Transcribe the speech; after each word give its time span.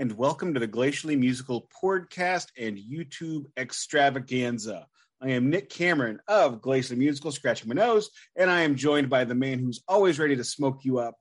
and 0.00 0.12
welcome 0.12 0.54
to 0.54 0.60
the 0.60 0.68
Glacially 0.68 1.18
Musical 1.18 1.68
podcast 1.82 2.52
and 2.56 2.78
YouTube 2.78 3.46
extravaganza. 3.56 4.86
I 5.20 5.30
am 5.30 5.50
Nick 5.50 5.70
Cameron 5.70 6.20
of 6.28 6.60
Glacially 6.60 6.96
Musical, 6.96 7.32
scratching 7.32 7.68
my 7.68 7.74
nose, 7.74 8.10
and 8.36 8.48
I 8.48 8.60
am 8.60 8.76
joined 8.76 9.10
by 9.10 9.24
the 9.24 9.34
man 9.34 9.58
who's 9.58 9.82
always 9.88 10.20
ready 10.20 10.36
to 10.36 10.44
smoke 10.44 10.84
you 10.84 11.00
up, 11.00 11.16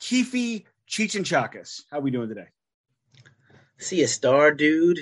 Keefe 0.00 0.62
Chichinchakas. 0.88 1.82
How 1.90 1.98
are 1.98 2.00
we 2.00 2.10
doing 2.10 2.30
today? 2.30 2.46
See 3.76 4.02
a 4.02 4.08
star, 4.08 4.54
dude. 4.54 5.00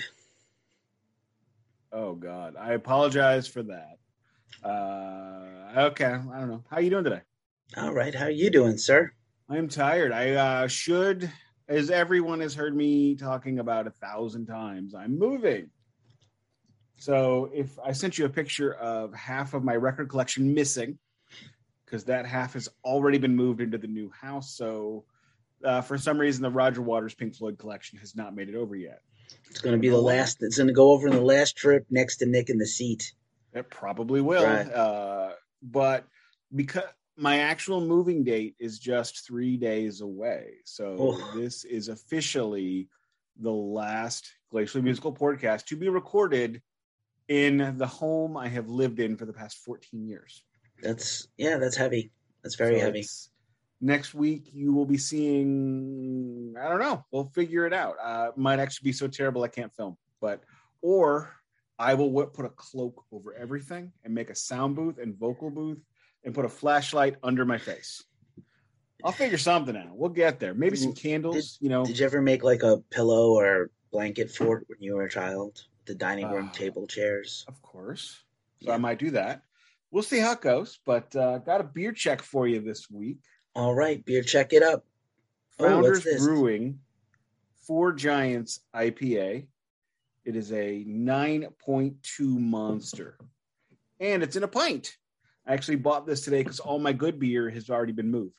Oh 1.92 2.14
God, 2.14 2.56
I 2.58 2.72
apologize 2.72 3.46
for 3.46 3.62
that. 3.62 3.98
Uh, 4.64 5.80
okay, 5.90 6.06
I 6.06 6.40
don't 6.40 6.48
know. 6.48 6.64
How 6.68 6.80
you 6.80 6.90
doing 6.90 7.04
today? 7.04 7.20
All 7.76 7.94
right, 7.94 8.14
how 8.14 8.24
are 8.24 8.30
you 8.30 8.50
doing, 8.50 8.78
sir? 8.78 9.12
I 9.48 9.58
am 9.58 9.68
tired. 9.68 10.10
I 10.10 10.32
uh, 10.32 10.66
should, 10.66 11.30
as 11.72 11.90
everyone 11.90 12.40
has 12.40 12.54
heard 12.54 12.76
me 12.76 13.14
talking 13.14 13.58
about 13.58 13.86
a 13.86 13.90
thousand 13.90 14.46
times, 14.46 14.94
I'm 14.94 15.18
moving. 15.18 15.70
So 16.96 17.50
if 17.52 17.78
I 17.84 17.92
sent 17.92 18.18
you 18.18 18.26
a 18.26 18.28
picture 18.28 18.74
of 18.74 19.14
half 19.14 19.54
of 19.54 19.64
my 19.64 19.74
record 19.74 20.10
collection 20.10 20.54
missing, 20.54 20.98
because 21.84 22.04
that 22.04 22.26
half 22.26 22.52
has 22.52 22.68
already 22.84 23.18
been 23.18 23.34
moved 23.34 23.60
into 23.60 23.78
the 23.78 23.86
new 23.86 24.10
house. 24.10 24.54
So 24.54 25.04
uh, 25.64 25.80
for 25.80 25.96
some 25.96 26.18
reason, 26.18 26.42
the 26.42 26.50
Roger 26.50 26.82
Waters 26.82 27.14
Pink 27.14 27.34
Floyd 27.34 27.58
collection 27.58 27.98
has 27.98 28.14
not 28.14 28.34
made 28.34 28.48
it 28.48 28.54
over 28.54 28.76
yet. 28.76 29.00
It's 29.50 29.60
going 29.60 29.74
to 29.74 29.80
be 29.80 29.88
the 29.88 29.96
last. 29.96 30.38
It's 30.42 30.58
going 30.58 30.68
to 30.68 30.74
go 30.74 30.90
over 30.92 31.08
in 31.08 31.14
the 31.14 31.22
last 31.22 31.56
trip 31.56 31.86
next 31.90 32.18
to 32.18 32.26
Nick 32.26 32.50
in 32.50 32.58
the 32.58 32.66
seat. 32.66 33.14
It 33.54 33.70
probably 33.70 34.20
will. 34.20 34.44
Right. 34.44 34.70
Uh, 34.70 35.30
but 35.62 36.06
because 36.54 36.84
my 37.16 37.40
actual 37.40 37.80
moving 37.80 38.24
date 38.24 38.54
is 38.58 38.78
just 38.78 39.26
three 39.26 39.56
days 39.56 40.00
away. 40.00 40.54
So 40.64 40.96
Oh. 40.98 41.32
this 41.38 41.64
is 41.64 41.88
officially 41.88 42.88
the 43.38 43.50
last 43.52 44.30
Glacially 44.52 44.82
Musical 44.82 45.14
podcast 45.14 45.66
to 45.66 45.76
be 45.76 45.88
recorded 45.88 46.62
in 47.28 47.74
the 47.78 47.86
home 47.86 48.36
I 48.36 48.48
have 48.48 48.68
lived 48.68 49.00
in 49.00 49.16
for 49.16 49.24
the 49.26 49.32
past 49.32 49.58
14 49.58 50.06
years. 50.06 50.42
That's 50.82 51.28
yeah, 51.36 51.58
that's 51.58 51.76
heavy. 51.76 52.12
That's 52.42 52.56
very 52.56 52.78
So 52.78 52.84
heavy. 52.86 53.04
Next 53.80 54.14
week 54.14 54.50
you 54.52 54.72
will 54.72 54.86
be 54.86 54.98
seeing. 54.98 56.54
I 56.60 56.68
don't 56.68 56.80
know. 56.80 57.04
We'll 57.10 57.26
figure 57.34 57.66
it 57.66 57.72
out. 57.72 57.96
Uh, 58.02 58.32
might 58.36 58.58
actually 58.58 58.88
be 58.88 58.92
so 58.92 59.08
terrible 59.08 59.42
I 59.42 59.48
can't 59.48 59.74
film, 59.74 59.96
but 60.20 60.42
or 60.82 61.34
I 61.78 61.94
will 61.94 62.26
put 62.26 62.44
a 62.44 62.50
cloak 62.50 63.04
over 63.12 63.34
everything 63.34 63.92
and 64.04 64.14
make 64.14 64.30
a 64.30 64.34
sound 64.34 64.76
booth 64.76 64.98
and 64.98 65.16
vocal 65.16 65.50
booth 65.50 65.78
and 66.24 66.34
put 66.34 66.44
a 66.44 66.48
flashlight 66.48 67.16
under 67.22 67.44
my 67.44 67.58
face. 67.58 68.02
I'll 69.04 69.12
figure 69.12 69.38
something 69.38 69.76
out. 69.76 69.96
We'll 69.96 70.10
get 70.10 70.38
there. 70.38 70.54
Maybe 70.54 70.76
some 70.76 70.92
candles. 70.94 71.58
you 71.60 71.68
know, 71.68 71.84
Did 71.84 71.98
you 71.98 72.06
ever 72.06 72.22
make 72.22 72.44
like 72.44 72.62
a 72.62 72.78
pillow 72.90 73.32
or 73.32 73.70
blanket 73.90 74.30
fort 74.30 74.64
when 74.68 74.78
you 74.80 74.94
were 74.94 75.04
a 75.04 75.10
child? 75.10 75.60
The 75.86 75.94
dining 75.96 76.30
room 76.30 76.50
Ah. 76.50 76.56
table 76.56 76.86
chairs. 76.86 77.44
of 77.48 77.60
course. 77.62 78.22
So 78.62 78.68
Yeah. 78.68 78.74
I 78.74 78.76
might 78.78 79.00
do 79.00 79.10
that. 79.10 79.42
We'll 79.90 80.04
see 80.04 80.20
how 80.20 80.32
it 80.32 80.40
goes. 80.40 80.78
But 80.84 81.14
uh, 81.16 81.38
got 81.38 81.60
a 81.60 81.64
beer 81.64 81.90
check 81.92 82.22
for 82.22 82.46
you 82.46 82.60
this 82.60 82.88
week. 82.88 83.18
All 83.56 83.74
right, 83.74 84.02
beer, 84.04 84.22
check 84.22 84.52
it 84.52 84.62
up. 84.62 84.86
Oh, 85.58 85.66
Founders 85.66 85.98
what's 85.98 86.04
this? 86.04 86.24
Brewing 86.24 86.78
Four 87.66 87.92
Giants 87.92 88.60
IPA. 88.74 89.46
It 90.24 90.36
is 90.36 90.52
a 90.52 90.84
9.2 90.86 92.20
monster. 92.38 93.18
And 94.00 94.22
it's 94.22 94.36
in 94.36 94.44
a 94.44 94.48
pint. 94.48 94.96
I 95.46 95.54
actually 95.54 95.76
bought 95.76 96.06
this 96.06 96.22
today 96.22 96.42
because 96.42 96.60
all 96.60 96.78
my 96.78 96.92
good 96.92 97.18
beer 97.18 97.50
has 97.50 97.68
already 97.68 97.92
been 97.92 98.10
moved. 98.10 98.34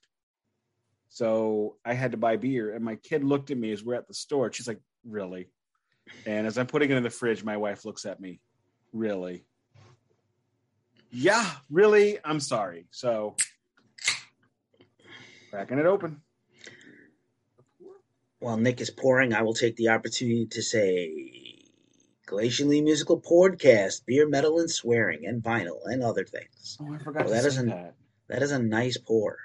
So 1.09 1.77
I 1.85 1.93
had 1.93 2.11
to 2.11 2.17
buy 2.17 2.37
beer. 2.37 2.73
And 2.73 2.83
my 2.83 2.95
kid 2.95 3.23
looked 3.23 3.51
at 3.51 3.57
me 3.57 3.71
as 3.71 3.83
we're 3.83 3.95
at 3.95 4.07
the 4.07 4.13
store. 4.13 4.51
She's 4.51 4.67
like, 4.67 4.79
Really? 5.05 5.49
And 6.25 6.47
as 6.47 6.57
I'm 6.57 6.67
putting 6.67 6.91
it 6.91 6.97
in 6.97 7.03
the 7.03 7.09
fridge, 7.09 7.43
my 7.43 7.57
wife 7.57 7.85
looks 7.85 8.05
at 8.05 8.19
me, 8.19 8.39
Really? 8.93 9.45
Yeah, 11.11 11.47
really? 11.69 12.17
I'm 12.23 12.39
sorry. 12.39 12.87
So 12.89 13.35
cracking 15.51 15.77
it 15.77 15.85
open. 15.85 16.21
While 18.39 18.57
Nick 18.57 18.81
is 18.81 18.89
pouring, 18.89 19.33
I 19.33 19.43
will 19.43 19.53
take 19.53 19.75
the 19.75 19.89
opportunity 19.89 20.47
to 20.47 20.61
say 20.63 21.42
Glacially 22.27 22.83
Musical 22.83 23.19
Podcast, 23.21 24.05
beer, 24.05 24.27
metal, 24.27 24.59
and 24.59 24.69
swearing, 24.71 25.25
and 25.25 25.43
vinyl, 25.43 25.79
and 25.85 26.03
other 26.03 26.23
things. 26.23 26.77
Oh, 26.81 26.93
I 26.93 26.97
forgot 26.97 27.23
to 27.27 27.29
that 27.33 27.41
say 27.41 27.47
isn't- 27.47 27.69
that. 27.69 27.95
That 28.29 28.41
is 28.41 28.51
a 28.51 28.59
nice 28.59 28.97
pour. 28.97 29.37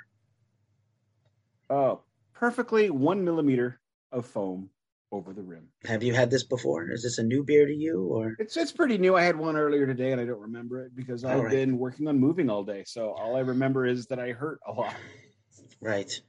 Oh, 1.68 2.00
perfectly 2.32 2.90
one 2.90 3.24
millimeter 3.24 3.80
of 4.12 4.24
foam 4.24 4.70
over 5.10 5.32
the 5.32 5.42
rim. 5.42 5.68
Have 5.84 6.02
you 6.02 6.14
had 6.14 6.30
this 6.30 6.44
before? 6.44 6.90
Is 6.90 7.02
this 7.02 7.18
a 7.18 7.22
new 7.22 7.42
beer 7.42 7.66
to 7.66 7.74
you, 7.74 8.04
or 8.04 8.36
It's 8.38 8.56
it's 8.56 8.72
pretty 8.72 8.96
new. 8.96 9.16
I 9.16 9.22
had 9.22 9.36
one 9.36 9.56
earlier 9.56 9.86
today, 9.86 10.12
and 10.12 10.20
I 10.20 10.24
don't 10.24 10.40
remember 10.40 10.80
it 10.84 10.94
because 10.94 11.24
I've 11.24 11.42
right. 11.42 11.50
been 11.50 11.76
working 11.78 12.06
on 12.08 12.18
moving 12.18 12.48
all 12.48 12.62
day. 12.62 12.84
So 12.86 13.10
all 13.12 13.36
I 13.36 13.40
remember 13.40 13.84
is 13.84 14.06
that 14.06 14.18
I 14.18 14.30
hurt 14.32 14.60
a 14.66 14.72
lot. 14.72 14.94
right? 15.80 16.20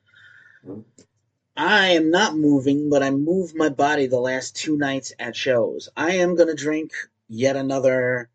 I 1.61 1.87
am 1.89 2.09
not 2.09 2.37
moving, 2.37 2.89
but 2.89 3.03
I 3.03 3.09
moved 3.09 3.53
my 3.53 3.67
body 3.67 4.07
the 4.07 4.17
last 4.17 4.55
two 4.55 4.77
nights 4.77 5.11
at 5.19 5.35
shows. 5.35 5.89
I 5.97 6.11
am 6.11 6.35
gonna 6.35 6.55
drink 6.55 6.93
yet 7.27 7.57
another 7.57 8.29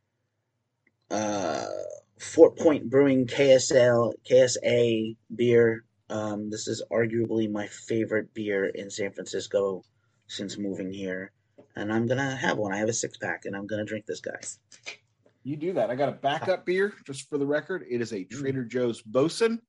uh, 1.10 1.64
Fort 2.18 2.58
Point 2.58 2.90
Brewing 2.90 3.26
KSL 3.26 4.12
KSA 4.30 5.16
beer. 5.34 5.86
Um, 6.10 6.50
this 6.50 6.68
is 6.68 6.82
arguably 6.92 7.50
my 7.50 7.66
favorite 7.66 8.34
beer 8.34 8.66
in 8.66 8.90
San 8.90 9.10
Francisco 9.10 9.82
since 10.26 10.58
moving 10.58 10.92
here, 10.92 11.32
and 11.76 11.90
I'm 11.90 12.06
gonna 12.06 12.36
have 12.36 12.58
one. 12.58 12.74
I 12.74 12.76
have 12.76 12.90
a 12.90 12.92
six 12.92 13.16
pack, 13.16 13.46
and 13.46 13.56
I'm 13.56 13.66
gonna 13.66 13.86
drink 13.86 14.04
this 14.04 14.20
guy. 14.20 14.38
You 15.44 15.56
do 15.56 15.72
that. 15.72 15.88
I 15.88 15.94
got 15.94 16.10
a 16.10 16.12
backup 16.12 16.66
beer 16.66 16.92
just 17.06 17.30
for 17.30 17.38
the 17.38 17.46
record. 17.46 17.86
It 17.88 18.02
is 18.02 18.12
a 18.12 18.24
Trader 18.24 18.64
Joe's 18.64 19.00
Boatswain. 19.00 19.60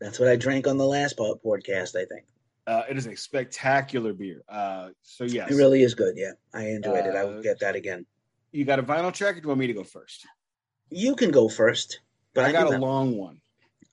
That's 0.00 0.18
what 0.18 0.30
I 0.30 0.36
drank 0.36 0.66
on 0.66 0.78
the 0.78 0.86
last 0.86 1.18
podcast. 1.18 1.94
I 1.94 2.06
think 2.06 2.24
Uh, 2.66 2.82
it 2.88 2.96
is 2.96 3.06
a 3.06 3.16
spectacular 3.16 4.12
beer. 4.12 4.42
Uh, 4.48 4.90
so 5.02 5.24
yes, 5.24 5.50
it 5.50 5.54
really 5.56 5.82
is 5.82 5.94
good. 5.94 6.16
Yeah, 6.16 6.32
I 6.54 6.68
enjoyed 6.68 7.06
it. 7.06 7.14
I 7.16 7.22
Uh, 7.22 7.26
will 7.28 7.42
get 7.42 7.60
that 7.60 7.74
again. 7.74 8.06
you 8.52 8.64
got 8.64 8.78
a 8.78 8.82
vinyl 8.82 9.12
check. 9.12 9.32
Or 9.36 9.40
do 9.40 9.42
you 9.42 9.48
want 9.48 9.60
me 9.60 9.66
to 9.68 9.72
go 9.72 9.84
first? 9.84 10.26
You 10.90 11.16
can 11.16 11.30
go 11.30 11.48
first, 11.48 12.00
but 12.34 12.44
I, 12.44 12.48
I 12.48 12.52
got 12.52 12.68
a 12.68 12.72
have- 12.72 12.80
long 12.80 13.16
one. 13.16 13.40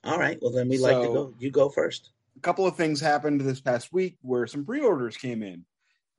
All 0.03 0.17
right. 0.19 0.37
Well, 0.41 0.51
then 0.51 0.69
we 0.69 0.77
like 0.77 0.97
to 1.01 1.07
go. 1.07 1.33
You 1.39 1.51
go 1.51 1.69
first. 1.69 2.11
a 2.37 2.39
couple 2.41 2.65
of 2.67 2.75
things 2.77 3.01
happened 3.01 3.41
this 3.41 3.59
past 3.59 3.91
week 3.91 4.17
where 4.21 4.47
some 4.47 4.63
pre-orders 4.65 5.17
came 5.17 5.43
in 5.43 5.65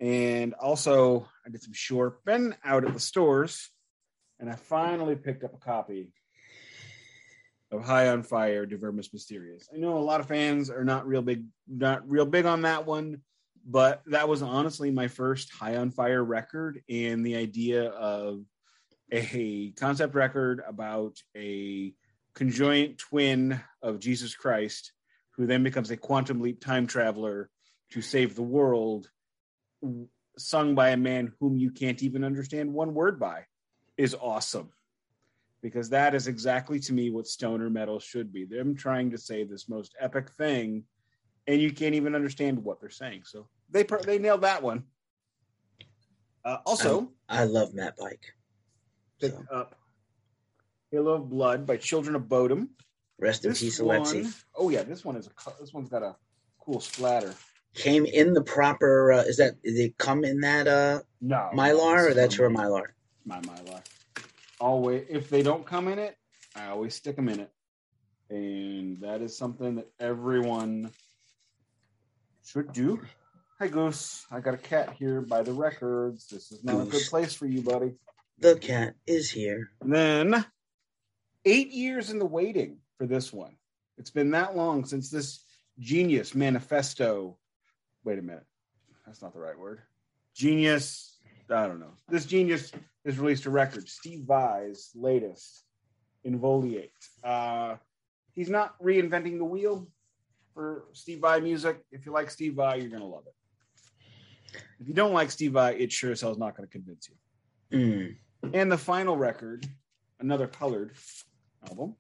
and 0.01 0.53
also 0.55 1.27
i 1.47 1.51
did 1.51 1.63
some 1.63 1.73
shopping 1.75 2.55
out 2.65 2.85
at 2.87 2.93
the 2.95 3.01
stores 3.01 3.71
and 4.39 4.51
i 4.51 4.55
finally 4.55 5.15
picked 5.17 5.45
up 5.45 5.53
a 5.55 5.59
copy 5.59 6.11
of 7.71 7.85
high 7.85 8.09
on 8.09 8.23
fire 8.23 8.67
De 8.67 8.77
Vermis 8.77 9.09
Mysteriis 9.11 9.65
i 9.75 9.79
know 9.79 9.97
a 9.97 10.01
lot 10.01 10.21
of 10.21 10.27
fans 10.27 10.71
are 10.71 10.85
not 10.85 11.07
real 11.07 11.23
big 11.23 11.45
not 11.69 12.09
real 12.09 12.27
big 12.27 12.47
on 12.47 12.63
that 12.63 12.87
one 12.87 13.21
but 13.67 14.03
that 14.07 14.29
was 14.29 14.43
honestly 14.43 14.91
my 14.91 15.09
first 15.09 15.53
high 15.53 15.77
on 15.77 15.91
fire 15.91 16.25
record 16.25 16.83
and 16.89 17.25
the 17.25 17.37
idea 17.37 17.91
of 17.91 18.45
a 19.13 19.73
concept 19.73 20.15
record 20.15 20.63
about 20.67 21.17
a 21.37 21.93
conjoint 22.35 22.99
twin 22.99 23.61
of 23.83 23.99
jesus 23.99 24.35
christ 24.35 24.93
who 25.41 25.47
then 25.47 25.63
becomes 25.63 25.91
a 25.91 25.97
quantum 25.97 26.41
leap 26.41 26.61
time 26.61 26.87
traveler 26.87 27.49
to 27.91 28.03
save 28.03 28.35
the 28.35 28.43
world, 28.43 29.11
sung 30.39 30.75
by 30.75 30.91
a 30.91 30.97
man 30.97 31.33
whom 31.41 31.59
you 31.59 31.71
can't 31.71 32.03
even 32.03 32.25
understand 32.25 32.73
one 32.73 32.95
word 32.95 33.19
by, 33.19 33.45
is 33.97 34.15
awesome. 34.15 34.71
Because 35.63 35.91
that 35.91 36.15
is 36.15 36.27
exactly 36.27 36.79
to 36.81 36.93
me 36.93 37.11
what 37.11 37.27
stoner 37.27 37.69
metal 37.69 38.01
should 38.01 38.33
be. 38.33 38.45
Them 38.45 38.75
trying 38.75 39.11
to 39.11 39.19
say 39.19 39.45
this 39.45 39.69
most 39.69 39.95
epic 40.01 40.31
thing, 40.31 40.85
and 41.47 41.61
you 41.61 41.71
can't 41.73 41.95
even 41.95 42.15
understand 42.15 42.59
what 42.65 42.81
they're 42.81 42.89
saying. 42.89 43.23
So 43.25 43.47
they 43.71 43.83
they 44.05 44.19
nailed 44.19 44.41
that 44.43 44.63
one. 44.63 44.85
Uh, 46.45 46.59
also, 46.65 47.13
I 47.29 47.45
love 47.45 47.75
Matt 47.75 47.99
Pike. 47.99 48.25
picked 49.21 49.37
So, 49.37 49.45
up 49.55 49.75
Halo 50.91 51.13
of 51.15 51.29
Blood 51.29 51.67
by 51.67 51.77
Children 51.77 52.15
of 52.17 52.23
Bodom. 52.23 52.69
rest 53.19 53.45
in 53.45 53.51
This 53.51 53.61
peace, 53.61 53.81
one, 53.81 54.01
Alexi. 54.01 54.43
oh 54.57 54.71
yeah, 54.71 54.83
this 54.83 55.05
one 55.05 55.17
is 55.17 55.27
a 55.27 55.31
this 55.61 55.75
one's 55.75 55.91
got 55.91 56.03
a 56.03 56.17
cool 56.65 56.81
splatter. 56.81 57.35
Came 57.75 58.07
in 58.07 58.33
the 58.33 58.43
proper. 58.43 59.13
Uh, 59.13 59.23
is 59.23 59.37
that? 59.37 59.63
Did 59.63 59.77
it 59.77 59.99
come 59.99 60.25
in 60.25 60.41
that 60.41 60.67
uh, 60.67 61.01
No, 61.21 61.51
mylar, 61.55 62.11
or 62.11 62.15
that's 62.15 62.39
your 62.39 62.49
mylar? 62.51 62.87
My 63.27 63.41
mylar. 63.43 63.83
Always, 64.61 65.07
if 65.09 65.31
they 65.31 65.43
don't 65.43 65.65
come 65.65 65.89
in 65.89 65.99
it, 65.99 66.17
I 66.55 66.67
always 66.67 66.95
stick 66.95 67.17
them 67.17 67.31
in 67.31 67.41
it, 67.41 67.51
and 68.29 69.01
that 69.01 69.23
is 69.23 69.37
something 69.37 69.77
that 69.77 69.89
everyone 69.99 70.91
should 72.45 72.73
do. 72.73 73.01
Hi 73.59 73.69
Goose, 73.69 74.27
I 74.31 74.41
got 74.41 74.55
a 74.55 74.59
cat 74.59 74.95
here 74.99 75.23
by 75.23 75.43
the 75.43 75.53
records. 75.53 76.27
This 76.27 76.53
is 76.53 76.63
not 76.63 76.83
a 76.83 76.85
good 76.85 77.07
place 77.09 77.35
for 77.35 77.47
you, 77.47 77.63
buddy. 77.63 77.95
The 78.39 78.57
cat 78.57 78.97
is 79.07 79.31
here. 79.31 79.71
Then 79.83 80.45
eight 81.45 81.71
years 81.71 82.11
in 82.11 82.19
the 82.19 82.27
waiting 82.27 82.79
for 82.99 83.07
this 83.07 83.33
one. 83.33 83.57
It's 83.97 84.11
been 84.11 84.31
that 84.33 84.57
long 84.57 84.85
since 84.85 85.11
this 85.11 85.45
genius 85.79 86.35
manifesto. 86.35 87.39
Wait 88.05 88.19
a 88.19 88.23
minute. 88.23 88.47
That's 89.07 89.23
not 89.23 89.33
the 89.33 89.41
right 89.41 89.59
word. 89.59 89.81
Genius. 90.35 91.19
I 91.49 91.67
don't 91.67 91.81
know. 91.81 91.93
This 92.09 92.27
genius 92.27 92.73
has 93.05 93.19
released 93.19 93.47
a 93.47 93.51
record. 93.51 93.89
Steve 93.89 94.25
Vai's 94.27 94.91
latest, 94.95 95.65
Inviolate. 96.25 96.93
Uh, 97.25 97.77
he's 98.33 98.51
not 98.51 98.81
reinventing 98.83 99.39
the 99.39 99.45
wheel 99.45 99.89
for 100.53 100.85
Steve 100.93 101.21
Vai 101.21 101.41
music. 101.41 101.81
If 101.91 102.05
you 102.05 102.13
like 102.13 102.31
Steve 102.31 102.55
Vai, 102.55 102.77
you're 102.77 102.91
gonna 102.91 103.07
love 103.07 103.25
it. 103.27 103.35
If 104.81 104.89
you 104.89 104.95
don't 104.95 105.13
like 105.13 105.31
Steve 105.31 105.53
Vai, 105.53 105.75
it 105.75 105.93
sure 105.93 106.13
as 106.13 106.21
hell 106.21 106.33
is 106.33 106.39
not 106.39 106.57
going 106.57 106.69
to 106.69 106.73
convince 106.73 107.09
you. 107.09 107.79
Mm. 107.79 108.17
And 108.55 108.73
the 108.73 108.79
final 108.79 109.17
record, 109.17 109.67
another 110.19 110.47
colored 110.47 110.93
album, 111.69 111.95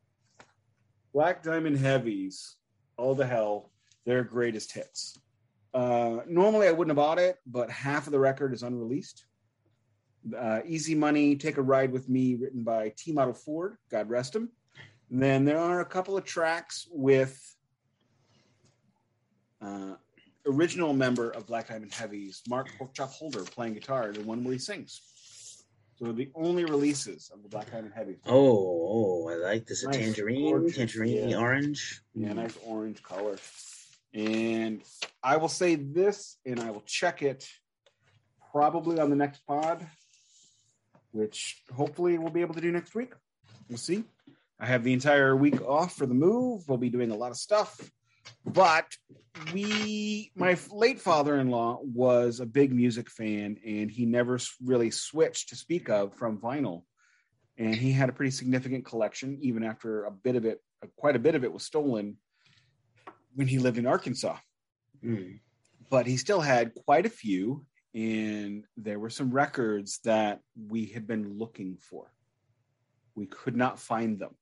Black 1.12 1.42
Diamond 1.42 1.78
Heavies, 1.78 2.56
All 2.96 3.14
the 3.14 3.26
Hell, 3.26 3.70
their 4.06 4.24
greatest 4.24 4.72
hits. 4.72 5.18
Uh, 5.74 6.20
normally 6.26 6.66
I 6.66 6.72
wouldn't 6.72 6.90
have 6.90 7.04
bought 7.04 7.18
it, 7.18 7.38
but 7.46 7.70
half 7.70 8.06
of 8.06 8.12
the 8.12 8.18
record 8.18 8.52
is 8.52 8.62
unreleased. 8.62 9.26
Uh, 10.36 10.60
Easy 10.66 10.94
Money, 10.94 11.36
Take 11.36 11.56
a 11.56 11.62
Ride 11.62 11.92
with 11.92 12.08
Me, 12.08 12.34
written 12.34 12.62
by 12.62 12.92
T 12.96 13.12
Model 13.12 13.34
Ford, 13.34 13.76
God 13.90 14.10
rest 14.10 14.36
him. 14.36 14.50
And 15.10 15.22
then 15.22 15.44
there 15.44 15.58
are 15.58 15.80
a 15.80 15.84
couple 15.84 16.16
of 16.16 16.24
tracks 16.24 16.86
with 16.90 17.38
uh, 19.60 19.94
original 20.46 20.92
member 20.92 21.30
of 21.30 21.46
Black 21.46 21.68
Diamond 21.68 21.92
Heavies, 21.92 22.42
Mark 22.48 22.68
Porkchop 22.78 23.08
Holder, 23.08 23.44
playing 23.44 23.74
guitar, 23.74 24.12
the 24.12 24.22
one 24.22 24.44
where 24.44 24.52
he 24.52 24.58
sings. 24.58 25.00
So 25.96 26.12
the 26.12 26.30
only 26.34 26.64
releases 26.64 27.30
of 27.32 27.42
the 27.42 27.48
Black 27.48 27.70
Diamond 27.70 27.92
Heavies. 27.94 28.18
Oh, 28.26 29.24
oh, 29.24 29.28
I 29.30 29.34
like 29.34 29.66
this. 29.66 29.84
A 29.84 29.90
tangerine, 29.90 30.50
gorgeous, 30.50 30.76
tangerine 30.76 31.30
yeah. 31.30 31.36
orange. 31.36 32.02
Yeah, 32.14 32.32
nice 32.32 32.56
orange 32.64 33.02
color. 33.02 33.36
And 34.14 34.82
I 35.22 35.36
will 35.36 35.48
say 35.48 35.74
this, 35.74 36.38
and 36.46 36.58
I 36.58 36.70
will 36.70 36.84
check 36.86 37.22
it 37.22 37.46
probably 38.50 38.98
on 38.98 39.10
the 39.10 39.16
next 39.16 39.46
pod, 39.46 39.86
which 41.12 41.62
hopefully 41.74 42.18
we'll 42.18 42.30
be 42.30 42.40
able 42.40 42.54
to 42.54 42.60
do 42.60 42.72
next 42.72 42.94
week. 42.94 43.12
We'll 43.68 43.78
see. 43.78 44.04
I 44.58 44.66
have 44.66 44.84
the 44.84 44.92
entire 44.92 45.34
week 45.34 45.62
off 45.62 45.94
for 45.94 46.06
the 46.06 46.14
move. 46.14 46.68
We'll 46.68 46.78
be 46.78 46.90
doing 46.90 47.10
a 47.10 47.16
lot 47.16 47.30
of 47.30 47.36
stuff. 47.36 47.80
But 48.44 48.86
we, 49.52 50.30
my 50.34 50.56
late 50.70 51.00
father 51.00 51.38
in 51.38 51.48
law 51.48 51.78
was 51.82 52.40
a 52.40 52.46
big 52.46 52.72
music 52.72 53.10
fan, 53.10 53.56
and 53.66 53.90
he 53.90 54.04
never 54.04 54.38
really 54.62 54.90
switched 54.90 55.48
to 55.48 55.56
speak 55.56 55.88
of 55.88 56.14
from 56.14 56.38
vinyl. 56.38 56.82
And 57.56 57.74
he 57.74 57.92
had 57.92 58.08
a 58.08 58.12
pretty 58.12 58.30
significant 58.30 58.84
collection, 58.84 59.38
even 59.42 59.62
after 59.62 60.04
a 60.04 60.10
bit 60.10 60.36
of 60.36 60.44
it, 60.44 60.60
quite 60.96 61.16
a 61.16 61.20
bit 61.20 61.34
of 61.34 61.44
it 61.44 61.52
was 61.52 61.64
stolen 61.64 62.16
when 63.34 63.46
he 63.46 63.58
lived 63.58 63.78
in 63.78 63.86
Arkansas. 63.86 64.36
Mm. 65.04 65.40
But 65.90 66.06
he 66.06 66.16
still 66.16 66.40
had 66.40 66.74
quite 66.74 67.06
a 67.06 67.10
few, 67.10 67.64
and 67.94 68.64
there 68.76 68.98
were 68.98 69.10
some 69.10 69.30
records 69.30 69.98
that 70.04 70.40
we 70.68 70.86
had 70.86 71.06
been 71.06 71.38
looking 71.38 71.76
for. 71.76 72.12
We 73.14 73.26
could 73.26 73.56
not 73.56 73.78
find 73.78 74.18
them. 74.18 74.34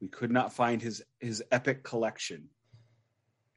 We 0.00 0.08
could 0.08 0.30
not 0.30 0.52
find 0.52 0.80
his 0.80 1.02
his 1.20 1.42
epic 1.50 1.82
collection. 1.82 2.48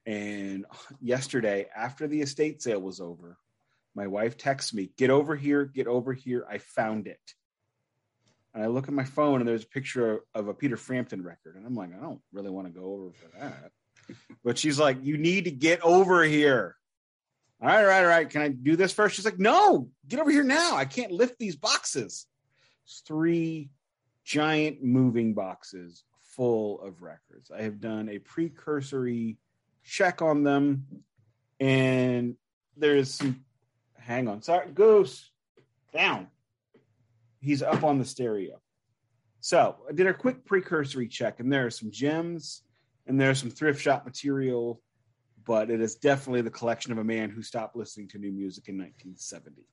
And 0.06 0.66
yesterday, 1.02 1.68
after 1.76 2.08
the 2.08 2.22
estate 2.22 2.62
sale 2.62 2.80
was 2.80 3.02
over, 3.02 3.38
my 3.96 4.08
wife 4.08 4.38
texts 4.38 4.74
me, 4.74 4.92
"Get 4.98 5.10
over 5.10 5.36
here! 5.36 5.66
Get 5.66 5.88
over 5.88 6.14
here! 6.14 6.46
I 6.50 6.60
found 6.60 7.08
it." 7.08 7.20
And 8.54 8.64
I 8.64 8.68
look 8.68 8.88
at 8.88 8.94
my 8.94 9.04
phone, 9.04 9.40
and 9.40 9.48
there's 9.48 9.66
a 9.66 9.68
picture 9.68 10.22
of 10.34 10.48
a 10.48 10.54
Peter 10.54 10.78
Frampton 10.78 11.24
record, 11.24 11.58
and 11.58 11.66
I'm 11.66 11.76
like, 11.76 11.94
I 11.94 12.02
don't 12.02 12.22
really 12.32 12.50
want 12.50 12.68
to 12.68 12.74
go 12.74 12.86
over 12.86 13.12
for 13.12 13.38
that. 13.40 13.72
But 14.44 14.58
she's 14.58 14.80
like, 14.80 15.04
"You 15.04 15.18
need 15.18 15.46
to 15.46 15.52
get 15.52 15.82
over 15.82 16.24
here." 16.24 16.77
All 17.60 17.68
right, 17.68 17.82
all 17.82 17.88
right, 17.88 18.04
all 18.04 18.10
right. 18.10 18.30
Can 18.30 18.42
I 18.42 18.50
do 18.50 18.76
this 18.76 18.94
first? 18.94 19.16
She's 19.16 19.26
like, 19.26 19.40
"No, 19.40 19.90
get 20.08 20.20
over 20.20 20.30
here 20.30 20.44
now. 20.44 20.76
I 20.76 20.86
can't 20.86 21.12
lift 21.12 21.40
these 21.40 21.56
boxes." 21.56 22.28
It's 22.86 23.02
three 23.06 23.72
giant 24.24 24.84
moving 24.84 25.34
boxes 25.34 26.04
full 26.20 26.80
of 26.82 27.02
records. 27.02 27.50
I 27.50 27.64
have 27.64 27.82
done 27.82 28.10
a 28.10 28.20
precursory 28.20 29.38
check 29.84 30.22
on 30.22 30.44
them, 30.44 30.86
and 31.60 32.36
there's 32.76 33.14
some. 33.14 33.44
Hang 33.98 34.28
on, 34.28 34.42
sorry, 34.42 34.72
Goose, 34.72 35.32
down. 35.92 36.28
He's 37.40 37.64
up 37.64 37.84
on 37.84 37.98
the 37.98 38.06
stereo. 38.06 38.62
So 39.40 39.78
I 39.90 39.94
did 39.94 40.08
a 40.08 40.14
quick 40.14 40.46
precursory 40.46 41.08
check, 41.08 41.40
and 41.40 41.52
there 41.52 41.66
are 41.66 41.72
some 41.72 41.92
gems, 41.92 42.62
and 43.08 43.20
there's 43.20 43.40
some 43.40 43.50
thrift 43.50 43.82
shop 43.82 44.06
material, 44.06 44.82
but 45.48 45.72
it 45.72 45.80
is 45.82 45.96
definitely 45.96 46.42
the 46.42 46.52
collection 46.52 46.92
of 46.92 46.98
a 46.98 47.04
man 47.04 47.30
who 47.30 47.42
stopped 47.42 47.76
listening 47.76 48.10
to 48.10 48.20
new 48.20 48.32
music 48.32 48.68
in 48.68 48.78
1970. 48.78 49.66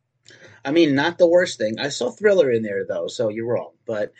I 0.65 0.71
mean, 0.71 0.95
not 0.95 1.19
the 1.19 1.29
worst 1.29 1.59
thing. 1.59 1.79
I 1.79 1.89
saw 1.89 2.11
Thriller 2.11 2.51
in 2.51 2.63
there 2.63 2.87
though, 2.89 3.09
so 3.09 3.29
you're 3.29 3.47
wrong. 3.53 3.73
But 3.85 4.13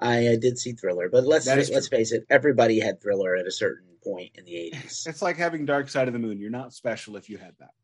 I, 0.00 0.26
uh 0.26 0.36
did 0.36 0.58
see 0.58 0.72
Thriller. 0.72 1.08
But 1.08 1.24
let's 1.24 1.46
let's 1.46 1.88
face 1.88 2.12
it, 2.12 2.26
everybody 2.30 2.80
had 2.80 3.00
Thriller 3.00 3.36
at 3.36 3.46
a 3.46 3.52
certain 3.52 3.86
point 4.02 4.32
in 4.34 4.44
the 4.44 4.72
'80s. 4.74 5.06
It's 5.06 5.22
like 5.22 5.36
having 5.36 5.66
Dark 5.66 5.88
Side 5.88 6.08
of 6.08 6.14
the 6.14 6.18
Moon. 6.18 6.40
You're 6.40 6.50
not 6.50 6.72
special 6.72 7.16
if 7.16 7.28
you 7.28 7.38
had 7.38 7.54
that. 7.60 7.74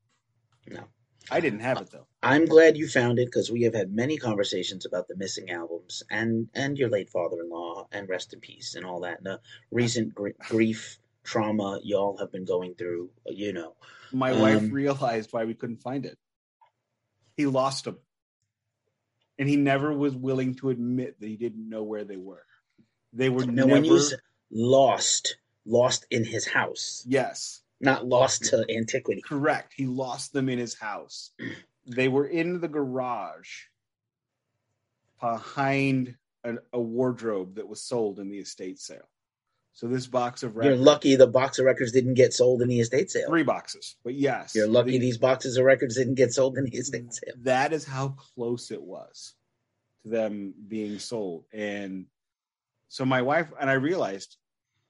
No. 0.66 0.84
I 1.30 1.40
didn't 1.40 1.60
have 1.60 1.82
it 1.82 1.90
though. 1.90 2.06
I'm 2.22 2.46
glad 2.46 2.78
you 2.78 2.88
found 2.88 3.18
it 3.18 3.26
because 3.26 3.50
we 3.50 3.62
have 3.62 3.74
had 3.74 3.92
many 3.92 4.16
conversations 4.16 4.86
about 4.86 5.08
the 5.08 5.16
missing 5.16 5.50
albums 5.50 6.02
and 6.10 6.48
and 6.54 6.78
your 6.78 6.88
late 6.88 7.10
father-in-law 7.10 7.88
and 7.92 8.08
rest 8.08 8.32
in 8.32 8.40
peace 8.40 8.74
and 8.74 8.86
all 8.86 9.00
that 9.00 9.18
and 9.18 9.26
the 9.26 9.40
recent 9.70 10.14
gr- 10.14 10.30
grief 10.38 10.98
trauma 11.28 11.78
y'all 11.84 12.16
have 12.16 12.32
been 12.32 12.44
going 12.46 12.74
through. 12.74 13.10
You 13.26 13.52
know, 13.52 13.74
My 14.12 14.32
wife 14.32 14.58
Um, 14.58 14.70
realized 14.70 15.32
why 15.32 15.44
we 15.44 15.54
couldn't 15.54 15.82
find 15.82 16.06
it. 16.06 16.18
He 17.36 17.46
lost 17.46 17.84
them. 17.84 17.98
And 19.38 19.48
he 19.48 19.56
never 19.56 19.92
was 19.92 20.16
willing 20.16 20.54
to 20.56 20.70
admit 20.70 21.20
that 21.20 21.26
he 21.28 21.36
didn't 21.36 21.68
know 21.68 21.84
where 21.84 22.04
they 22.04 22.16
were. 22.16 22.44
They 23.12 23.28
were 23.28 23.44
now 23.46 23.66
never 23.66 23.72
when 23.72 23.84
you 23.84 24.00
lost, 24.50 25.36
lost 25.66 26.06
in 26.10 26.24
his 26.24 26.46
house, 26.46 27.04
Yes, 27.06 27.62
not 27.80 28.06
lost 28.06 28.44
to 28.46 28.64
antiquity. 28.70 29.22
correct. 29.22 29.74
He 29.76 29.86
lost 29.86 30.32
them 30.32 30.48
in 30.48 30.58
his 30.58 30.74
house. 30.74 31.30
They 31.90 32.08
were 32.08 32.26
in 32.26 32.60
the 32.60 32.68
garage 32.68 33.48
behind 35.20 36.16
a, 36.44 36.56
a 36.74 36.78
wardrobe 36.80 37.54
that 37.54 37.66
was 37.66 37.80
sold 37.82 38.18
in 38.18 38.28
the 38.28 38.36
estate 38.38 38.78
sale. 38.78 39.08
So 39.78 39.86
this 39.86 40.08
box 40.08 40.42
of 40.42 40.56
records. 40.56 40.76
You're 40.76 40.84
lucky 40.84 41.14
the 41.14 41.28
box 41.28 41.60
of 41.60 41.64
records 41.64 41.92
didn't 41.92 42.14
get 42.14 42.34
sold 42.34 42.62
in 42.62 42.68
the 42.68 42.80
estate 42.80 43.12
sale. 43.12 43.28
three 43.28 43.44
boxes, 43.44 43.94
but 44.02 44.14
yes, 44.14 44.52
You're 44.52 44.66
lucky 44.66 44.90
the- 44.90 44.98
these 44.98 45.18
boxes 45.18 45.56
of 45.56 45.64
records 45.64 45.94
didn't 45.94 46.16
get 46.16 46.32
sold 46.34 46.58
in 46.58 46.64
the 46.64 46.76
estate 46.76 47.06
mm, 47.06 47.12
sale. 47.12 47.34
that 47.42 47.72
is 47.72 47.84
how 47.84 48.08
close 48.08 48.72
it 48.72 48.82
was 48.82 49.34
to 50.02 50.08
them 50.08 50.52
being 50.66 50.98
sold. 50.98 51.44
And 51.52 52.06
so 52.88 53.04
my 53.04 53.22
wife 53.22 53.52
and 53.60 53.70
I 53.70 53.74
realized 53.74 54.36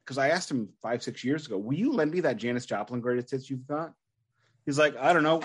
because 0.07 0.17
I 0.17 0.31
asked 0.31 0.51
him 0.51 0.71
five, 0.81 1.03
six 1.03 1.23
years 1.23 1.45
ago, 1.47 1.59
will 1.59 1.75
you 1.75 1.93
lend 1.93 2.11
me 2.13 2.21
that 2.21 2.39
Janis 2.39 2.65
Joplin 2.65 3.03
greatest 3.03 3.31
hits 3.31 3.51
you've 3.51 3.67
got? 3.67 3.93
He's 4.65 4.79
like, 4.79 4.97
I 4.97 5.13
don't 5.13 5.23
know. 5.23 5.43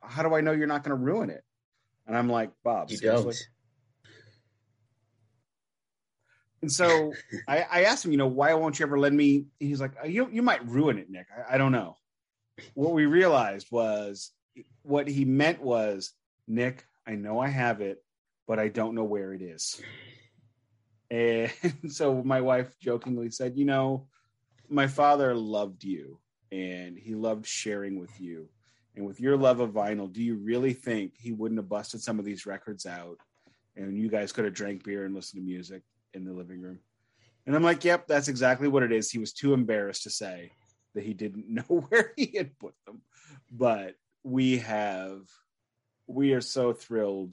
How 0.00 0.22
do 0.22 0.32
I 0.36 0.42
know 0.42 0.52
you're 0.52 0.68
not 0.68 0.84
going 0.84 0.96
to 0.96 1.04
ruin 1.04 1.28
it? 1.28 1.42
And 2.06 2.16
I'm 2.16 2.28
like, 2.28 2.52
Bob, 2.62 2.88
You 2.88 2.98
seriously? 2.98 3.32
don't. 3.32 3.48
And 6.62 6.72
so 6.72 7.12
I, 7.46 7.66
I 7.70 7.84
asked 7.84 8.04
him, 8.04 8.12
you 8.12 8.18
know, 8.18 8.26
why 8.26 8.52
won't 8.54 8.78
you 8.78 8.86
ever 8.86 8.98
lend 8.98 9.16
me? 9.16 9.46
He's 9.60 9.80
like, 9.80 9.92
you 10.06 10.28
you 10.32 10.42
might 10.42 10.66
ruin 10.66 10.98
it, 10.98 11.10
Nick. 11.10 11.26
I, 11.36 11.54
I 11.54 11.58
don't 11.58 11.72
know. 11.72 11.96
What 12.74 12.92
we 12.92 13.06
realized 13.06 13.68
was 13.70 14.32
what 14.82 15.06
he 15.06 15.24
meant 15.24 15.62
was, 15.62 16.12
Nick, 16.48 16.84
I 17.06 17.14
know 17.14 17.38
I 17.38 17.48
have 17.48 17.80
it, 17.80 18.02
but 18.46 18.58
I 18.58 18.68
don't 18.68 18.94
know 18.94 19.04
where 19.04 19.32
it 19.32 19.42
is. 19.42 19.80
And 21.10 21.52
so 21.88 22.22
my 22.22 22.40
wife 22.40 22.74
jokingly 22.80 23.30
said, 23.30 23.56
you 23.56 23.64
know, 23.64 24.08
my 24.68 24.86
father 24.86 25.34
loved 25.34 25.84
you 25.84 26.18
and 26.50 26.98
he 26.98 27.14
loved 27.14 27.46
sharing 27.46 27.98
with 27.98 28.20
you. 28.20 28.48
And 28.96 29.06
with 29.06 29.20
your 29.20 29.36
love 29.36 29.60
of 29.60 29.70
vinyl, 29.70 30.12
do 30.12 30.22
you 30.22 30.34
really 30.34 30.72
think 30.72 31.14
he 31.16 31.30
wouldn't 31.30 31.60
have 31.60 31.68
busted 31.68 32.02
some 32.02 32.18
of 32.18 32.24
these 32.24 32.46
records 32.46 32.84
out 32.84 33.18
and 33.76 33.96
you 33.96 34.08
guys 34.08 34.32
could 34.32 34.44
have 34.44 34.54
drank 34.54 34.82
beer 34.82 35.04
and 35.04 35.14
listened 35.14 35.40
to 35.40 35.46
music 35.46 35.82
in 36.14 36.24
the 36.24 36.32
living 36.32 36.60
room? 36.60 36.78
And 37.46 37.56
I'm 37.56 37.62
like, 37.62 37.84
yep, 37.84 38.06
that's 38.06 38.28
exactly 38.28 38.68
what 38.68 38.82
it 38.82 38.92
is. 38.92 39.10
He 39.10 39.18
was 39.18 39.32
too 39.32 39.54
embarrassed 39.54 40.02
to 40.02 40.10
say 40.10 40.52
that 40.94 41.04
he 41.04 41.14
didn't 41.14 41.48
know 41.48 41.86
where 41.88 42.12
he 42.16 42.36
had 42.36 42.58
put 42.58 42.74
them. 42.86 43.02
But 43.50 43.94
we 44.22 44.58
have, 44.58 45.22
we 46.06 46.32
are 46.32 46.40
so 46.40 46.72
thrilled 46.72 47.32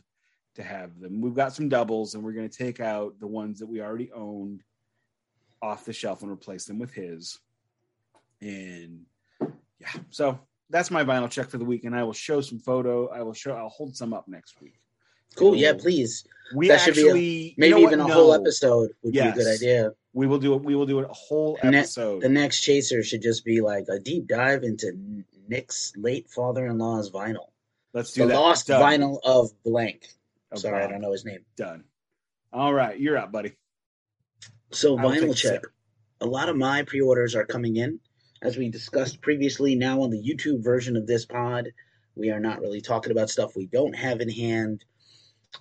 to 0.55 0.63
have 0.63 0.99
them. 0.99 1.21
We've 1.21 1.35
got 1.35 1.53
some 1.53 1.69
doubles 1.69 2.15
and 2.15 2.23
we're 2.23 2.31
going 2.31 2.49
to 2.49 2.57
take 2.57 2.79
out 2.79 3.19
the 3.19 3.27
ones 3.27 3.59
that 3.59 3.67
we 3.67 3.81
already 3.81 4.11
owned 4.13 4.63
off 5.61 5.85
the 5.85 5.93
shelf 5.93 6.21
and 6.21 6.31
replace 6.31 6.65
them 6.65 6.79
with 6.79 6.93
his. 6.93 7.39
And 8.41 9.05
yeah, 9.79 9.91
so 10.09 10.39
that's 10.69 10.91
my 10.91 11.03
vinyl 11.03 11.29
check 11.29 11.49
for 11.49 11.57
the 11.57 11.65
week. 11.65 11.83
And 11.83 11.95
I 11.95 12.03
will 12.03 12.13
show 12.13 12.41
some 12.41 12.59
photo. 12.59 13.09
I 13.09 13.21
will 13.21 13.33
show, 13.33 13.55
I'll 13.55 13.69
hold 13.69 13.95
some 13.95 14.13
up 14.13 14.27
next 14.27 14.61
week. 14.61 14.79
Cool. 15.35 15.55
Yeah, 15.55 15.73
please. 15.73 16.25
We 16.55 16.67
That 16.67 16.79
should 16.81 16.95
be 16.95 17.01
a- 17.01 17.05
actually, 17.05 17.25
you 17.49 17.53
Maybe 17.57 17.71
know 17.71 17.79
even 17.79 17.99
a 17.99 18.07
whole 18.07 18.29
No. 18.31 18.39
episode 18.41 18.91
would 19.01 19.13
be 19.13 19.19
a 19.19 19.31
good 19.33 19.47
idea. 19.47 19.91
We 20.13 20.27
will 20.27 20.37
do 20.39 20.53
it. 20.53 20.63
We 20.63 20.75
will 20.75 20.85
do 20.85 20.99
a 20.99 21.07
whole 21.07 21.57
Ne- 21.63 21.79
episode. 21.79 22.21
The 22.21 22.29
next 22.29 22.61
chaser 22.61 23.03
should 23.03 23.21
just 23.21 23.43
be 23.43 23.61
like 23.61 23.85
a 23.89 23.99
deep 23.99 24.27
dive 24.27 24.63
into 24.63 25.23
Nick's 25.47 25.91
late 25.97 26.29
father-in-law's 26.29 27.11
vinyl. 27.11 27.47
Let's 27.93 28.13
do 28.13 28.21
the 28.21 28.27
that. 28.29 28.33
lost 28.35 28.67
Done. 28.67 28.81
vinyl 28.81 29.19
of 29.23 29.51
blank. 29.63 30.07
Of 30.51 30.59
Sorry, 30.59 30.83
I 30.83 30.87
don't 30.87 31.01
know 31.01 31.11
his 31.11 31.25
name. 31.25 31.43
Done. 31.57 31.83
All 32.53 32.73
right, 32.73 32.97
you're 32.99 33.17
up, 33.17 33.31
buddy. 33.31 33.53
So 34.71 34.97
I 34.97 35.03
will 35.03 35.11
take 35.11 35.21
vinyl 35.23 35.35
check. 35.35 35.61
A 36.21 36.25
lot 36.25 36.47
of 36.49 36.55
my 36.55 36.83
pre-orders 36.83 37.35
are 37.35 37.45
coming 37.45 37.75
in, 37.75 37.99
as 38.41 38.57
we 38.57 38.69
discussed 38.69 39.21
previously. 39.21 39.75
Now 39.75 40.01
on 40.01 40.11
the 40.11 40.21
YouTube 40.21 40.63
version 40.63 40.95
of 40.95 41.07
this 41.07 41.25
pod, 41.25 41.69
we 42.15 42.29
are 42.29 42.39
not 42.39 42.61
really 42.61 42.81
talking 42.81 43.11
about 43.11 43.29
stuff 43.29 43.55
we 43.55 43.65
don't 43.65 43.95
have 43.95 44.21
in 44.21 44.29
hand. 44.29 44.85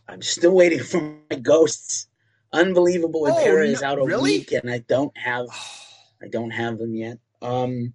I'm 0.08 0.22
still 0.22 0.52
waiting 0.54 0.80
for 0.80 1.00
my 1.30 1.36
ghosts. 1.36 2.08
Unbelievable 2.52 3.22
Oh, 3.26 3.36
Impera 3.38 3.66
is 3.66 3.80
no- 3.82 3.88
out 3.88 3.98
a 3.98 4.04
really? 4.04 4.38
week, 4.38 4.52
and 4.52 4.70
I 4.70 4.78
don't 4.78 5.16
have 5.16 5.46
I 6.22 6.28
don't 6.28 6.50
have 6.50 6.78
them 6.78 6.94
yet. 6.94 7.18
Um, 7.42 7.92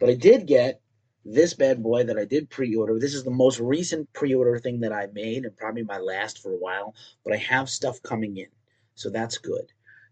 but 0.00 0.08
I 0.08 0.14
did 0.14 0.46
get 0.46 0.80
this 1.24 1.54
bad 1.54 1.82
boy 1.82 2.04
that 2.04 2.16
I 2.16 2.24
did 2.24 2.48
pre-order. 2.48 2.98
This 2.98 3.12
is 3.14 3.24
the 3.24 3.30
most 3.30 3.58
recent 3.60 4.10
pre-order 4.12 4.58
thing 4.58 4.80
that 4.80 4.92
I 4.92 5.08
made, 5.12 5.44
and 5.44 5.56
probably 5.56 5.82
my 5.82 5.98
last 5.98 6.40
for 6.40 6.52
a 6.52 6.56
while. 6.56 6.94
But 7.24 7.34
I 7.34 7.36
have 7.38 7.68
stuff 7.68 8.00
coming 8.02 8.36
in, 8.36 8.46
so 8.94 9.10
that's 9.10 9.36
good. 9.38 9.66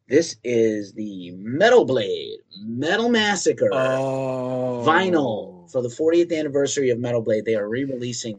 This 0.09 0.37
is 0.45 0.93
the 0.93 1.31
Metal 1.31 1.85
Blade 1.87 2.41
Metal 2.61 3.09
Massacre 3.09 3.71
Oh, 3.73 4.83
vinyl 4.87 5.71
for 5.71 5.81
the 5.81 5.89
40th 5.89 6.37
anniversary 6.39 6.91
of 6.91 6.99
Metal 6.99 7.23
Blade. 7.23 7.45
They 7.47 7.55
are 7.55 7.69
re-releasing 7.69 8.39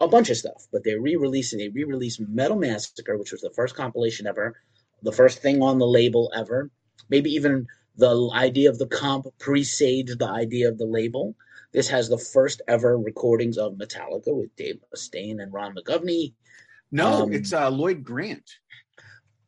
a 0.00 0.08
bunch 0.08 0.30
of 0.30 0.36
stuff, 0.36 0.66
but 0.72 0.82
they're 0.84 1.00
re-releasing. 1.00 1.58
They 1.58 1.68
re-released 1.68 2.20
Metal 2.20 2.56
Massacre, 2.56 3.16
which 3.16 3.32
was 3.32 3.40
the 3.40 3.50
first 3.54 3.74
compilation 3.76 4.26
ever, 4.26 4.54
the 5.02 5.12
first 5.12 5.40
thing 5.40 5.62
on 5.62 5.78
the 5.78 5.86
label 5.86 6.32
ever. 6.34 6.70
Maybe 7.08 7.30
even 7.34 7.66
the 7.96 8.30
idea 8.34 8.70
of 8.70 8.78
the 8.78 8.86
comp 8.86 9.26
presaged 9.38 10.18
the 10.18 10.28
idea 10.28 10.68
of 10.68 10.78
the 10.78 10.86
label. 10.86 11.34
This 11.72 11.88
has 11.88 12.08
the 12.08 12.18
first 12.18 12.62
ever 12.68 12.98
recordings 12.98 13.58
of 13.58 13.74
Metallica 13.74 14.34
with 14.34 14.54
Dave 14.56 14.80
Mustaine 14.94 15.42
and 15.42 15.52
Ron 15.52 15.74
McGovney. 15.74 16.34
No, 16.90 17.24
Um, 17.24 17.32
it's 17.32 17.52
uh, 17.52 17.70
Lloyd 17.70 18.04
Grant, 18.04 18.48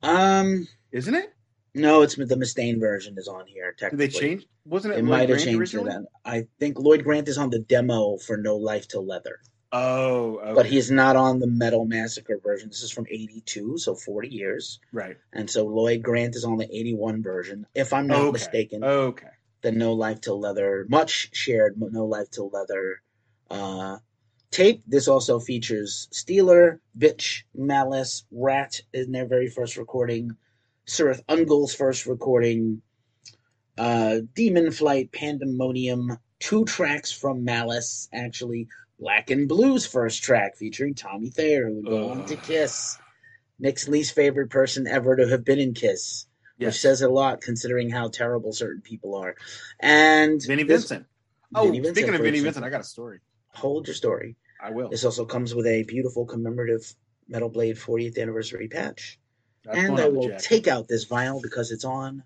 Um, 0.03 0.67
isn't 0.93 1.15
it? 1.15 1.33
no, 1.75 2.03
it's 2.03 2.17
the 2.17 2.25
Mustaine 2.37 2.81
version 2.81 3.17
is 3.19 3.29
on 3.29 3.47
here. 3.47 3.73
Did 3.73 3.79
Technically, 3.79 4.07
they 4.07 4.13
change? 4.29 4.47
Wasn't 4.65 4.95
it? 4.95 4.99
It 4.99 5.05
might 5.05 5.29
have 5.29 5.39
changed 5.39 5.49
it. 5.49 5.57
originally? 5.59 5.91
then. 5.91 6.07
I 6.25 6.47
think 6.59 6.79
Lloyd 6.79 7.05
Grant 7.05 7.29
is 7.29 7.39
on 7.39 7.51
the 7.51 7.59
demo 7.61 8.17
for 8.17 8.37
No 8.37 8.57
Life 8.57 8.89
Till 8.89 9.07
Leather. 9.07 9.39
Oh, 9.79 10.39
okay. 10.43 10.55
but 10.55 10.67
he's 10.67 10.91
not 10.91 11.17
on 11.17 11.39
the 11.39 11.47
Metal 11.47 11.85
Massacre 11.85 12.39
version. 12.43 12.69
This 12.69 12.83
is 12.83 12.91
from 12.91 13.07
'82, 13.11 13.79
so 13.79 13.95
40 13.95 14.29
years, 14.29 14.81
right. 14.93 15.17
and 15.33 15.51
so 15.51 15.67
Lloyd 15.67 16.03
Grant 16.03 16.35
is 16.37 16.45
on 16.45 16.57
the 16.57 16.65
'81 16.65 17.23
version. 17.23 17.67
If 17.75 17.93
I'm 17.93 18.07
not 18.07 18.21
okay. 18.21 18.33
mistaken, 18.33 18.85
Okay. 18.85 19.29
the 19.63 19.73
No 19.73 19.93
Life 19.93 20.21
Till 20.21 20.41
Leather, 20.41 20.87
much 20.89 21.31
shared 21.33 21.75
No 21.79 22.07
Life 22.07 22.31
Till 22.31 22.49
Leather 22.49 23.03
uh, 23.51 23.99
tape. 24.51 24.83
This 24.87 25.09
also 25.09 25.39
features 25.39 26.09
Steeler, 26.13 26.79
Bitch, 26.99 27.43
Malice, 27.55 28.25
Ratt 28.31 28.81
in 28.93 29.13
their 29.13 29.27
very 29.27 29.49
first 29.49 29.77
recording, 29.77 30.37
Cirith 30.87 31.25
Ungol's 31.27 31.75
first 31.75 32.07
recording, 32.07 32.81
uh, 33.77 34.21
Demon 34.35 34.71
Flight, 34.71 35.13
Pandemonium, 35.13 36.19
two 36.39 36.65
tracks 36.65 37.13
from 37.13 37.45
Malice, 37.45 38.09
actually. 38.13 38.69
Black 38.99 39.31
and 39.31 39.49
Blue's 39.49 39.87
first 39.87 40.23
track 40.23 40.57
featuring 40.57 40.95
Tommy 40.95 41.31
Thayer, 41.31 41.67
who 41.69 41.75
would 41.77 41.87
go 41.87 42.11
on 42.11 42.27
to 42.27 42.37
Kiss. 42.37 42.99
Nick's 43.59 43.89
least 43.89 44.15
favorite 44.15 44.51
person 44.51 44.87
ever 44.87 45.17
to 45.17 45.29
have 45.29 45.45
been 45.45 45.59
in 45.59 45.75
Kiss 45.75 46.27
Yes. 46.59 46.69
which 46.75 46.81
says 46.81 47.03
a 47.03 47.09
lot 47.09 47.43
considering 47.43 47.91
how 47.91 48.09
terrible 48.09 48.53
certain 48.53 48.81
people 48.81 49.15
are. 49.15 49.35
And 49.79 50.43
Vinnie 50.43 50.63
Vincent. 50.63 51.07
Oh, 51.55 51.67
Vinnie 51.71 51.85
speaking 51.85 52.15
of 52.15 52.21
Vinnie. 52.23 52.41
Vincent, 52.41 52.65
I 52.65 52.71
got 52.71 52.81
a 52.81 52.85
story. 52.85 53.21
hold 53.53 53.87
your 53.87 53.95
story. 53.95 54.37
I 54.63 54.71
will. 54.71 54.89
This 54.89 55.05
also 55.05 55.27
comes 55.27 55.55
with 55.55 55.67
a 55.67 55.83
beautiful 55.83 56.25
commemorative 56.25 56.95
Metal 57.29 57.51
Blade 57.51 57.77
40th 57.77 58.19
anniversary 58.19 58.69
patch. 58.69 59.19
That's 59.65 59.79
and 59.79 60.01
I 60.01 60.09
will 60.09 60.35
take 60.39 60.67
out 60.67 60.89
this 60.89 61.05
vinyl 61.05 61.43
because 61.43 61.73
it's 61.73 61.85
on 61.85 62.23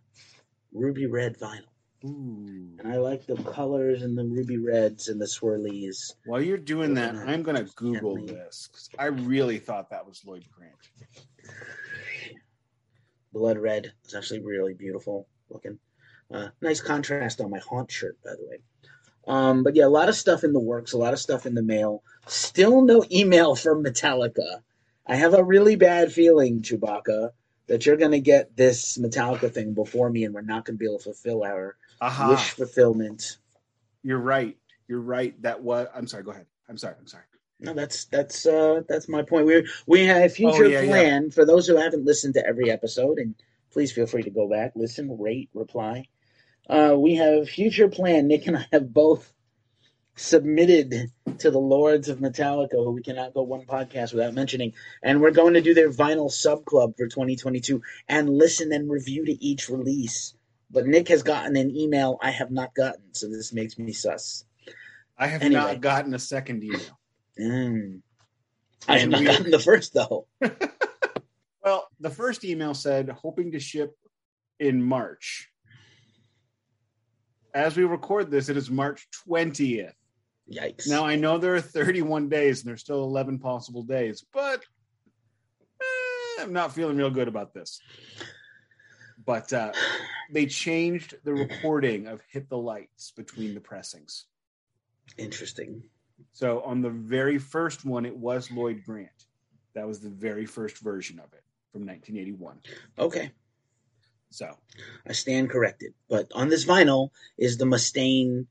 ruby 0.72 1.06
red 1.06 1.38
vinyl. 1.38 1.69
Ooh. 2.04 2.76
And 2.78 2.90
I 2.90 2.96
like 2.96 3.26
the 3.26 3.36
colors 3.36 4.02
and 4.02 4.16
the 4.16 4.24
ruby 4.24 4.56
reds 4.56 5.08
and 5.08 5.20
the 5.20 5.26
swirlies. 5.26 6.14
While 6.24 6.40
you're 6.40 6.56
doing 6.56 6.94
that, 6.94 7.14
I'm 7.14 7.42
going 7.42 7.56
to 7.56 7.70
Google 7.74 8.16
this 8.24 8.88
I 8.98 9.06
really 9.06 9.58
thought 9.58 9.90
that 9.90 10.06
was 10.06 10.24
Lloyd 10.24 10.44
Grant. 10.50 10.74
Blood 13.32 13.58
red 13.58 13.92
is 14.06 14.14
actually 14.14 14.40
really 14.40 14.74
beautiful 14.74 15.28
looking. 15.50 15.78
Uh, 16.32 16.48
nice 16.62 16.80
contrast 16.80 17.40
on 17.40 17.50
my 17.50 17.58
haunt 17.58 17.90
shirt, 17.90 18.16
by 18.24 18.30
the 18.30 18.48
way. 18.48 18.58
Um, 19.26 19.62
but 19.62 19.76
yeah, 19.76 19.86
a 19.86 19.88
lot 19.88 20.08
of 20.08 20.16
stuff 20.16 20.42
in 20.42 20.52
the 20.52 20.60
works, 20.60 20.92
a 20.92 20.98
lot 20.98 21.12
of 21.12 21.18
stuff 21.18 21.44
in 21.44 21.54
the 21.54 21.62
mail. 21.62 22.02
Still 22.26 22.82
no 22.82 23.04
email 23.10 23.54
from 23.54 23.84
Metallica. 23.84 24.62
I 25.06 25.16
have 25.16 25.34
a 25.34 25.44
really 25.44 25.76
bad 25.76 26.12
feeling, 26.12 26.62
Chewbacca, 26.62 27.30
that 27.66 27.84
you're 27.84 27.96
going 27.96 28.12
to 28.12 28.20
get 28.20 28.56
this 28.56 28.96
Metallica 28.96 29.52
thing 29.52 29.74
before 29.74 30.08
me, 30.08 30.24
and 30.24 30.34
we're 30.34 30.40
not 30.40 30.64
going 30.64 30.76
to 30.76 30.78
be 30.78 30.86
able 30.86 30.98
to 30.98 31.04
fulfill 31.04 31.44
our 31.44 31.76
Aha. 32.00 32.30
wish 32.30 32.50
fulfillment. 32.50 33.36
You're 34.02 34.18
right. 34.18 34.56
You're 34.88 35.00
right. 35.00 35.40
That 35.42 35.62
was. 35.62 35.86
I'm 35.94 36.06
sorry. 36.06 36.22
Go 36.24 36.30
ahead. 36.30 36.46
I'm 36.68 36.78
sorry. 36.78 36.94
I'm 36.98 37.06
sorry. 37.06 37.24
No, 37.60 37.74
that's 37.74 38.06
that's 38.06 38.46
uh, 38.46 38.80
that's 38.88 39.08
my 39.08 39.22
point. 39.22 39.46
We 39.46 39.68
we 39.86 40.06
have 40.06 40.22
a 40.24 40.28
future 40.28 40.64
Oh, 40.64 40.68
yeah, 40.68 40.80
yeah. 40.80 40.88
plan 40.90 41.30
for 41.30 41.44
those 41.44 41.66
who 41.66 41.76
haven't 41.76 42.06
listened 42.06 42.34
to 42.34 42.46
every 42.46 42.70
episode, 42.70 43.18
and 43.18 43.34
please 43.70 43.92
feel 43.92 44.06
free 44.06 44.22
to 44.22 44.30
go 44.30 44.48
back, 44.48 44.72
listen, 44.74 45.18
rate, 45.18 45.50
reply. 45.52 46.06
Uh, 46.68 46.94
we 46.96 47.16
have 47.16 47.48
future 47.48 47.88
plan. 47.88 48.28
Nick 48.28 48.46
and 48.46 48.56
I 48.56 48.66
have 48.72 48.92
both 48.94 49.32
submitted 50.16 51.10
to 51.38 51.50
the 51.50 51.58
Lords 51.58 52.08
of 52.08 52.18
Metallica, 52.18 52.72
who 52.74 52.90
we 52.92 53.02
cannot 53.02 53.34
go 53.34 53.42
one 53.42 53.64
podcast 53.66 54.12
without 54.12 54.34
mentioning, 54.34 54.72
and 55.02 55.20
we're 55.20 55.30
going 55.30 55.54
to 55.54 55.60
do 55.60 55.74
their 55.74 55.90
vinyl 55.90 56.30
sub 56.30 56.64
club 56.64 56.94
for 56.96 57.06
2022 57.06 57.82
and 58.08 58.28
listen 58.30 58.72
and 58.72 58.90
review 58.90 59.24
to 59.26 59.44
each 59.44 59.68
release. 59.68 60.34
But 60.70 60.86
Nick 60.86 61.08
has 61.08 61.22
gotten 61.22 61.56
an 61.56 61.74
email 61.76 62.18
I 62.22 62.30
have 62.30 62.50
not 62.50 62.74
gotten, 62.74 63.12
so 63.12 63.28
this 63.28 63.52
makes 63.52 63.78
me 63.78 63.92
sus. 63.92 64.44
I 65.18 65.26
have 65.26 65.42
Anyway. 65.42 65.60
not 65.60 65.80
gotten 65.80 66.14
a 66.14 66.18
second 66.18 66.62
email. 66.64 66.98
Mm. 67.38 68.00
I 68.88 68.98
have 68.98 69.08
not 69.08 69.20
we- 69.20 69.26
gotten 69.26 69.50
the 69.50 69.58
first 69.58 69.92
though. 69.94 70.26
Well, 71.62 71.88
the 72.00 72.08
first 72.08 72.42
email 72.44 72.72
said 72.72 73.10
hoping 73.10 73.52
to 73.52 73.60
ship 73.60 73.94
in 74.58 74.82
March. 74.82 75.50
As 77.52 77.76
we 77.76 77.84
record 77.84 78.30
this, 78.30 78.48
it 78.48 78.56
is 78.56 78.70
March 78.70 79.06
20th. 79.28 79.92
Yikes! 80.50 80.88
Now 80.88 81.04
I 81.04 81.16
know 81.16 81.36
there 81.36 81.54
are 81.54 81.60
31 81.60 82.30
days 82.30 82.60
and 82.60 82.68
there's 82.70 82.80
still 82.80 83.02
11 83.04 83.40
possible 83.40 83.82
days, 83.82 84.24
but 84.32 84.62
eh, 85.82 86.42
I'm 86.42 86.54
not 86.54 86.72
feeling 86.72 86.96
real 86.96 87.10
good 87.10 87.28
about 87.28 87.52
this. 87.52 87.78
But 89.24 89.52
uh, 89.52 89.72
they 90.32 90.46
changed 90.46 91.14
the 91.24 91.34
recording 91.34 92.06
of 92.06 92.20
"Hit 92.28 92.48
the 92.48 92.58
Lights" 92.58 93.12
between 93.16 93.54
the 93.54 93.60
pressings. 93.60 94.26
Interesting. 95.16 95.82
So 96.32 96.60
on 96.62 96.82
the 96.82 96.90
very 96.90 97.38
first 97.38 97.84
one, 97.84 98.06
it 98.06 98.16
was 98.16 98.50
Lloyd 98.50 98.82
Grant. 98.84 99.26
That 99.74 99.86
was 99.86 100.00
the 100.00 100.10
very 100.10 100.46
first 100.46 100.78
version 100.78 101.18
of 101.18 101.32
it 101.32 101.42
from 101.72 101.86
1981. 101.86 102.58
Okay, 102.98 103.30
So 104.30 104.56
I 105.06 105.12
stand 105.12 105.50
corrected. 105.50 105.94
But 106.08 106.30
on 106.34 106.48
this 106.48 106.64
vinyl 106.64 107.10
is 107.38 107.56
the 107.56 107.64
Mustaine 107.64 108.46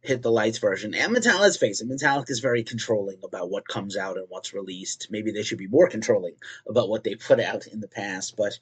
hit 0.00 0.22
the 0.22 0.30
lights 0.30 0.58
version. 0.58 0.94
And 0.94 1.14
Metallica, 1.14 1.40
let's 1.40 1.56
face 1.56 1.80
it, 1.80 1.88
Metallica 1.88 2.30
is 2.30 2.40
very 2.40 2.62
controlling 2.62 3.18
about 3.24 3.50
what 3.50 3.66
comes 3.66 3.96
out 3.96 4.16
and 4.16 4.26
what's 4.28 4.54
released. 4.54 5.08
Maybe 5.10 5.32
they 5.32 5.42
should 5.42 5.58
be 5.58 5.66
more 5.66 5.88
controlling 5.88 6.34
about 6.68 6.88
what 6.88 7.04
they 7.04 7.14
put 7.14 7.40
out 7.40 7.66
in 7.66 7.80
the 7.80 7.88
past. 7.88 8.36
But 8.36 8.58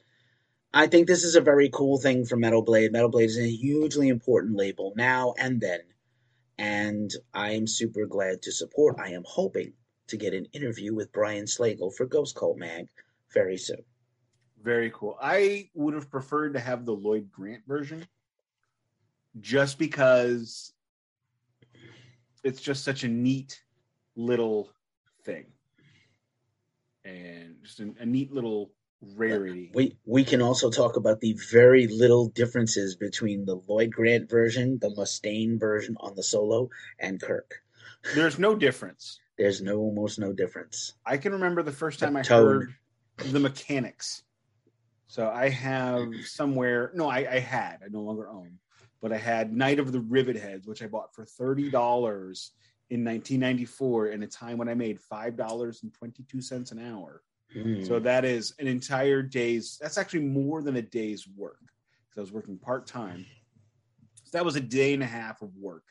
I 0.77 0.89
think 0.89 1.07
this 1.07 1.23
is 1.23 1.37
a 1.37 1.41
very 1.41 1.69
cool 1.69 1.99
thing 1.99 2.25
for 2.25 2.35
Metal 2.37 2.61
Blade. 2.61 2.91
Metal 2.91 3.09
Blade 3.09 3.31
is 3.31 3.39
a 3.39 3.49
hugely 3.49 4.09
important 4.09 4.57
label 4.57 4.93
now 4.97 5.33
and 5.39 5.61
then. 5.61 5.79
And 6.59 7.13
I 7.33 7.53
am 7.53 7.69
super 7.69 8.07
glad 8.07 8.43
to 8.43 8.51
support. 8.51 8.97
I 8.99 9.11
am 9.11 9.23
hoping 9.25 9.73
to 10.09 10.17
get 10.17 10.35
an 10.35 10.47
interview 10.53 10.93
with 10.93 11.13
Brian 11.13 11.45
Slagel 11.45 11.95
for 11.95 12.07
Ghost 12.07 12.35
Cult 12.35 12.59
Mag 12.59 12.89
very 13.33 13.57
soon. 13.57 13.85
very 14.65 14.91
cool. 14.91 15.17
I 15.21 15.69
would 15.75 15.95
have 15.95 16.11
preferred 16.11 16.55
to 16.55 16.61
have 16.61 16.87
the 16.87 16.93
Lloyd 16.93 17.31
Grant 17.31 17.63
version, 17.69 18.07
just 19.41 19.79
because 19.79 20.73
it's 22.43 22.61
just 22.61 22.83
such 22.83 23.05
a 23.05 23.09
neat 23.09 23.61
little 24.17 24.71
thing, 25.25 25.47
and 27.05 27.57
just 27.63 27.81
a, 27.81 27.93
a 28.01 28.07
neat 28.07 28.33
little 28.33 28.73
rarity. 29.17 29.71
We 29.75 29.97
we 30.07 30.25
can 30.25 30.43
also 30.43 30.71
talk 30.71 30.97
about 30.97 31.21
the 31.21 31.37
very 31.51 31.87
little 31.87 32.29
differences 32.29 32.97
between 32.97 33.45
the 33.45 33.57
Lloyd 33.69 33.91
Grant 33.91 34.29
version, 34.31 34.79
the 34.81 34.91
Mustaine 34.91 35.59
version 35.59 35.97
on 36.01 36.15
the 36.15 36.23
solo, 36.23 36.71
and 36.99 37.21
Kirk. 37.21 37.63
There's 38.15 38.39
no 38.39 38.55
difference. 38.55 39.21
There's 39.39 39.61
no 39.61 39.79
almost 39.79 40.19
no 40.19 40.33
difference. 40.33 40.95
I 41.05 41.17
can 41.17 41.33
remember 41.33 41.63
the 41.63 41.73
first 41.73 42.01
The 42.01 42.07
time 42.07 42.17
I 42.17 42.23
tone. 42.23 42.47
heard 43.19 43.33
the 43.33 43.39
Mechanix. 43.41 44.23
So 45.07 45.29
I 45.29 45.49
have 45.49 46.09
somewhere, 46.25 46.91
no, 46.95 47.09
I, 47.09 47.19
I 47.31 47.39
had, 47.39 47.79
I 47.85 47.89
no 47.91 48.01
longer 48.01 48.29
own, 48.29 48.59
but 49.01 49.13
I 49.13 49.17
had 49.19 49.53
Night 49.53 49.79
of 49.79 49.93
the 49.93 50.01
Rivet 50.01 50.37
Heads, 50.37 50.67
which 50.67 50.83
I 50.83 50.87
bought 50.87 51.15
for 51.15 51.25
$30 51.25 51.67
in 52.91 53.05
1994 53.05 54.09
in 54.09 54.23
a 54.23 54.27
time 54.27 54.57
when 54.59 54.69
I 54.69 54.75
made 54.75 55.01
five 55.01 55.37
dollars 55.37 55.83
and 55.83 55.93
22 55.95 56.41
cents 56.41 56.73
an 56.73 56.79
hour. 56.79 57.23
Mm. 57.55 57.87
So 57.87 57.99
that 58.01 58.25
is 58.25 58.55
an 58.59 58.67
entire 58.67 59.23
day's. 59.23 59.79
That's 59.81 59.99
actually 59.99 60.25
more 60.25 60.63
than 60.63 60.77
a 60.77 60.83
day's 60.83 61.27
work. 61.37 61.61
because 62.09 62.19
I 62.19 62.21
was 62.23 62.33
working 62.33 62.59
part 62.59 62.87
time. 62.87 63.25
So 64.25 64.39
that 64.39 64.45
was 64.45 64.57
a 64.57 64.61
day 64.61 64.95
and 64.95 65.03
a 65.03 65.07
half 65.07 65.43
of 65.43 65.55
work 65.57 65.85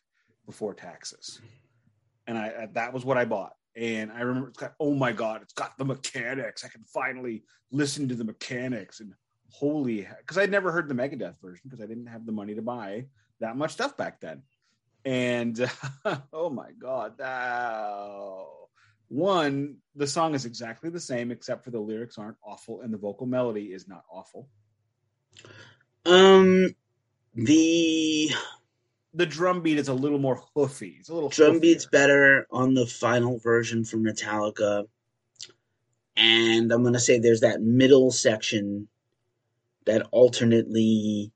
before 0.46 0.74
taxes, 0.74 1.40
and 2.28 2.38
I 2.38 2.68
that 2.74 2.94
was 2.94 3.06
what 3.06 3.18
I 3.18 3.26
bought. 3.26 3.54
And 3.76 4.12
I 4.12 4.22
remember 4.22 4.50
it's 4.50 4.60
got 4.60 4.74
oh 4.80 4.94
my 4.94 5.12
god, 5.12 5.42
it's 5.42 5.54
got 5.54 5.78
the 5.78 5.86
Mechanix. 5.86 6.66
I 6.66 6.68
can 6.68 6.84
finally 6.84 7.44
listen 7.72 8.08
to 8.10 8.16
the 8.16 8.26
Mechanix 8.26 9.00
and 9.00 9.14
holy 9.50 10.08
because 10.20 10.38
I'd 10.38 10.52
never 10.52 10.72
heard 10.72 10.90
the 10.90 10.96
Megadeth 10.96 11.40
version 11.42 11.62
because 11.64 11.82
I 11.82 11.88
didn't 11.88 12.08
have 12.08 12.26
the 12.26 12.32
money 12.32 12.56
to 12.56 12.62
buy 12.62 13.06
that 13.40 13.56
much 13.56 13.72
stuff 13.72 13.96
back 13.96 14.20
then. 14.20 14.42
And 15.06 15.70
oh 16.34 16.50
my 16.50 16.72
god, 16.80 17.18
that 17.18 18.48
one 19.10 19.78
the 19.96 20.08
song 20.08 20.34
is 20.34 20.46
exactly 20.46 20.90
the 20.90 21.00
same 21.00 21.30
except 21.32 21.64
for 21.64 21.72
the 21.72 21.80
lyrics 21.80 22.18
aren't 22.18 22.38
awful 22.44 22.82
and 22.82 22.94
the 22.94 22.98
vocal 22.98 23.28
melody 23.28 23.74
is 23.74 23.88
not 23.88 24.04
awful. 24.12 24.48
Um, 26.06 26.76
the 27.36 28.32
The 29.14 29.26
drum 29.28 29.62
beat 29.62 29.78
is 29.78 29.90
a 29.90 29.94
little 29.94 30.18
more 30.18 30.42
hoofy. 30.56 30.98
It's 31.00 31.10
a 31.10 31.14
little 31.14 31.30
drum 31.30 31.58
hoofier. 31.58 31.62
beat's 31.62 31.86
better 31.86 32.48
on 32.52 32.74
the 32.74 32.88
final 32.88 33.38
version 33.40 33.84
from 33.86 34.04
Metallica, 34.04 34.88
and 36.16 36.72
I'm 36.72 36.84
gonna 36.84 37.00
say 37.00 37.20
there's 37.20 37.42
that 37.42 37.62
middle 37.62 38.12
section 38.12 38.88
that 39.86 40.08
alternately 40.12 41.32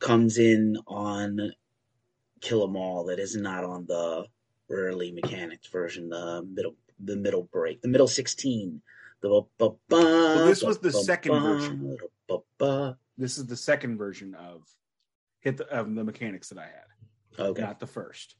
comes 0.00 0.38
in 0.38 0.76
on 0.86 1.52
Kill 2.40 2.64
'Em 2.64 2.76
All 2.76 3.04
that 3.04 3.18
is 3.20 3.36
not 3.36 3.64
on 3.64 3.86
the 3.86 4.26
early 4.68 5.12
Mechanix 5.12 5.68
version, 5.70 6.08
the 6.08 6.42
middle 6.42 6.74
the 6.98 7.16
middle 7.16 7.44
break, 7.52 7.80
the 7.82 7.88
middle 7.88 8.08
16. 8.08 8.80
The 9.20 9.28
ba- 9.28 9.48
ba- 9.58 9.76
ba- 9.88 10.44
this 10.46 10.62
was 10.62 10.78
the 10.78 10.92
second 10.92 11.40
version. 11.40 11.96
ba- 12.28 12.38
ba- 12.58 12.98
This 13.16 13.38
is 13.38 13.46
the 13.46 13.56
second 13.56 13.96
version 13.96 14.34
of 14.34 14.62
hit 15.40 15.56
the, 15.56 15.66
of 15.68 15.94
the 15.94 16.02
Mechanix 16.04 16.48
that 16.48 16.58
I 16.58 16.64
had, 16.66 17.40
Okay. 17.46 17.62
not 17.62 17.80
the 17.80 17.86
first. 17.86 18.36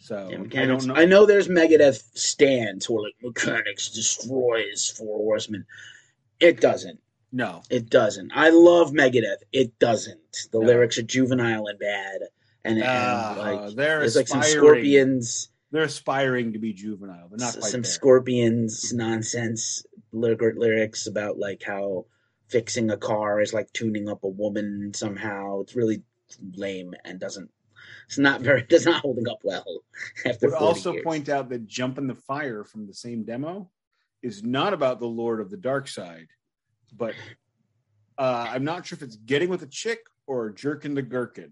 So 0.00 0.28
Yeah, 0.30 0.62
I 0.62 0.66
don't 0.66 0.90
I 0.90 1.04
know. 1.04 1.20
know. 1.20 1.26
there's 1.26 1.48
Megadeth 1.48 2.16
stands 2.16 2.84
who 2.84 2.98
are 2.98 3.02
like 3.02 3.14
Mechanix 3.22 3.92
destroys 3.94 4.88
Four 4.90 5.18
Horsemen. 5.18 5.64
It 6.40 6.60
doesn't. 6.60 7.00
No, 7.32 7.62
It 7.70 7.88
doesn't. 7.90 8.30
I 8.34 8.50
love 8.50 8.92
Megadeth. 8.92 9.42
It 9.52 9.76
doesn't. 9.78 10.48
The 10.52 10.60
No. 10.60 10.66
lyrics 10.66 10.98
are 10.98 11.02
juvenile 11.02 11.66
and 11.66 11.78
bad, 11.78 12.20
and, 12.64 12.78
and 12.78 12.84
Ah, 12.86 13.34
like 13.38 13.74
there's 13.76 14.14
like 14.16 14.28
some 14.28 14.42
scorpions, 14.42 15.48
They're 15.74 15.82
aspiring 15.82 16.52
to 16.52 16.60
be 16.60 16.72
juvenile, 16.72 17.26
but 17.28 17.40
not 17.40 17.48
s- 17.48 17.56
quite 17.56 17.70
some 17.72 17.82
there. 17.82 17.90
scorpions 17.90 18.92
nonsense 18.92 19.84
lyrics 20.12 21.08
about 21.08 21.36
like 21.36 21.64
how 21.64 22.06
fixing 22.48 22.90
a 22.92 22.96
car 22.96 23.40
is 23.40 23.52
like 23.52 23.72
tuning 23.72 24.08
up 24.08 24.22
a 24.22 24.28
woman 24.28 24.92
somehow. 24.94 25.62
It's 25.62 25.74
really 25.74 26.04
lame 26.54 26.94
and 27.04 27.18
doesn't. 27.18 27.50
It's 28.06 28.18
not 28.18 28.40
very. 28.40 28.62
Does 28.68 28.86
not 28.86 29.02
holding 29.02 29.28
up 29.28 29.40
well 29.42 29.64
after. 30.24 30.46
would 30.46 30.52
40 30.58 30.64
also 30.64 30.92
years. 30.92 31.02
point 31.04 31.28
out 31.28 31.48
that 31.48 31.66
Jump 31.66 31.98
in 31.98 32.06
the 32.06 32.14
Fire 32.14 32.62
from 32.62 32.86
the 32.86 32.94
same 32.94 33.24
demo 33.24 33.68
is 34.22 34.44
not 34.44 34.74
about 34.74 35.00
the 35.00 35.06
Lord 35.08 35.40
of 35.40 35.50
the 35.50 35.56
Dark 35.56 35.88
Side, 35.88 36.28
but 36.96 37.16
uh, 38.16 38.46
I'm 38.48 38.62
not 38.62 38.86
sure 38.86 38.94
if 38.96 39.02
it's 39.02 39.16
getting 39.16 39.48
with 39.48 39.62
a 39.62 39.66
chick 39.66 39.98
or 40.28 40.50
jerking 40.50 40.94
the 40.94 41.02
gherkin. 41.02 41.50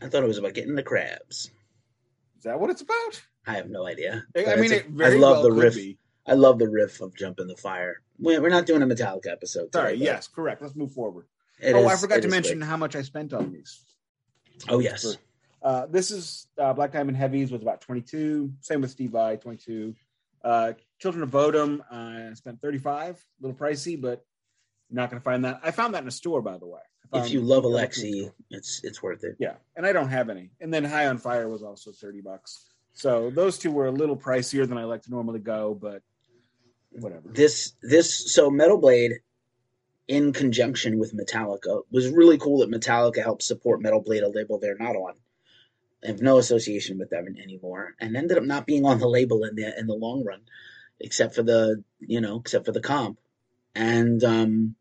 I 0.00 0.08
thought 0.08 0.22
it 0.22 0.28
was 0.28 0.38
about 0.38 0.54
getting 0.54 0.76
the 0.76 0.84
crabs. 0.84 1.50
Is 2.38 2.44
that 2.44 2.60
what 2.60 2.70
it's 2.70 2.82
about? 2.82 3.20
I 3.46 3.54
have 3.54 3.68
no 3.70 3.86
idea. 3.86 4.24
I 4.36 4.56
mean, 4.56 4.70
very 4.90 5.16
I 5.16 5.18
love 5.18 5.36
well 5.36 5.42
the 5.44 5.50
could 5.50 5.62
riff. 5.62 5.74
be. 5.74 5.98
I 6.26 6.34
love 6.34 6.58
the 6.58 6.68
riff 6.68 7.00
of 7.00 7.14
"Jump 7.16 7.38
in 7.40 7.46
the 7.46 7.56
Fire." 7.56 8.02
We're 8.18 8.48
not 8.48 8.66
doing 8.66 8.82
a 8.82 8.86
Metallica 8.86 9.28
episode. 9.30 9.72
Sorry, 9.72 9.92
today, 9.92 10.04
but 10.06 10.12
yes, 10.14 10.28
correct. 10.28 10.62
Let's 10.62 10.74
move 10.74 10.92
forward. 10.92 11.26
oh, 11.62 11.78
is- 11.78 11.86
I 11.86 11.96
forgot 11.96 12.22
to 12.22 12.28
mention 12.28 12.58
great. 12.58 12.68
how 12.68 12.76
much 12.76 12.96
I 12.96 13.02
spent 13.02 13.32
on 13.32 13.52
these. 13.52 13.80
Oh 14.68 14.78
yes, 14.80 15.16
Uh, 15.62 15.86
this 15.86 16.10
is 16.10 16.46
uh, 16.58 16.72
Black 16.72 16.92
Diamond 16.92 17.16
Heavies 17.16 17.50
was 17.52 17.62
about 17.62 17.80
22. 17.82 18.52
Same 18.60 18.80
with 18.80 18.90
Steve 18.90 19.10
Vai, 19.10 19.36
22. 19.36 19.94
Uh, 20.42 20.72
Children 20.98 21.24
of 21.24 21.30
Bodom, 21.30 21.82
I 21.90 22.32
spent 22.34 22.60
35. 22.62 23.16
A 23.16 23.46
little 23.46 23.56
pricey, 23.56 24.00
but 24.00 24.24
you're 24.88 24.96
not 24.96 25.10
going 25.10 25.20
to 25.20 25.24
find 25.24 25.44
that. 25.44 25.60
I 25.62 25.72
found 25.72 25.94
that 25.94 26.02
in 26.02 26.08
a 26.08 26.12
store, 26.12 26.40
by 26.40 26.56
the 26.58 26.66
way. 26.66 26.80
If 27.12 27.30
you 27.30 27.40
love 27.40 27.64
I 27.64 27.68
looked 27.68 27.98
in 27.98 28.02
the 28.10 28.18
Alexi, 28.24 28.32
it's 28.50 28.80
it's 28.82 29.02
worth 29.02 29.22
it. 29.24 29.36
yeah, 29.38 29.54
and 29.76 29.84
I 29.86 29.92
don't 29.92 30.08
have 30.08 30.28
any. 30.30 30.50
And 30.60 30.72
then 30.74 30.84
High 30.84 31.06
on 31.06 31.18
Fire 31.18 31.48
was 31.48 31.62
also 31.62 31.92
30 31.92 32.20
bucks. 32.22 32.64
So 32.96 33.28
those 33.28 33.58
two 33.58 33.70
were 33.70 33.86
a 33.86 33.92
little 33.92 34.16
pricier 34.16 34.66
than 34.66 34.78
I 34.78 34.84
like 34.84 35.02
to 35.02 35.10
normally 35.10 35.38
go, 35.38 35.74
but 35.78 36.00
whatever. 36.92 37.28
This 37.28 37.74
this 37.82 38.32
so 38.32 38.50
Metal 38.50 38.78
Blade, 38.78 39.12
in 40.08 40.32
conjunction 40.32 40.98
with 40.98 41.14
Metallica, 41.14 41.82
was 41.90 42.08
really 42.08 42.38
cool 42.38 42.60
that 42.60 42.70
Metallica 42.70 43.22
helped 43.22 43.42
support 43.42 43.82
Metal 43.82 44.00
Blade, 44.00 44.22
a 44.22 44.28
label 44.28 44.58
they're 44.58 44.78
not 44.78 44.96
on. 44.96 45.12
I 46.02 46.06
have 46.06 46.22
no 46.22 46.38
association 46.38 46.98
with 46.98 47.10
them 47.10 47.26
anymore, 47.42 47.94
and 48.00 48.16
ended 48.16 48.38
up 48.38 48.44
not 48.44 48.66
being 48.66 48.86
on 48.86 48.98
the 48.98 49.08
label 49.08 49.44
in 49.44 49.56
the 49.56 49.78
in 49.78 49.86
the 49.86 49.94
long 49.94 50.24
run, 50.24 50.40
except 50.98 51.34
for 51.34 51.42
the 51.42 51.84
you 52.00 52.22
know 52.22 52.40
except 52.40 52.64
for 52.64 52.72
the 52.72 52.80
comp, 52.80 53.18
and 53.74 54.24
um, 54.24 54.74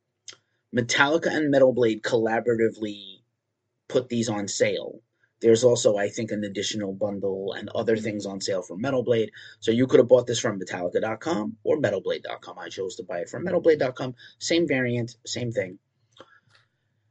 Metallica 0.73 1.27
and 1.27 1.51
Metal 1.51 1.73
Blade 1.73 2.01
collaboratively 2.01 3.19
put 3.89 4.07
these 4.07 4.29
on 4.29 4.47
sale. 4.47 5.01
There's 5.41 5.63
also, 5.63 5.97
I 5.97 6.09
think, 6.09 6.31
an 6.31 6.43
additional 6.43 6.93
bundle 6.93 7.53
and 7.53 7.69
other 7.69 7.97
things 7.97 8.25
on 8.25 8.41
sale 8.41 8.61
for 8.61 8.77
Metal 8.77 9.03
Blade. 9.03 9.31
So 9.59 9.71
you 9.71 9.85
could 9.85 9.99
have 9.99 10.07
bought 10.07 10.27
this 10.27 10.39
from 10.39 10.59
Metallica.com 10.59 11.57
or 11.63 11.77
MetalBlade.com. 11.77 12.57
I 12.57 12.69
chose 12.69 12.95
to 12.95 13.03
buy 13.03 13.19
it 13.19 13.29
from 13.29 13.45
MetalBlade.com. 13.45 14.15
Same 14.39 14.67
variant, 14.67 15.17
same 15.25 15.51
thing. 15.51 15.79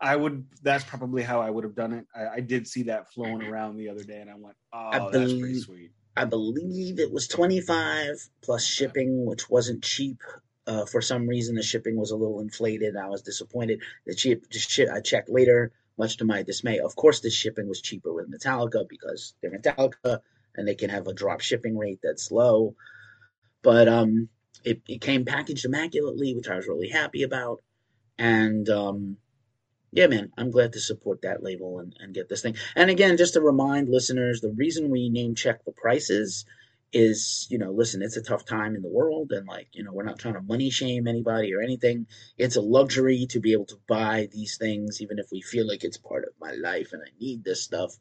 I 0.00 0.16
would. 0.16 0.46
That's 0.62 0.84
probably 0.84 1.22
how 1.22 1.40
I 1.40 1.50
would 1.50 1.64
have 1.64 1.74
done 1.74 1.92
it. 1.92 2.06
I, 2.14 2.36
I 2.36 2.40
did 2.40 2.66
see 2.66 2.84
that 2.84 3.12
flowing 3.12 3.42
around 3.42 3.76
the 3.76 3.88
other 3.88 4.02
day, 4.02 4.20
and 4.20 4.30
I 4.30 4.34
went, 4.34 4.56
"Oh, 4.72 5.10
that's 5.10 5.32
pretty 5.32 5.60
sweet." 5.60 5.92
I 6.16 6.24
believe 6.26 7.00
it 7.00 7.10
was 7.10 7.26
25 7.26 8.28
plus 8.42 8.64
shipping, 8.64 9.24
which 9.24 9.48
wasn't 9.48 9.82
cheap. 9.82 10.18
Uh, 10.66 10.86
for 10.86 11.00
some 11.00 11.26
reason, 11.26 11.56
the 11.56 11.62
shipping 11.62 11.96
was 11.96 12.10
a 12.10 12.16
little 12.16 12.40
inflated. 12.40 12.96
I 12.96 13.08
was 13.08 13.22
disappointed. 13.22 13.80
The 14.06 14.14
cheap, 14.14 14.48
just 14.50 14.70
shit. 14.70 14.88
I 14.88 15.00
checked 15.00 15.28
later, 15.28 15.72
much 15.98 16.16
to 16.18 16.24
my 16.24 16.42
dismay. 16.42 16.78
Of 16.78 16.96
course, 16.96 17.20
the 17.20 17.30
shipping 17.30 17.68
was 17.68 17.80
cheaper 17.80 18.12
with 18.12 18.30
Metallica 18.30 18.88
because 18.88 19.34
they're 19.40 19.50
Metallica 19.50 20.20
and 20.56 20.66
they 20.66 20.74
can 20.74 20.90
have 20.90 21.06
a 21.06 21.14
drop 21.14 21.40
shipping 21.40 21.76
rate 21.76 22.00
that's 22.02 22.30
low. 22.30 22.74
But 23.62 23.88
um, 23.88 24.28
it, 24.64 24.82
it 24.88 25.00
came 25.00 25.24
packaged 25.24 25.64
immaculately, 25.64 26.34
which 26.34 26.48
I 26.48 26.56
was 26.56 26.66
really 26.66 26.88
happy 26.88 27.22
about. 27.22 27.62
And 28.18 28.68
um, 28.68 29.16
yeah, 29.92 30.06
man, 30.06 30.32
I'm 30.36 30.50
glad 30.50 30.72
to 30.72 30.80
support 30.80 31.22
that 31.22 31.42
label 31.42 31.78
and, 31.78 31.96
and 32.00 32.14
get 32.14 32.28
this 32.28 32.42
thing. 32.42 32.56
And 32.74 32.90
again, 32.90 33.16
just 33.16 33.34
to 33.34 33.40
remind 33.40 33.88
listeners, 33.88 34.40
the 34.40 34.50
reason 34.50 34.90
we 34.90 35.08
name 35.08 35.34
check 35.34 35.64
the 35.64 35.72
prices 35.72 36.44
is, 36.94 37.46
you 37.50 37.58
know, 37.58 37.72
listen, 37.72 38.02
it's 38.02 38.16
a 38.16 38.22
tough 38.22 38.44
time 38.44 38.76
in 38.76 38.82
the 38.82 38.88
world, 38.88 39.32
and 39.32 39.46
like, 39.46 39.68
you 39.72 39.82
know, 39.82 39.92
we're 39.92 40.04
not 40.04 40.18
trying 40.18 40.34
to 40.34 40.40
money 40.40 40.70
shame 40.70 41.08
anybody 41.08 41.52
or 41.52 41.60
anything. 41.60 42.06
It's 42.38 42.56
a 42.56 42.62
luxury 42.62 43.26
to 43.30 43.40
be 43.40 43.52
able 43.52 43.66
to 43.66 43.80
buy 43.88 44.28
these 44.32 44.56
things, 44.56 45.02
even 45.02 45.18
if 45.18 45.26
we 45.32 45.42
feel 45.42 45.66
like 45.66 45.82
it's 45.82 45.98
part 45.98 46.24
of 46.24 46.30
my 46.40 46.52
life 46.52 46.92
and 46.92 47.02
I 47.02 47.10
need 47.20 47.44
this 47.44 47.62
stuff. 47.62 47.92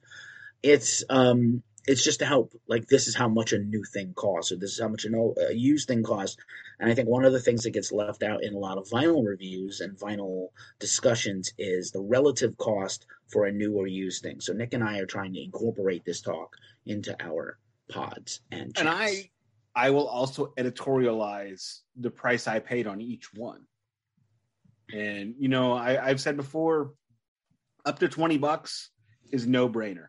It's 0.61 1.03
um, 1.09 1.63
it's 1.87 2.03
just 2.03 2.19
to 2.19 2.25
help. 2.25 2.53
Like, 2.67 2.87
this 2.87 3.07
is 3.07 3.15
how 3.15 3.27
much 3.27 3.51
a 3.51 3.59
new 3.59 3.83
thing 3.83 4.13
costs, 4.13 4.51
or 4.51 4.57
this 4.57 4.71
is 4.73 4.79
how 4.79 4.87
much 4.87 5.05
a, 5.05 5.09
no- 5.09 5.35
a 5.49 5.53
used 5.53 5.87
thing 5.87 6.03
costs. 6.03 6.37
And 6.79 6.89
I 6.89 6.93
think 6.95 7.09
one 7.09 7.25
of 7.25 7.33
the 7.33 7.41
things 7.41 7.63
that 7.63 7.71
gets 7.71 7.91
left 7.91 8.23
out 8.23 8.43
in 8.43 8.53
a 8.53 8.59
lot 8.59 8.77
of 8.77 8.87
vinyl 8.87 9.25
reviews 9.25 9.81
and 9.81 9.97
vinyl 9.97 10.49
discussions 10.79 11.51
is 11.57 11.91
the 11.91 12.01
relative 12.01 12.57
cost 12.57 13.05
for 13.31 13.45
a 13.45 13.51
new 13.51 13.73
or 13.73 13.87
used 13.87 14.21
thing. 14.21 14.39
So 14.39 14.53
Nick 14.53 14.73
and 14.73 14.83
I 14.83 14.99
are 14.99 15.05
trying 15.05 15.33
to 15.33 15.43
incorporate 15.43 16.05
this 16.05 16.21
talk 16.21 16.55
into 16.85 17.15
our 17.21 17.57
pods 17.89 18.41
and 18.51 18.77
and. 18.77 18.89
I 18.89 19.29
I 19.75 19.89
will 19.89 20.07
also 20.07 20.53
editorialize 20.57 21.79
the 21.95 22.11
price 22.11 22.47
I 22.47 22.59
paid 22.59 22.85
on 22.87 23.01
each 23.01 23.33
one. 23.33 23.65
And 24.93 25.35
you 25.39 25.49
know, 25.49 25.73
I, 25.73 26.09
I've 26.09 26.21
said 26.21 26.37
before, 26.37 26.93
up 27.85 27.99
to 27.99 28.07
twenty 28.09 28.37
bucks 28.37 28.91
is 29.31 29.47
no 29.47 29.67
brainer. 29.67 30.07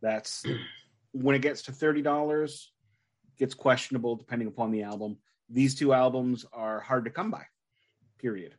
That's 0.00 0.44
when 1.12 1.36
it 1.36 1.42
gets 1.42 1.62
to 1.62 1.72
thirty 1.72 2.00
dollars, 2.02 2.72
gets 3.38 3.54
questionable 3.54 4.16
depending 4.16 4.48
upon 4.48 4.70
the 4.70 4.82
album. 4.82 5.18
These 5.50 5.74
two 5.74 5.92
albums 5.92 6.46
are 6.52 6.80
hard 6.80 7.04
to 7.06 7.10
come 7.10 7.30
by. 7.30 7.44
Period. 8.18 8.54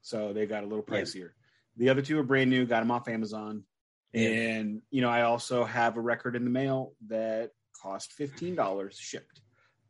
So 0.00 0.32
they 0.32 0.46
got 0.46 0.64
a 0.64 0.66
little 0.66 0.84
Yeah. 0.88 1.00
pricier. 1.02 1.30
The 1.76 1.90
other 1.90 2.02
two 2.02 2.18
are 2.18 2.24
brand 2.24 2.50
new. 2.50 2.66
Got 2.66 2.80
them 2.80 2.90
off 2.90 3.06
Amazon. 3.08 3.64
Yeah. 4.12 4.28
And 4.28 4.82
you 4.90 5.02
know, 5.02 5.08
I 5.10 5.22
also 5.22 5.64
have 5.64 5.96
a 5.96 6.00
record 6.00 6.34
in 6.34 6.44
the 6.44 6.50
mail 6.50 6.94
that 7.08 7.50
cost 7.82 8.12
fifteen 8.12 8.54
dollars 8.54 8.96
shipped. 8.98 9.40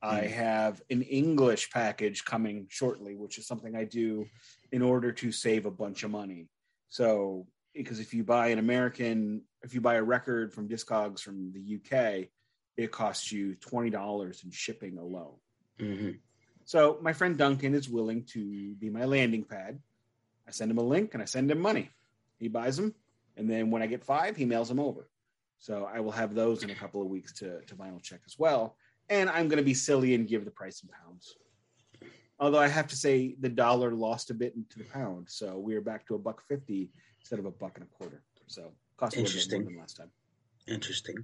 I 0.03 0.23
Mm. 0.23 0.31
have 0.31 0.83
an 0.91 1.03
English 1.03 1.71
package 1.71 2.25
coming 2.25 2.67
shortly, 2.69 3.15
which 3.15 3.39
is 3.39 3.47
something 3.47 3.77
I 3.77 3.85
do 3.85 4.27
in 4.73 4.83
order 4.83 5.13
to 5.13 5.31
save 5.31 5.65
a 5.67 5.71
bunch 5.71 6.03
of 6.03 6.11
money. 6.11 6.49
So, 6.89 7.47
because 7.73 8.01
if 8.01 8.13
you 8.13 8.25
buy 8.25 8.49
an 8.49 8.59
American, 8.59 9.43
if 9.63 9.75
you 9.75 9.81
buy 9.81 9.95
a 9.95 10.03
record 10.03 10.53
from 10.53 10.69
Discogs 10.69 11.21
from 11.21 11.53
the 11.53 11.61
UK, 11.77 12.29
it 12.77 12.91
costs 12.91 13.31
you 13.31 13.55
$20 13.61 14.45
in 14.45 14.51
shipping 14.51 14.99
alone. 14.99 15.37
hmm 15.79 16.11
So 16.65 16.99
my 17.01 17.13
friend 17.13 17.37
Duncan 17.39 17.75
is 17.75 17.89
willing 17.89 18.25
to 18.35 18.75
be 18.75 18.91
my 18.91 19.05
landing 19.05 19.45
pad. 19.45 19.81
I 20.49 20.51
send 20.51 20.71
him 20.71 20.79
a 20.79 20.83
link 20.83 21.15
and 21.15 21.23
I 21.23 21.27
send 21.27 21.51
him 21.51 21.61
money. 21.61 21.91
He 22.39 22.49
buys 22.49 22.77
them, 22.77 22.95
and 23.37 23.49
then 23.49 23.71
when 23.71 23.83
I 23.83 23.87
get 23.87 24.05
five, 24.05 24.37
he 24.37 24.45
mails 24.47 24.69
them 24.69 24.81
over. 24.81 25.09
So 25.63 25.89
I 25.95 26.01
will 26.01 26.11
have 26.11 26.35
those 26.35 26.65
in 26.65 26.71
a 26.71 26.75
couple 26.75 27.01
of 27.03 27.07
weeks 27.07 27.33
to, 27.35 27.61
to 27.61 27.75
vinyl 27.77 28.03
check 28.03 28.19
as 28.27 28.37
well. 28.37 28.77
And 29.09 29.31
I'm 29.31 29.47
going 29.47 29.59
to 29.59 29.65
be 29.65 29.75
silly 29.75 30.13
and 30.17 30.27
give 30.27 30.45
the 30.45 30.51
price 30.51 30.83
in 30.83 30.89
pounds. 30.89 31.37
Although 32.41 32.59
I 32.59 32.67
have 32.67 32.89
to 32.89 32.97
say 32.97 33.37
the 33.39 33.49
dollar 33.49 33.93
lost 33.93 34.31
a 34.31 34.35
bit 34.35 34.57
into 34.57 34.79
the 34.79 34.85
pound, 34.85 35.29
so 35.31 35.61
we 35.61 35.77
are 35.77 35.81
back 35.81 36.05
to 36.09 36.17
a 36.17 36.19
buck 36.19 36.43
fifty 36.49 36.91
instead 37.21 37.39
of 37.39 37.45
a 37.45 37.53
buck 37.53 37.77
and 37.77 37.85
a 37.85 37.97
quarter. 37.97 38.25
So 38.49 38.73
cost 38.97 39.17
a 39.17 39.21
little 39.21 39.29
bit 39.29 39.35
Interesting. 39.37 39.63
more 39.63 39.71
than 39.71 39.79
last 39.79 39.97
time. 39.99 40.11
Interesting. 40.67 41.17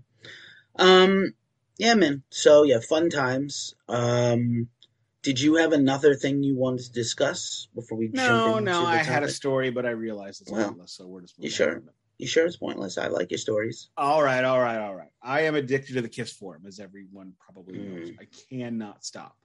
Um, 0.78 1.34
yeah, 1.76 1.94
man. 1.94 2.22
So 2.30 2.62
yeah, 2.62 2.78
fun 2.78 3.10
times. 3.10 3.74
Um, 3.88 4.68
did 5.22 5.40
you 5.40 5.56
have 5.56 5.72
another 5.72 6.14
thing 6.14 6.44
you 6.44 6.54
wanted 6.56 6.84
to 6.84 6.92
discuss 6.92 7.66
before 7.74 7.98
we 7.98 8.06
jump 8.06 8.46
No, 8.46 8.58
into 8.58 8.70
no, 8.70 8.80
the 8.82 8.86
I 8.86 8.98
had 8.98 9.24
a 9.24 9.28
story, 9.28 9.70
but 9.70 9.84
I 9.84 9.90
realized 9.90 10.42
it's 10.42 10.52
Well, 10.52 10.68
pointless, 10.68 10.92
so 10.92 11.08
we're 11.08 11.22
just 11.22 11.42
you 11.42 11.50
sure? 11.50 11.76
on. 11.76 11.88
You 12.18 12.26
sure 12.26 12.44
it's 12.46 12.56
pointless? 12.56 12.98
I 12.98 13.06
like 13.06 13.30
your 13.30 13.38
stories. 13.38 13.90
All 13.96 14.22
right, 14.22 14.44
all 14.44 14.60
right, 14.60 14.78
all 14.80 14.94
right. 14.94 15.10
I 15.22 15.42
am 15.42 15.54
addicted 15.54 15.94
to 15.94 16.02
the 16.02 16.08
Kiss 16.08 16.32
forum, 16.32 16.64
as 16.66 16.80
everyone 16.80 17.32
probably 17.38 17.74
Mm. 17.78 17.94
knows. 17.94 18.10
I 18.20 18.26
cannot 18.50 19.04
stop. 19.04 19.36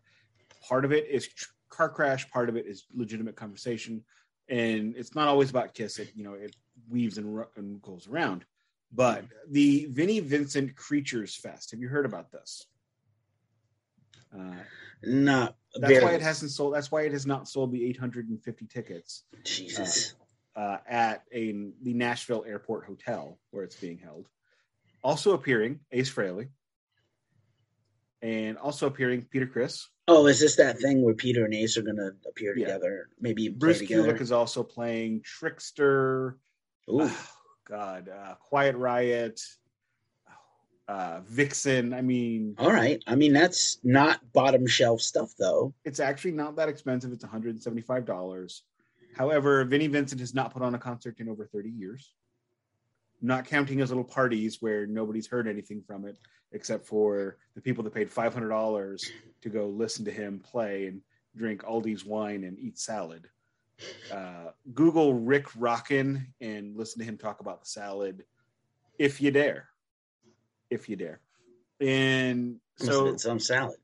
Part 0.67 0.83
of 0.85 0.91
it 0.91 1.07
is 1.07 1.29
car 1.69 1.89
crash. 1.89 2.29
Part 2.31 2.49
of 2.49 2.55
it 2.55 2.65
is 2.65 2.85
legitimate 2.93 3.35
conversation, 3.35 4.03
and 4.49 4.95
it's 4.95 5.13
not 5.13 5.27
always 5.27 5.51
about 5.51 5.73
Kiss. 5.75 5.99
It 5.99 6.11
you 6.15 6.23
know 6.23 6.33
it 6.33 6.55
weaves 6.89 7.17
and, 7.19 7.35
ru- 7.35 7.47
and 7.55 7.81
goes 7.81 8.07
around. 8.07 8.45
But 8.91 9.25
the 9.49 9.85
Vinnie 9.85 10.19
Vincent 10.19 10.75
Creatures 10.75 11.35
Fest. 11.35 11.71
Have 11.71 11.79
you 11.79 11.89
heard 11.89 12.05
about 12.05 12.31
this? 12.31 12.65
Uh, 14.35 14.55
Not 15.03 15.55
that's 15.75 15.91
barely. 15.93 16.05
why 16.05 16.13
it 16.13 16.21
hasn't 16.21 16.51
sold. 16.51 16.73
That's 16.73 16.91
why 16.91 17.03
it 17.03 17.11
has 17.11 17.25
not 17.27 17.47
sold 17.47 17.71
the 17.71 17.85
850 17.85 18.65
tickets 18.67 19.23
Jesus. 19.43 20.13
uh, 20.13 20.22
at 20.55 21.23
a 21.31 21.51
the 21.81 21.93
Nashville 21.93 22.43
Airport 22.47 22.85
Hotel 22.85 23.39
where 23.51 23.63
it's 23.63 23.75
being 23.75 23.97
held. 23.97 24.27
Also 25.03 25.33
appearing 25.33 25.79
Ace 25.91 26.11
Frehley, 26.13 26.47
and 28.21 28.57
also 28.57 28.87
appearing 28.87 29.23
Peter 29.29 29.47
Criss. 29.47 29.87
oh, 30.07 30.27
is 30.27 30.39
this 30.39 30.57
that 30.57 30.79
thing 30.79 31.01
where 31.01 31.13
Peter 31.13 31.45
and 31.45 31.53
Ace 31.53 31.77
are 31.77 31.81
gonna 31.81 32.11
appear 32.27 32.57
Yeah. 32.57 32.65
together? 32.67 33.09
Maybe 33.19 33.49
play 33.49 33.57
Bruce. 33.57 33.81
Kulick 33.81 34.21
is 34.21 34.31
also 34.31 34.63
playing 34.63 35.21
Trickster. 35.23 36.37
Ooh, 36.89 37.03
oh, 37.03 37.27
God, 37.65 38.09
uh, 38.09 38.35
Quiet 38.35 38.75
Riot, 38.75 39.39
uh, 40.89 41.21
Vixen. 41.25 41.93
I 41.93 42.01
mean, 42.01 42.55
all 42.57 42.71
right. 42.71 43.01
I 43.07 43.15
mean, 43.15 43.31
that's 43.33 43.79
not 43.83 44.19
bottom 44.33 44.67
shelf 44.67 44.99
stuff, 45.01 45.33
though. 45.39 45.73
it's 45.85 45.99
actually 46.01 46.31
not 46.33 46.57
that 46.57 46.67
expensive. 46.69 47.11
It's 47.13 47.23
$175. 47.23 48.61
However, 49.15 49.63
Vinnie 49.65 49.87
Vincent 49.87 50.19
has 50.21 50.33
not 50.33 50.51
put 50.53 50.61
on 50.61 50.75
a 50.75 50.79
concert 50.79 51.19
in 51.19 51.29
over 51.29 51.45
30 51.45 51.69
years. 51.69 52.13
Not 53.21 53.45
counting 53.45 53.79
his 53.79 53.89
little 53.89 54.03
parties 54.03 54.57
where 54.61 54.85
nobody's 54.85 55.27
heard 55.27 55.47
anything 55.47 55.81
from 55.85 56.05
it 56.05 56.17
except 56.51 56.85
for 56.85 57.37
the 57.55 57.61
people 57.61 57.83
that 57.83 57.93
paid 57.93 58.11
$500 58.11 59.01
to 59.41 59.49
go 59.49 59.67
listen 59.67 60.05
to 60.05 60.11
him 60.11 60.39
play 60.39 60.87
and 60.87 61.01
drink 61.35 61.63
Aldi's 61.63 62.05
wine 62.05 62.43
and 62.43 62.59
eat 62.59 62.77
salad. 62.77 63.27
Uh, 64.11 64.51
Google 64.73 65.15
Rick 65.15 65.47
Rockin 65.57 66.27
and 66.41 66.75
listen 66.77 66.99
to 66.99 67.05
him 67.05 67.17
talk 67.17 67.39
about 67.39 67.61
the 67.61 67.67
salad 67.69 68.23
if 68.99 69.19
you 69.19 69.31
dare. 69.31 69.67
If 70.69 70.87
you 70.87 70.95
dare. 70.95 71.21
And 71.81 72.59
So 72.77 72.85
so 72.85 73.17
some 73.17 73.39
salad. 73.39 73.77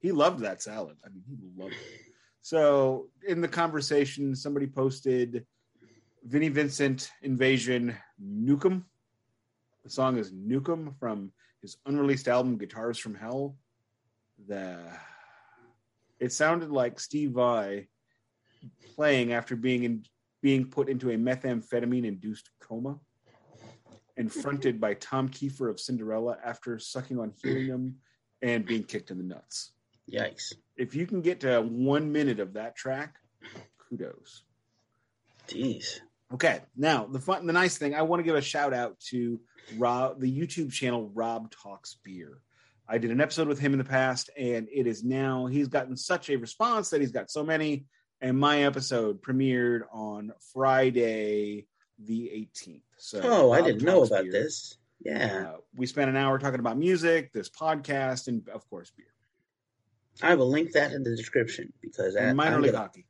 he 0.00 0.12
loved 0.12 0.40
that 0.40 0.62
salad. 0.62 0.96
I 1.04 1.08
mean, 1.10 1.22
he 1.28 1.62
loved 1.62 1.74
it. 1.74 2.13
So 2.44 3.08
in 3.26 3.40
the 3.40 3.48
conversation, 3.48 4.36
somebody 4.36 4.66
posted 4.66 5.46
Vinnie 6.24 6.50
Vincent 6.50 7.10
Invasion 7.22 7.96
Nukem. 8.22 8.84
The 9.82 9.88
song 9.88 10.18
is 10.18 10.30
Nukem 10.30 10.94
from 11.00 11.32
his 11.62 11.78
unreleased 11.86 12.28
album 12.28 12.58
Guitars 12.58 12.98
from 12.98 13.14
Hell. 13.14 13.56
The 14.46 14.78
it 16.20 16.34
sounded 16.34 16.70
like 16.70 17.00
Steve 17.00 17.30
Vai 17.30 17.88
playing 18.94 19.32
after 19.32 19.56
being 19.56 19.84
in, 19.84 20.04
being 20.42 20.66
put 20.66 20.90
into 20.90 21.12
a 21.12 21.16
methamphetamine 21.16 22.04
induced 22.04 22.50
coma 22.60 22.98
and 24.18 24.30
fronted 24.30 24.78
by 24.78 24.92
Tom 24.92 25.30
Keifer 25.30 25.70
of 25.70 25.80
Cinderella 25.80 26.36
after 26.44 26.78
sucking 26.78 27.18
on 27.18 27.32
helium 27.42 27.96
and 28.42 28.66
being 28.66 28.84
kicked 28.84 29.10
in 29.10 29.16
the 29.16 29.24
nuts 29.24 29.72
Yikes. 30.12 30.52
If 30.76 30.94
you 30.94 31.06
can 31.06 31.20
get 31.20 31.40
to 31.40 31.60
one 31.60 32.12
minute 32.12 32.40
of 32.40 32.54
that 32.54 32.76
track, 32.76 33.16
kudos. 33.88 34.42
Jeez. 35.48 36.00
Okay, 36.32 36.60
now 36.76 37.06
the 37.06 37.20
fun, 37.20 37.46
the 37.46 37.52
nice 37.52 37.76
thing, 37.78 37.94
I 37.94 38.02
want 38.02 38.20
to 38.20 38.24
give 38.24 38.34
a 38.34 38.40
shout 38.42 38.72
out 38.74 38.98
to 39.10 39.40
Rob, 39.76 40.20
the 40.20 40.30
YouTube 40.40 40.72
channel 40.72 41.10
Rob 41.14 41.50
Talks 41.50 41.96
Beer. 42.02 42.40
I 42.88 42.98
did 42.98 43.10
an 43.10 43.20
episode 43.20 43.46
with 43.48 43.58
him 43.58 43.72
in 43.72 43.78
the 43.78 43.84
past, 43.84 44.30
and 44.36 44.68
it 44.72 44.86
is 44.86 45.04
now 45.04 45.46
he's 45.46 45.68
gotten 45.68 45.96
such 45.96 46.30
a 46.30 46.36
response 46.36 46.90
that 46.90 47.00
he's 47.00 47.12
got 47.12 47.30
so 47.30 47.44
many. 47.44 47.86
And 48.20 48.38
my 48.38 48.62
episode 48.64 49.22
premiered 49.22 49.82
on 49.92 50.32
Friday 50.52 51.66
the 52.02 52.48
18th. 52.56 52.80
So, 52.98 53.20
Oh, 53.22 53.52
I 53.52 53.60
didn't 53.60 53.82
know 53.82 54.02
about 54.02 54.24
Beer. 54.24 54.32
this. 54.32 54.76
Yeah. 55.04 55.50
Uh, 55.54 55.56
we 55.76 55.86
spent 55.86 56.08
an 56.08 56.16
hour 56.16 56.38
talking 56.38 56.60
about 56.60 56.78
music, 56.78 57.32
this 57.32 57.50
podcast, 57.50 58.28
and 58.28 58.48
of 58.48 58.68
course 58.70 58.90
beer 58.96 59.06
I 60.22 60.34
will 60.34 60.48
link 60.50 60.72
that 60.72 60.92
in 60.92 61.02
the 61.02 61.14
description 61.16 61.72
because 61.82 62.14
and 62.16 62.36
minor 62.36 62.56
I'm, 62.56 62.62
league 62.62 62.72
gonna, 62.72 62.84
hockey. 62.84 63.06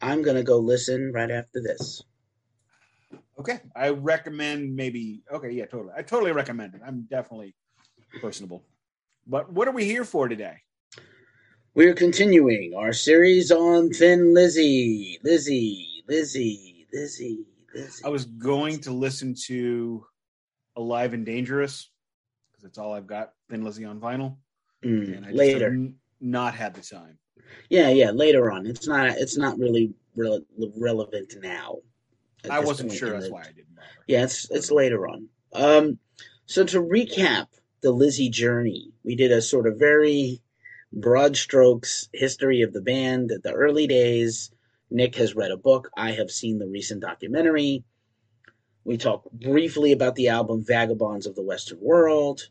I'm 0.00 0.22
gonna 0.22 0.42
go 0.42 0.58
listen 0.58 1.12
right 1.12 1.30
after 1.30 1.60
this. 1.60 2.02
Okay. 3.38 3.60
I 3.74 3.90
recommend 3.90 4.74
maybe 4.76 5.22
okay, 5.30 5.50
yeah, 5.50 5.66
totally. 5.66 5.92
I 5.96 6.02
totally 6.02 6.32
recommend 6.32 6.74
it. 6.74 6.80
I'm 6.86 7.02
definitely 7.10 7.54
personable. 8.20 8.62
But 9.26 9.52
what 9.52 9.66
are 9.68 9.72
we 9.72 9.84
here 9.84 10.04
for 10.04 10.28
today? 10.28 10.56
We're 11.74 11.94
continuing 11.94 12.72
our 12.76 12.92
series 12.92 13.50
on 13.50 13.90
Thin 13.90 14.32
Lizzy. 14.32 15.18
Lizzy, 15.24 16.04
Lizzy, 16.06 16.86
Lizzy, 16.92 17.44
Lizzy. 17.74 18.04
I 18.04 18.10
was 18.10 18.26
going 18.26 18.80
to 18.82 18.92
listen 18.92 19.34
to 19.46 20.06
Alive 20.76 21.14
and 21.14 21.26
Dangerous 21.26 21.90
because 22.52 22.62
that's 22.62 22.78
all 22.78 22.92
I've 22.92 23.08
got 23.08 23.32
Thin 23.50 23.64
Lizzy 23.64 23.84
on 23.84 23.98
vinyl. 24.00 24.36
Mm, 24.84 25.16
And 25.16 25.26
I 25.26 25.32
later. 25.32 25.68
n- 25.68 25.96
not 26.24 26.54
had 26.54 26.74
the 26.74 26.80
time. 26.80 27.18
Yeah, 27.68 27.90
yeah, 27.90 28.10
later 28.10 28.50
on. 28.50 28.66
It's 28.66 28.88
not 28.88 29.06
it's 29.10 29.36
not 29.36 29.58
really 29.58 29.92
rele- 30.16 30.44
relevant 30.76 31.34
now. 31.40 31.76
I 32.50 32.60
wasn't 32.60 32.92
sure 32.92 33.10
that's 33.10 33.26
the- 33.26 33.32
why 33.32 33.42
I 33.42 33.52
didn't 33.52 33.74
bother. 33.76 33.88
Yeah, 34.08 34.24
it's 34.24 34.50
it's 34.50 34.70
later 34.70 35.06
on. 35.06 35.28
Um, 35.52 35.98
so 36.46 36.64
to 36.64 36.80
recap 36.82 37.46
the 37.82 37.90
Lizzy 37.90 38.30
journey, 38.30 38.92
we 39.04 39.14
did 39.14 39.30
a 39.30 39.42
sort 39.42 39.66
of 39.66 39.78
very 39.78 40.40
broad 40.92 41.36
strokes 41.36 42.08
history 42.12 42.62
of 42.62 42.72
the 42.72 42.80
band 42.80 43.30
at 43.30 43.42
the 43.42 43.52
early 43.52 43.86
days. 43.86 44.50
Nick 44.90 45.16
has 45.16 45.34
read 45.34 45.50
a 45.50 45.56
book. 45.56 45.90
I 45.96 46.12
have 46.12 46.30
seen 46.30 46.58
the 46.58 46.66
recent 46.68 47.00
documentary. 47.00 47.84
We 48.84 48.96
talked 48.98 49.30
briefly 49.32 49.92
about 49.92 50.14
the 50.14 50.28
album 50.28 50.64
Vagabonds 50.64 51.26
of 51.26 51.34
the 51.34 51.42
Western 51.42 51.78
World. 51.80 52.48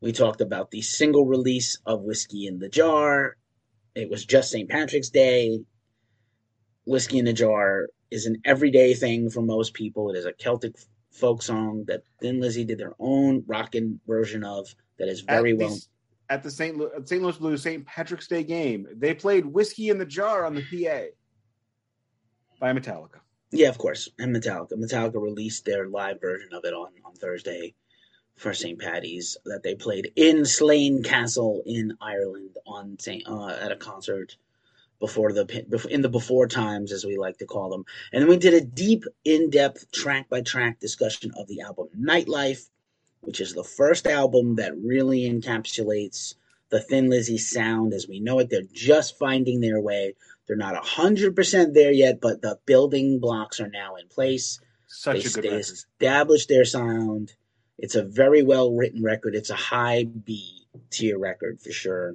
We 0.00 0.12
talked 0.12 0.40
about 0.40 0.70
the 0.70 0.80
single 0.80 1.26
release 1.26 1.78
of 1.84 2.02
Whiskey 2.02 2.46
in 2.46 2.58
the 2.58 2.70
Jar. 2.70 3.36
It 3.94 4.08
was 4.08 4.24
just 4.24 4.50
St. 4.50 4.68
Patrick's 4.68 5.10
Day. 5.10 5.60
Whiskey 6.86 7.18
in 7.18 7.26
the 7.26 7.34
Jar 7.34 7.88
is 8.10 8.24
an 8.24 8.40
everyday 8.44 8.94
thing 8.94 9.28
for 9.28 9.42
most 9.42 9.74
people. 9.74 10.10
It 10.10 10.16
is 10.16 10.24
a 10.24 10.32
Celtic 10.32 10.76
folk 11.12 11.42
song 11.42 11.84
that 11.86 12.02
Thin 12.20 12.40
Lizzy 12.40 12.64
did 12.64 12.78
their 12.78 12.94
own 12.98 13.44
rockin' 13.46 14.00
version 14.06 14.42
of 14.42 14.74
that 14.98 15.08
is 15.08 15.20
very 15.20 15.52
at 15.52 15.58
well. 15.58 15.68
the, 15.68 15.86
at 16.30 16.42
the 16.42 16.50
St. 16.50 16.76
Lu- 16.78 16.90
St. 17.04 17.22
Louis 17.22 17.36
Blues 17.36 17.62
St. 17.62 17.84
Patrick's 17.84 18.26
Day 18.26 18.42
game. 18.42 18.86
They 18.96 19.12
played 19.12 19.44
Whiskey 19.44 19.90
in 19.90 19.98
the 19.98 20.06
Jar 20.06 20.46
on 20.46 20.54
the 20.54 20.62
PA 20.62 21.12
by 22.58 22.72
Metallica. 22.72 23.20
Yeah, 23.52 23.68
of 23.68 23.76
course. 23.76 24.08
And 24.18 24.34
Metallica. 24.34 24.72
Metallica 24.74 25.20
released 25.20 25.66
their 25.66 25.88
live 25.88 26.20
version 26.20 26.54
of 26.54 26.64
it 26.64 26.72
on, 26.72 26.92
on 27.04 27.14
Thursday 27.14 27.74
for 28.36 28.54
St. 28.54 28.78
Patty's 28.78 29.36
that 29.44 29.62
they 29.62 29.74
played 29.74 30.12
in 30.16 30.44
Slane 30.44 31.02
Castle 31.02 31.62
in 31.66 31.96
Ireland 32.00 32.56
on 32.66 32.98
Saint 32.98 33.28
uh, 33.28 33.48
at 33.48 33.72
a 33.72 33.76
concert 33.76 34.36
before 34.98 35.32
the 35.32 35.86
in 35.90 36.02
the 36.02 36.08
before 36.08 36.46
times 36.46 36.92
as 36.92 37.04
we 37.04 37.16
like 37.16 37.38
to 37.38 37.46
call 37.46 37.70
them. 37.70 37.84
And 38.12 38.22
then 38.22 38.28
we 38.28 38.36
did 38.36 38.54
a 38.54 38.60
deep 38.60 39.04
in-depth 39.24 39.90
track 39.92 40.28
by 40.28 40.42
track 40.42 40.78
discussion 40.78 41.32
of 41.36 41.48
the 41.48 41.62
album 41.62 41.88
Nightlife, 41.98 42.68
which 43.22 43.40
is 43.40 43.54
the 43.54 43.64
first 43.64 44.06
album 44.06 44.56
that 44.56 44.76
really 44.76 45.30
encapsulates 45.30 46.34
the 46.70 46.80
Thin 46.80 47.10
Lizzy 47.10 47.38
sound 47.38 47.92
as 47.94 48.06
we 48.08 48.20
know 48.20 48.38
it. 48.38 48.48
They're 48.50 48.62
just 48.72 49.18
finding 49.18 49.60
their 49.60 49.80
way. 49.80 50.14
They're 50.46 50.56
not 50.56 50.82
100% 50.82 51.74
there 51.74 51.92
yet, 51.92 52.20
but 52.20 52.42
the 52.42 52.58
building 52.66 53.20
blocks 53.20 53.60
are 53.60 53.68
now 53.68 53.96
in 53.96 54.08
place. 54.08 54.60
Such 54.86 55.22
they, 55.22 55.28
a 55.28 55.32
good 55.32 55.44
they 55.44 55.48
record. 55.48 55.60
established 55.60 56.48
their 56.48 56.64
sound. 56.64 57.32
It's 57.80 57.94
a 57.94 58.04
very 58.04 58.42
well 58.42 58.72
written 58.72 59.02
record. 59.02 59.34
It's 59.34 59.50
a 59.50 59.54
high 59.54 60.04
B 60.04 60.66
tier 60.90 61.18
record 61.18 61.60
for 61.60 61.72
sure. 61.72 62.14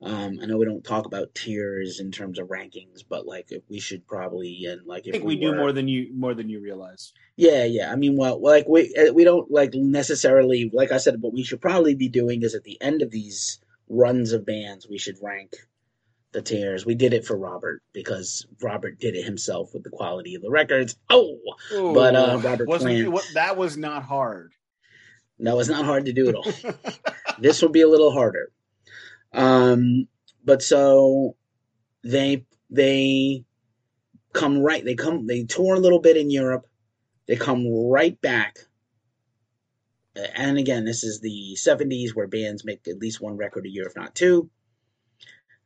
Um, 0.00 0.38
I 0.40 0.46
know 0.46 0.56
we 0.56 0.64
don't 0.64 0.84
talk 0.84 1.06
about 1.06 1.34
tiers 1.34 2.00
in 2.00 2.10
terms 2.10 2.38
of 2.38 2.48
rankings, 2.48 3.02
but 3.08 3.26
like 3.26 3.50
we 3.68 3.80
should 3.80 4.06
probably 4.06 4.64
and 4.66 4.86
like 4.86 5.04
I 5.08 5.10
think 5.10 5.24
we, 5.24 5.36
we 5.36 5.40
do 5.40 5.54
more 5.54 5.72
than 5.72 5.88
you 5.88 6.12
more 6.14 6.34
than 6.34 6.48
you 6.48 6.60
realize. 6.60 7.12
Yeah, 7.36 7.64
yeah. 7.64 7.92
I 7.92 7.96
mean, 7.96 8.16
well, 8.16 8.40
like 8.40 8.66
we 8.68 8.94
uh, 8.94 9.12
we 9.12 9.24
don't 9.24 9.50
like 9.50 9.74
necessarily 9.74 10.70
like 10.72 10.92
I 10.92 10.98
said, 10.98 11.20
what 11.20 11.34
we 11.34 11.42
should 11.42 11.60
probably 11.60 11.94
be 11.94 12.08
doing 12.08 12.42
is 12.42 12.54
at 12.54 12.64
the 12.64 12.80
end 12.80 13.02
of 13.02 13.10
these 13.10 13.60
runs 13.88 14.32
of 14.32 14.46
bands, 14.46 14.86
we 14.88 14.98
should 14.98 15.16
rank 15.22 15.54
the 16.32 16.42
tiers. 16.42 16.86
We 16.86 16.94
did 16.94 17.12
it 17.12 17.24
for 17.26 17.36
Robert 17.36 17.82
because 17.92 18.46
Robert 18.62 18.98
did 18.98 19.16
it 19.16 19.24
himself 19.24 19.74
with 19.74 19.82
the 19.82 19.90
quality 19.90 20.34
of 20.34 20.42
the 20.42 20.50
records. 20.50 20.96
Oh, 21.10 21.36
Ooh, 21.72 21.94
but 21.94 22.14
uh, 22.14 22.40
Robert 22.42 22.68
wasn't 22.68 23.10
Plant, 23.10 23.34
that 23.34 23.56
was 23.56 23.76
not 23.76 24.02
hard. 24.04 24.52
No, 25.38 25.60
it's 25.60 25.68
not 25.68 25.84
hard 25.84 26.06
to 26.06 26.12
do 26.12 26.28
it 26.28 26.34
all. 26.34 26.52
this 27.38 27.62
will 27.62 27.68
be 27.68 27.82
a 27.82 27.88
little 27.88 28.10
harder. 28.10 28.50
Um, 29.32 30.08
but 30.44 30.62
so 30.62 31.36
they 32.02 32.44
they 32.70 33.44
come 34.32 34.58
right. 34.58 34.84
They 34.84 34.94
come. 34.94 35.26
They 35.26 35.44
tour 35.44 35.74
a 35.74 35.80
little 35.80 36.00
bit 36.00 36.16
in 36.16 36.30
Europe. 36.30 36.66
They 37.26 37.36
come 37.36 37.66
right 37.68 38.20
back. 38.20 38.58
And 40.34 40.58
again, 40.58 40.84
this 40.84 41.04
is 41.04 41.20
the 41.20 41.56
'70s 41.56 42.14
where 42.14 42.26
bands 42.26 42.64
make 42.64 42.88
at 42.88 42.98
least 42.98 43.20
one 43.20 43.36
record 43.36 43.66
a 43.66 43.70
year, 43.70 43.86
if 43.86 43.96
not 43.96 44.14
two. 44.14 44.50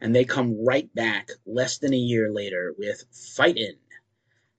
And 0.00 0.14
they 0.14 0.24
come 0.24 0.64
right 0.64 0.92
back 0.94 1.30
less 1.46 1.78
than 1.78 1.94
a 1.94 1.98
year 1.98 2.30
later 2.32 2.74
with 2.76 3.04
Fightin'. 3.12 3.78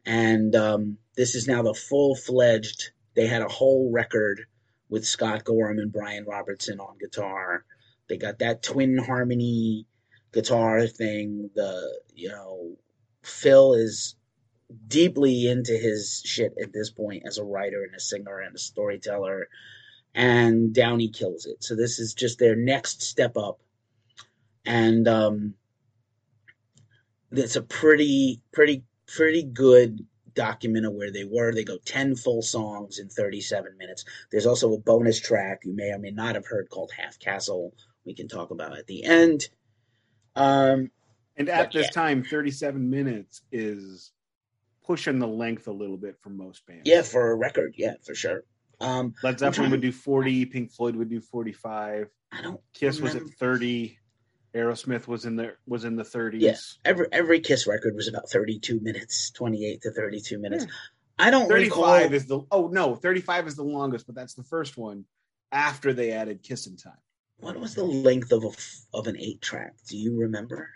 And 0.05 0.55
um, 0.55 0.97
this 1.15 1.35
is 1.35 1.47
now 1.47 1.61
the 1.63 1.73
full 1.73 2.15
fledged. 2.15 2.91
They 3.15 3.27
had 3.27 3.41
a 3.41 3.49
whole 3.49 3.91
record 3.91 4.45
with 4.89 5.05
Scott 5.05 5.43
Gorham 5.43 5.79
and 5.79 5.91
Brian 5.91 6.25
Robertson 6.25 6.79
on 6.79 6.97
guitar. 6.99 7.65
They 8.07 8.17
got 8.17 8.39
that 8.39 8.63
twin 8.63 8.97
harmony 8.97 9.87
guitar 10.31 10.87
thing. 10.87 11.49
The 11.55 12.01
you 12.13 12.29
know, 12.29 12.77
Phil 13.23 13.73
is 13.73 14.15
deeply 14.87 15.47
into 15.47 15.73
his 15.73 16.21
shit 16.25 16.53
at 16.61 16.73
this 16.73 16.89
point 16.89 17.23
as 17.25 17.37
a 17.37 17.43
writer 17.43 17.83
and 17.83 17.95
a 17.95 17.99
singer 17.99 18.39
and 18.39 18.55
a 18.55 18.59
storyteller, 18.59 19.47
and 20.13 20.73
Downey 20.73 21.09
kills 21.09 21.45
it. 21.45 21.63
So 21.63 21.75
this 21.75 21.99
is 21.99 22.13
just 22.13 22.39
their 22.39 22.55
next 22.55 23.01
step 23.01 23.37
up, 23.37 23.59
and 24.65 25.07
um, 25.07 25.53
it's 27.31 27.55
a 27.55 27.61
pretty, 27.61 28.41
pretty, 28.51 28.83
pretty 29.07 29.43
good 29.43 30.05
document 30.35 30.85
of 30.85 30.93
where 30.93 31.11
they 31.11 31.23
were. 31.23 31.53
They 31.53 31.63
go 31.63 31.77
10 31.85 32.15
full 32.15 32.41
songs 32.41 32.99
in 32.99 33.09
37 33.09 33.77
minutes. 33.77 34.05
There's 34.31 34.45
also 34.45 34.73
a 34.73 34.79
bonus 34.79 35.19
track 35.19 35.61
you 35.63 35.73
may 35.73 35.91
or 35.91 35.99
may 35.99 36.11
not 36.11 36.35
have 36.35 36.47
heard 36.47 36.69
called 36.69 36.91
Half-Caste, 36.97 37.51
we 38.05 38.13
can 38.13 38.27
talk 38.27 38.51
about 38.51 38.77
at 38.77 38.87
the 38.87 39.03
end. 39.03 39.47
Um, 40.35 40.91
and 41.37 41.49
at 41.49 41.71
this 41.71 41.85
yeah. 41.87 41.91
time, 41.91 42.23
37 42.23 42.89
minutes 42.89 43.41
is 43.51 44.11
pushing 44.85 45.19
the 45.19 45.27
length 45.27 45.67
a 45.67 45.71
little 45.71 45.97
bit 45.97 46.17
for 46.21 46.29
most 46.29 46.65
bands. 46.65 46.83
Yeah, 46.85 47.01
for 47.01 47.31
a 47.31 47.35
record. 47.35 47.75
Yeah, 47.77 47.93
for 48.03 48.13
sure. 48.13 48.43
Um, 48.81 49.13
Led 49.23 49.39
Zeppelin 49.39 49.71
would 49.71 49.81
do 49.81 49.91
40. 49.91 50.45
Pink 50.47 50.71
Floyd 50.71 50.95
would 50.95 51.09
do 51.09 51.21
45. 51.21 52.09
I 52.31 52.41
don't. 52.41 52.59
Kiss 52.73 52.99
remember. 52.99 53.23
was 53.23 53.31
at 53.31 53.37
30. 53.37 53.97
Aerosmith 54.55 55.07
was 55.07 55.25
in 55.25 55.35
the 55.35 55.55
was 55.65 55.83
in 55.83 55.95
the 55.95 56.03
30s. 56.03 56.39
Yeah, 56.39 56.55
every 56.85 57.07
every 57.11 57.39
Kiss 57.39 57.67
record 57.67 57.95
was 57.95 58.07
about 58.07 58.29
32 58.29 58.79
minutes, 58.79 59.31
28 59.31 59.81
to 59.81 59.91
32 59.91 60.39
minutes. 60.39 60.65
Yeah. 60.65 60.71
I 61.19 61.29
don't 61.29 61.47
35 61.47 61.75
recall... 61.75 62.13
is 62.13 62.25
the 62.25 62.41
oh 62.51 62.67
no, 62.67 62.95
35 62.95 63.47
is 63.47 63.55
the 63.55 63.63
longest, 63.63 64.05
but 64.05 64.15
that's 64.15 64.33
the 64.33 64.43
first 64.43 64.77
one 64.77 65.05
after 65.51 65.93
they 65.93 66.11
added 66.11 66.43
Kissin' 66.43 66.77
Time 66.77 66.93
what 67.43 67.59
was 67.59 67.75
the 67.75 67.83
length 67.83 68.31
of 68.31 68.43
a 68.43 68.97
of 68.97 69.07
an 69.07 69.17
eight 69.17 69.41
track? 69.41 69.73
Do 69.87 69.97
you 69.97 70.17
remember? 70.17 70.69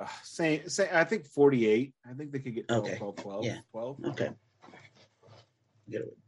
Uh, 0.00 0.06
say, 0.22 0.62
say, 0.66 0.88
I 0.92 1.04
think 1.04 1.26
48. 1.26 1.92
I 2.08 2.14
think 2.14 2.32
they 2.32 2.40
could 2.40 2.54
get 2.54 2.68
12, 2.68 2.84
okay. 2.84 2.98
12, 2.98 3.16
12, 3.16 3.44
yeah. 3.44 3.58
12. 3.70 3.96
Okay. 4.06 4.30
Get 5.90 6.00
it. 6.00 6.18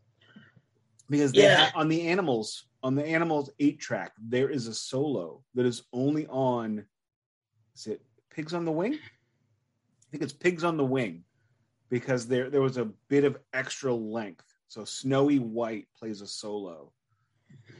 Because 1.09 1.35
yeah. 1.35 1.71
on 1.75 1.89
the 1.89 2.09
animals, 2.09 2.65
on 2.83 2.95
the 2.95 3.05
animals 3.05 3.51
eight 3.59 3.81
track, 3.81 4.13
there 4.19 4.49
is 4.49 4.67
a 4.67 4.75
solo 4.75 5.43
that 5.55 5.67
is 5.67 5.83
only 5.93 6.27
on. 6.27 6.85
Is 7.77 7.87
it 7.87 8.03
Pigs 8.31 8.55
on 8.55 8.65
the 8.65 8.73
Wing? 8.73 8.95
I 8.95 10.11
think 10.11 10.23
it's 10.23 10.33
Pigs 10.33 10.65
on 10.65 10.77
the 10.77 10.85
Wing, 10.85 11.25
because 11.91 12.27
there 12.27 12.49
there 12.51 12.63
was 12.63 12.79
a 12.79 12.87
bit 13.09 13.25
of 13.25 13.39
extra 13.53 13.93
length. 13.93 14.47
So 14.69 14.85
Snowy 14.85 15.39
White 15.39 15.87
plays 15.99 16.21
a 16.21 16.27
solo 16.27 16.93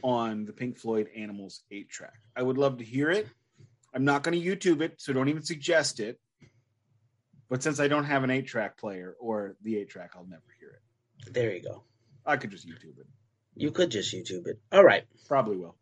on 0.01 0.45
the 0.45 0.53
Pink 0.53 0.77
Floyd 0.77 1.09
Animals 1.15 1.63
8 1.71 1.89
track. 1.89 2.19
I 2.35 2.41
would 2.41 2.57
love 2.57 2.77
to 2.77 2.83
hear 2.83 3.11
it. 3.11 3.27
I'm 3.93 4.05
not 4.05 4.23
going 4.23 4.39
to 4.39 4.45
YouTube 4.45 4.81
it, 4.81 4.95
so 4.97 5.13
don't 5.13 5.29
even 5.29 5.43
suggest 5.43 5.99
it. 5.99 6.19
But 7.49 7.63
since 7.63 7.79
I 7.79 7.87
don't 7.87 8.05
have 8.05 8.23
an 8.23 8.29
8 8.29 8.47
track 8.47 8.77
player 8.77 9.15
or 9.19 9.55
the 9.61 9.77
8 9.77 9.89
track, 9.89 10.11
I'll 10.15 10.27
never 10.27 10.43
hear 10.59 10.69
it. 10.69 11.33
There 11.33 11.53
you 11.53 11.61
go. 11.61 11.83
I 12.25 12.37
could 12.37 12.51
just 12.51 12.67
YouTube 12.67 12.99
it. 12.99 13.07
You 13.55 13.71
could 13.71 13.91
just 13.91 14.13
YouTube 14.13 14.47
it. 14.47 14.59
All 14.71 14.83
right. 14.83 15.03
Probably 15.27 15.57
will. 15.57 15.75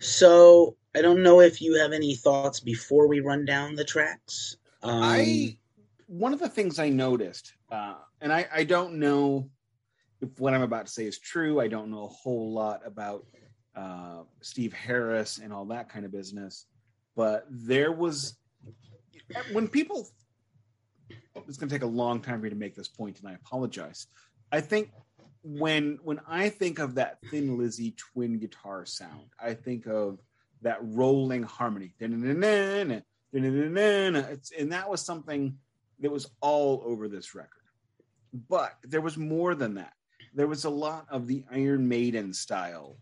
So 0.00 0.76
I 0.94 1.00
don't 1.00 1.22
know 1.22 1.40
if 1.40 1.62
you 1.62 1.76
have 1.76 1.92
any 1.92 2.16
thoughts 2.16 2.60
before 2.60 3.06
we 3.06 3.20
run 3.20 3.44
down 3.44 3.74
the 3.74 3.84
tracks. 3.84 4.56
Um, 4.82 5.02
I 5.02 5.56
one 6.06 6.32
of 6.32 6.40
the 6.40 6.48
things 6.48 6.78
I 6.78 6.88
noticed, 6.88 7.54
uh, 7.70 7.94
and 8.20 8.32
I, 8.32 8.46
I 8.52 8.64
don't 8.64 8.94
know 8.94 9.48
if 10.20 10.28
what 10.38 10.54
I'm 10.54 10.62
about 10.62 10.86
to 10.86 10.92
say 10.92 11.06
is 11.06 11.18
true. 11.18 11.60
I 11.60 11.68
don't 11.68 11.90
know 11.90 12.04
a 12.04 12.08
whole 12.08 12.52
lot 12.52 12.80
about 12.84 13.26
uh, 13.74 14.22
Steve 14.40 14.72
Harris 14.72 15.38
and 15.38 15.52
all 15.52 15.64
that 15.66 15.88
kind 15.88 16.04
of 16.04 16.12
business, 16.12 16.66
but 17.16 17.46
there 17.48 17.92
was 17.92 18.36
when 19.52 19.68
people. 19.68 20.08
It's 21.48 21.56
going 21.56 21.68
to 21.68 21.74
take 21.74 21.82
a 21.82 21.86
long 21.86 22.20
time 22.20 22.38
for 22.38 22.44
me 22.44 22.50
to 22.50 22.56
make 22.56 22.74
this 22.74 22.88
point, 22.88 23.18
and 23.20 23.28
I 23.28 23.32
apologize. 23.32 24.06
I 24.52 24.60
think 24.60 24.90
when 25.42 25.98
when 26.02 26.20
I 26.26 26.48
think 26.48 26.78
of 26.78 26.94
that 26.96 27.18
Thin 27.30 27.58
Lizzy 27.58 27.94
twin 27.96 28.38
guitar 28.38 28.84
sound, 28.86 29.30
I 29.40 29.54
think 29.54 29.86
of 29.86 30.18
that 30.62 30.78
rolling 30.80 31.42
harmony. 31.42 31.94
It's, 34.16 34.52
and 34.52 34.72
that 34.72 34.88
was 34.88 35.00
something 35.02 35.58
that 36.00 36.10
was 36.12 36.30
all 36.40 36.82
over 36.84 37.08
this 37.08 37.34
record. 37.34 37.48
But 38.48 38.74
there 38.82 39.00
was 39.00 39.16
more 39.16 39.54
than 39.54 39.74
that 39.74 39.94
there 40.34 40.46
was 40.46 40.64
a 40.64 40.70
lot 40.70 41.06
of 41.10 41.26
the 41.26 41.44
Iron 41.50 41.88
Maiden 41.88 42.32
style 42.32 42.96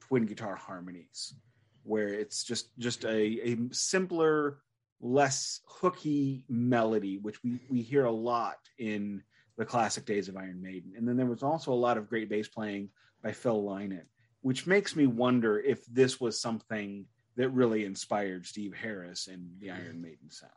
twin 0.00 0.26
guitar 0.26 0.56
harmonies, 0.56 1.34
where 1.82 2.08
it's 2.08 2.44
just 2.44 2.76
just 2.78 3.04
a, 3.04 3.50
a 3.50 3.56
simpler, 3.72 4.58
less 5.00 5.60
hooky 5.66 6.44
melody, 6.48 7.18
which 7.18 7.42
we 7.42 7.60
we 7.68 7.82
hear 7.82 8.04
a 8.04 8.10
lot 8.12 8.58
in 8.78 9.22
the 9.60 9.66
classic 9.66 10.06
days 10.06 10.30
of 10.30 10.38
Iron 10.38 10.62
Maiden. 10.62 10.94
And 10.96 11.06
then 11.06 11.18
there 11.18 11.26
was 11.26 11.42
also 11.42 11.70
a 11.70 11.74
lot 11.74 11.98
of 11.98 12.08
great 12.08 12.30
bass 12.30 12.48
playing 12.48 12.88
by 13.22 13.32
Phil 13.32 13.62
Lynott, 13.62 14.06
which 14.40 14.66
makes 14.66 14.96
me 14.96 15.06
wonder 15.06 15.60
if 15.60 15.84
this 15.84 16.18
was 16.18 16.40
something 16.40 17.04
that 17.36 17.50
really 17.50 17.84
inspired 17.84 18.46
Steve 18.46 18.72
Harris 18.72 19.28
and 19.28 19.60
the 19.60 19.70
Iron 19.70 20.00
Maiden 20.00 20.30
sound. 20.30 20.50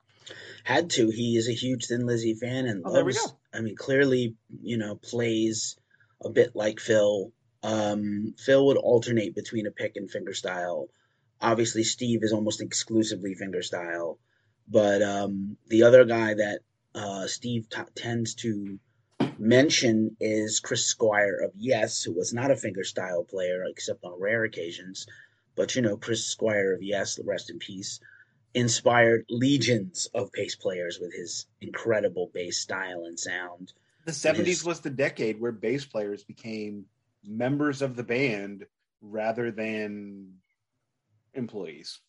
Had 0.64 0.90
to. 0.92 1.10
He 1.10 1.36
is 1.36 1.50
a 1.50 1.54
huge 1.54 1.88
Thin 1.88 2.06
Lizzy 2.06 2.34
fan 2.34 2.66
and 2.66 2.82
oh, 2.86 2.92
loves, 2.92 3.34
I 3.54 3.60
mean, 3.60 3.76
clearly, 3.76 4.38
you 4.62 4.78
know, 4.78 4.96
plays 4.96 5.76
a 6.24 6.30
bit 6.30 6.56
like 6.56 6.80
Phil. 6.80 7.34
Um, 7.62 8.36
Phil 8.38 8.66
would 8.68 8.78
alternate 8.78 9.36
between 9.36 9.68
a 9.68 9.72
pick 9.72 9.98
and 9.98 10.10
fingerstyle. 10.10 10.88
Obviously, 11.42 11.84
Steve 11.84 12.24
is 12.24 12.32
almost 12.32 12.62
exclusively 12.62 13.36
fingerstyle, 13.36 14.18
but 14.66 15.02
um, 15.02 15.58
the 15.68 15.84
other 15.84 16.06
guy 16.06 16.36
that 16.36 16.60
uh, 16.96 17.28
Steve 17.28 17.68
t- 17.70 17.82
tends 17.96 18.36
to 18.36 18.80
mention 19.40 20.16
is 20.20 20.60
Chris 20.60 20.86
Squire 20.86 21.38
of 21.44 21.52
Yes, 21.56 22.04
who 22.04 22.14
was 22.14 22.34
not 22.34 22.52
a 22.52 22.56
fingerstyle 22.56 23.28
player 23.28 23.64
except 23.66 24.04
on 24.04 24.20
rare 24.20 24.44
occasions. 24.44 25.06
But 25.56 25.76
you 25.76 25.82
know, 25.82 25.98
Chris 25.98 26.26
Squire 26.26 26.74
of 26.74 26.82
Yes, 26.82 27.20
rest 27.24 27.50
in 27.50 27.60
peace, 27.60 28.00
inspired 28.54 29.26
legions 29.30 30.08
of 30.14 30.32
bass 30.32 30.56
players 30.56 31.00
with 31.00 31.14
his 31.14 31.46
incredible 31.62 32.32
bass 32.34 32.60
style 32.60 33.06
and 33.06 33.20
sound. 33.20 33.74
The 34.06 34.12
70s 34.12 34.66
was 34.66 34.82
the 34.82 34.90
decade 34.90 35.40
where 35.40 35.52
bass 35.52 35.86
players 35.86 36.24
became 36.24 36.86
members 37.24 37.82
of 37.82 37.96
the 37.96 38.04
band 38.04 38.66
rather 39.02 39.52
than 39.52 40.34
employees. 41.34 42.00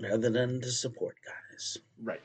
Rather 0.00 0.30
than 0.30 0.60
the 0.60 0.72
support 0.72 1.16
guys. 1.24 1.78
Right 2.02 2.20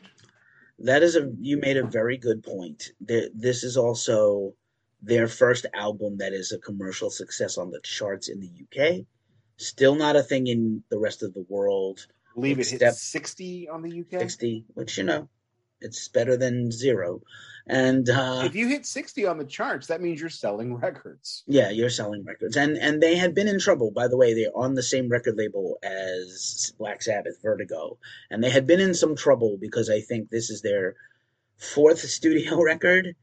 that 0.84 1.04
is 1.04 1.15
a 1.15 1.32
you 1.39 1.58
made 1.58 1.78
a 1.78 1.86
very 1.86 2.18
good 2.18 2.44
point. 2.44 2.92
This 3.02 3.63
is 3.63 3.78
also 3.78 4.54
their 5.02 5.28
first 5.28 5.65
album 5.74 6.18
that 6.18 6.34
is 6.34 6.52
a 6.52 6.60
commercial 6.60 7.10
success 7.10 7.58
on 7.58 7.72
the 7.72 7.80
charts 7.82 8.28
in 8.28 8.39
the 8.42 8.52
uk 8.63 9.06
still 9.60 9.96
not 9.96 10.15
a 10.15 10.24
thing 10.24 10.48
in 10.48 10.84
the 10.89 10.98
rest 10.98 11.22
of 11.22 11.34
the 11.34 11.46
world. 11.50 12.08
I 12.32 12.34
believe 12.36 12.60
it 12.60 12.70
hit 12.70 12.94
60 12.94 13.70
on 13.70 13.82
the 13.82 14.00
uk 14.02 14.20
60 14.20 14.65
which 14.74 14.98
you 14.98 15.04
know 15.04 15.30
It's 15.82 16.08
better 16.08 16.36
than 16.38 16.72
zero. 16.72 17.22
And 17.69 18.10
uh, 18.10 18.41
if 18.45 18.55
you 18.55 18.67
hit 18.67 18.88
60 18.88 19.27
on 19.27 19.38
the 19.38 19.45
charts, 19.45 19.86
that 19.88 20.01
means 20.01 20.19
you're 20.19 20.29
selling 20.29 20.75
records. 20.75 21.43
Yeah, 21.45 21.69
you're 21.69 21.91
selling 21.91 22.25
records. 22.25 22.58
And 22.58 22.77
and 22.77 23.01
they 23.01 23.15
had 23.15 23.36
been 23.36 23.47
in 23.47 23.60
trouble, 23.60 23.91
by 23.91 24.08
the 24.08 24.17
way. 24.17 24.34
They're 24.34 24.55
on 24.55 24.73
the 24.73 24.82
same 24.82 25.08
record 25.08 25.38
label 25.38 25.77
as 25.84 26.73
Black 26.79 27.03
Sabbath, 27.03 27.39
Vertigo. 27.43 27.99
And 28.32 28.43
they 28.43 28.49
had 28.49 28.65
been 28.65 28.79
in 28.79 28.95
some 28.95 29.15
trouble 29.15 29.58
because 29.62 29.88
I 29.88 30.01
think 30.01 30.32
this 30.32 30.49
is 30.49 30.63
their 30.63 30.95
fourth 31.58 31.99
studio 31.99 32.60
record 32.63 33.15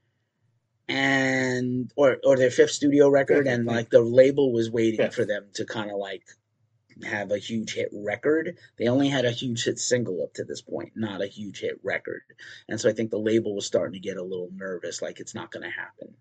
and 0.89 1.93
or 1.97 2.19
or 2.23 2.37
their 2.37 2.51
fifth 2.51 2.71
studio 2.71 3.09
record 3.09 3.49
and 3.49 3.67
like 3.67 3.91
the 3.91 4.01
label 4.01 4.53
was 4.53 4.71
waiting 4.71 5.11
for 5.11 5.25
them 5.25 5.47
to 5.55 5.65
kind 5.65 5.91
of 5.91 5.97
like 5.97 6.23
have 7.05 7.31
a 7.31 7.39
huge 7.39 7.75
hit 7.75 7.91
record. 7.93 8.57
They 8.79 8.89
only 8.89 9.09
had 9.09 9.25
a 9.25 9.31
huge 9.31 9.65
hit 9.65 9.79
single 9.79 10.23
up 10.23 10.33
to 10.35 10.45
this 10.45 10.63
point, 10.63 10.93
not 10.95 11.23
a 11.23 11.27
huge 11.27 11.61
hit 11.61 11.79
record. 11.83 12.23
And 12.69 12.81
so 12.81 12.89
I 12.89 12.93
think 12.93 13.11
the 13.11 13.19
label 13.19 13.55
was 13.55 13.67
starting 13.67 13.93
to 13.95 14.09
get 14.09 14.17
a 14.17 14.23
little 14.23 14.51
nervous, 14.55 15.03
like 15.03 15.21
it's 15.21 15.35
not 15.35 15.51
going 15.51 15.65
to 15.65 15.71
happen. 15.71 16.15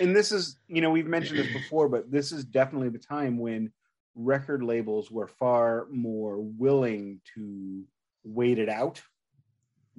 And 0.00 0.14
this 0.14 0.32
is, 0.32 0.58
you 0.68 0.80
know, 0.80 0.90
we've 0.90 1.06
mentioned 1.06 1.38
this 1.38 1.52
before, 1.52 1.88
but 1.88 2.10
this 2.10 2.32
is 2.32 2.44
definitely 2.44 2.88
the 2.90 2.98
time 2.98 3.38
when 3.38 3.72
record 4.14 4.62
labels 4.62 5.10
were 5.10 5.26
far 5.26 5.86
more 5.90 6.40
willing 6.40 7.20
to 7.34 7.84
wait 8.24 8.58
it 8.58 8.68
out, 8.68 9.00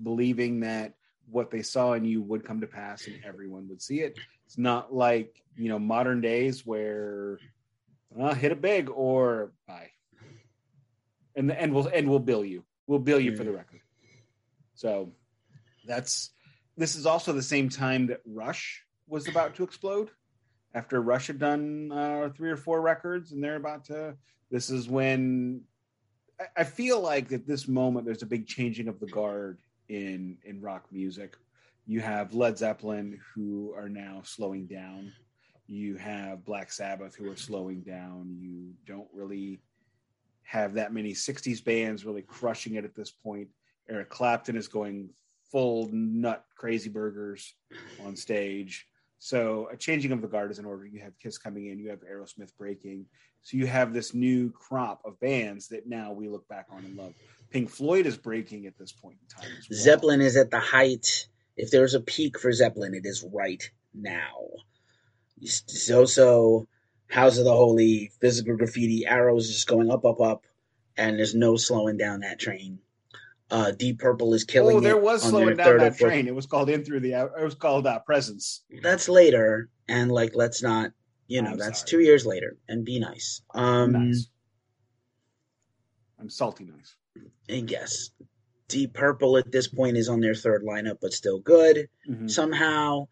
believing 0.01 0.61
that 0.61 0.93
what 1.29 1.49
they 1.49 1.61
saw 1.61 1.93
in 1.93 2.03
you 2.03 2.21
would 2.21 2.45
come 2.45 2.61
to 2.61 2.67
pass 2.67 3.07
and 3.07 3.23
everyone 3.23 3.67
would 3.69 3.81
see 3.81 4.01
it. 4.01 4.17
It's 4.45 4.57
not 4.57 4.93
like, 4.93 5.41
you 5.55 5.69
know, 5.69 5.79
modern 5.79 6.19
days 6.19 6.65
where 6.65 7.39
well, 8.11 8.33
hit 8.33 8.51
it 8.51 8.61
big 8.61 8.89
or 8.89 9.51
bye. 9.67 9.89
And 11.35 11.51
and 11.51 11.73
we'll 11.73 11.87
and 11.87 12.09
we'll 12.09 12.19
bill 12.19 12.43
you. 12.43 12.63
We'll 12.87 12.99
bill 12.99 13.19
you 13.19 13.35
for 13.35 13.43
the 13.43 13.51
record. 13.51 13.79
So 14.75 15.13
that's 15.85 16.31
this 16.77 16.95
is 16.95 17.05
also 17.05 17.31
the 17.33 17.41
same 17.41 17.69
time 17.69 18.07
that 18.07 18.21
Rush 18.25 18.83
was 19.07 19.27
about 19.27 19.55
to 19.55 19.63
explode. 19.63 20.09
After 20.73 21.01
Rush 21.01 21.27
had 21.27 21.39
done 21.39 21.91
uh, 21.91 22.29
three 22.35 22.49
or 22.49 22.57
four 22.57 22.81
records, 22.81 23.31
and 23.31 23.43
they're 23.43 23.57
about 23.57 23.85
to. 23.85 24.15
This 24.49 24.69
is 24.69 24.89
when 24.89 25.61
I, 26.39 26.61
I 26.61 26.63
feel 26.63 26.99
like 26.99 27.31
at 27.31 27.47
this 27.47 27.67
moment 27.67 28.05
there's 28.05 28.23
a 28.23 28.27
big 28.27 28.47
changing 28.47 28.87
of 28.87 28.99
the 28.99 29.07
guard 29.07 29.59
in 29.87 30.37
in 30.43 30.61
rock 30.61 30.85
music. 30.91 31.37
You 31.85 32.01
have 32.01 32.33
Led 32.33 32.57
Zeppelin 32.57 33.19
who 33.33 33.73
are 33.75 33.89
now 33.89 34.21
slowing 34.23 34.65
down 34.65 35.13
you 35.71 35.95
have 35.95 36.43
Black 36.43 36.69
Sabbath 36.69 37.15
who 37.15 37.31
are 37.31 37.37
slowing 37.37 37.79
down. 37.81 38.35
You 38.37 38.73
don't 38.85 39.07
really 39.13 39.61
have 40.43 40.73
that 40.73 40.93
many 40.93 41.13
60s 41.13 41.63
bands 41.63 42.03
really 42.05 42.23
crushing 42.23 42.75
it 42.75 42.83
at 42.83 42.93
this 42.93 43.09
point. 43.09 43.47
Eric 43.89 44.09
Clapton 44.09 44.57
is 44.57 44.67
going 44.67 45.09
full 45.49 45.89
nut 45.93 46.43
crazy 46.57 46.89
burgers 46.89 47.53
on 48.05 48.17
stage. 48.17 48.85
So 49.19 49.69
a 49.71 49.77
changing 49.77 50.11
of 50.11 50.21
the 50.21 50.27
guard 50.27 50.51
is 50.51 50.59
in 50.59 50.65
order. 50.65 50.85
You 50.85 50.99
have 51.01 51.17
Kiss 51.19 51.37
coming 51.37 51.67
in, 51.67 51.79
you 51.79 51.89
have 51.89 51.99
Aerosmith 52.01 52.51
breaking. 52.57 53.05
So 53.41 53.55
you 53.55 53.65
have 53.65 53.93
this 53.93 54.13
new 54.13 54.51
crop 54.51 55.01
of 55.05 55.19
bands 55.21 55.69
that 55.69 55.87
now 55.87 56.11
we 56.11 56.27
look 56.27 56.45
back 56.49 56.67
on 56.69 56.83
and 56.83 56.97
love. 56.97 57.13
Pink 57.49 57.69
Floyd 57.69 58.05
is 58.05 58.17
breaking 58.17 58.65
at 58.65 58.77
this 58.77 58.91
point 58.91 59.15
in 59.21 59.41
time. 59.41 59.51
Well. 59.69 59.79
Zeppelin 59.79 60.19
is 60.19 60.35
at 60.35 60.51
the 60.51 60.59
height. 60.59 61.27
If 61.55 61.71
there's 61.71 61.93
a 61.93 62.01
peak 62.01 62.37
for 62.37 62.51
Zeppelin, 62.51 62.93
it 62.93 63.05
is 63.05 63.25
right 63.31 63.63
now 63.93 64.35
so 65.45 66.05
so 66.05 66.67
House 67.11 67.37
of 67.37 67.45
the 67.45 67.53
Holy, 67.53 68.11
physical 68.21 68.55
graffiti, 68.55 69.05
arrows 69.05 69.47
just 69.47 69.67
going 69.67 69.91
up, 69.91 70.05
up, 70.05 70.21
up, 70.21 70.45
and 70.97 71.17
there's 71.19 71.35
no 71.35 71.57
slowing 71.57 71.97
down 71.97 72.21
that 72.21 72.39
train. 72.39 72.79
Uh, 73.49 73.71
Deep 73.71 73.99
Purple 73.99 74.33
is 74.33 74.45
killing. 74.45 74.77
Oh, 74.77 74.79
there 74.79 74.97
was 74.97 75.23
slowing 75.23 75.57
down 75.57 75.77
that 75.79 75.97
train. 75.97 76.27
It 76.27 76.33
was 76.33 76.45
called 76.45 76.69
in 76.69 76.85
through 76.85 77.01
the. 77.01 77.13
It 77.13 77.43
was 77.43 77.55
called 77.55 77.85
uh, 77.85 77.99
Presence. 77.99 78.63
That's 78.81 79.09
later, 79.09 79.69
and 79.89 80.09
like, 80.09 80.31
let's 80.35 80.63
not. 80.63 80.91
You 81.27 81.41
know, 81.41 81.51
I'm 81.51 81.57
that's 81.57 81.79
sorry. 81.79 81.89
two 81.89 81.99
years 81.99 82.25
later, 82.25 82.57
and 82.69 82.85
be 82.85 82.99
nice. 82.99 83.41
Um, 83.53 83.91
nice. 83.91 84.27
I'm 86.17 86.29
salty 86.29 86.65
nice. 86.65 86.95
And 87.49 87.69
yes, 87.69 88.11
Deep 88.69 88.93
Purple 88.93 89.37
at 89.37 89.51
this 89.51 89.67
point 89.67 89.97
is 89.97 90.07
on 90.07 90.21
their 90.21 90.35
third 90.35 90.63
lineup, 90.63 90.99
but 91.01 91.11
still 91.11 91.39
good 91.39 91.89
mm-hmm. 92.09 92.27
somehow. 92.27 93.07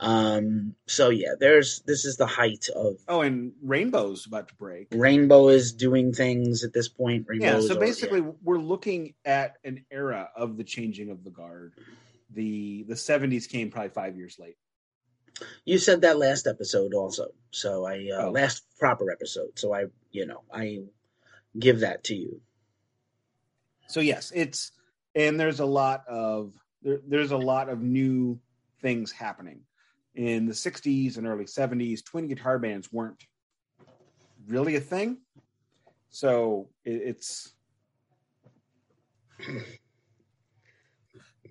Um, 0.00 0.76
so 0.86 1.10
yeah, 1.10 1.32
there's 1.38 1.80
this 1.80 2.04
is 2.04 2.16
the 2.16 2.26
height 2.26 2.68
of 2.74 2.98
Oh, 3.08 3.22
and 3.22 3.52
Rainbow's 3.62 4.26
about 4.26 4.48
to 4.48 4.54
break. 4.54 4.88
Rainbow 4.92 5.48
is 5.48 5.72
doing 5.72 6.12
things 6.12 6.62
at 6.62 6.72
this 6.72 6.88
point. 6.88 7.26
Rainbow 7.28 7.46
yeah, 7.46 7.60
so 7.60 7.78
basically 7.78 8.20
yeah. 8.20 8.30
we're 8.42 8.58
looking 8.58 9.14
at 9.24 9.56
an 9.64 9.84
era 9.90 10.30
of 10.36 10.56
the 10.56 10.64
changing 10.64 11.10
of 11.10 11.24
the 11.24 11.30
guard. 11.30 11.74
The 12.30 12.84
the 12.84 12.94
70s 12.94 13.48
came 13.48 13.70
probably 13.70 13.90
5 13.90 14.16
years 14.16 14.38
late. 14.38 14.56
You 15.64 15.78
said 15.78 16.02
that 16.02 16.18
last 16.18 16.46
episode 16.46 16.94
also. 16.94 17.28
So 17.50 17.84
I 17.84 18.10
uh, 18.12 18.26
oh. 18.26 18.30
last 18.30 18.62
proper 18.78 19.10
episode. 19.10 19.58
So 19.58 19.74
I, 19.74 19.86
you 20.12 20.26
know, 20.26 20.42
I 20.52 20.82
give 21.58 21.80
that 21.80 22.04
to 22.04 22.14
you. 22.14 22.40
So 23.88 23.98
yes, 23.98 24.30
it's 24.32 24.70
and 25.16 25.40
there's 25.40 25.58
a 25.58 25.66
lot 25.66 26.04
of 26.06 26.52
there, 26.82 27.00
there's 27.04 27.32
a 27.32 27.36
lot 27.36 27.68
of 27.68 27.80
new 27.82 28.38
things 28.80 29.10
happening 29.10 29.62
in 30.18 30.46
the 30.46 30.52
60s 30.52 31.16
and 31.16 31.28
early 31.28 31.44
70s, 31.44 32.04
twin 32.04 32.26
guitar 32.26 32.58
bands 32.58 32.92
weren't 32.92 33.22
really 34.48 34.74
a 34.74 34.80
thing. 34.80 35.18
So 36.10 36.70
it, 36.84 37.02
it's 37.04 37.54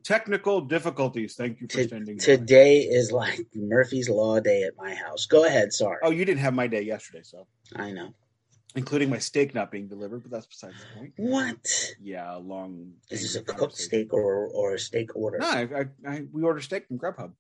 technical 0.04 0.60
difficulties. 0.60 1.36
Thank 1.36 1.62
you 1.62 1.68
for 1.68 1.78
T- 1.78 1.88
standing. 1.88 2.18
Today 2.18 2.80
is 2.80 3.14
like 3.14 3.48
Murphy's 3.56 4.10
Law 4.10 4.42
day 4.42 4.64
at 4.64 4.74
my 4.78 4.94
house. 4.94 5.28
Go 5.28 5.46
ahead. 5.46 5.72
Sorry. 5.72 6.00
Oh, 6.04 6.12
you 6.12 6.26
didn't 6.26 6.42
have 6.42 6.54
my 6.54 6.68
day 6.68 6.82
yesterday, 6.82 7.22
so 7.24 7.48
I 7.74 7.92
know. 7.92 8.14
Including 8.76 9.10
my 9.10 9.18
steak 9.18 9.56
not 9.56 9.72
being 9.72 9.88
delivered, 9.88 10.24
but 10.24 10.32
that's 10.32 10.46
besides 10.46 10.76
the 10.84 11.00
point. 11.00 11.14
What? 11.16 11.94
Yeah, 12.02 12.36
long. 12.36 12.92
Is 13.10 13.22
this 13.22 13.36
a 13.38 13.42
cooked 13.42 13.78
steak 13.78 14.12
or 14.12 14.48
or 14.50 14.74
a 14.74 14.80
steak 14.80 15.16
order? 15.16 15.38
No, 15.40 15.48
I, 15.48 15.62
I, 15.62 15.86
I 16.06 16.24
we 16.34 16.44
order 16.44 16.60
steak 16.60 16.86
from 16.86 17.00
Grubhub. 17.00 17.32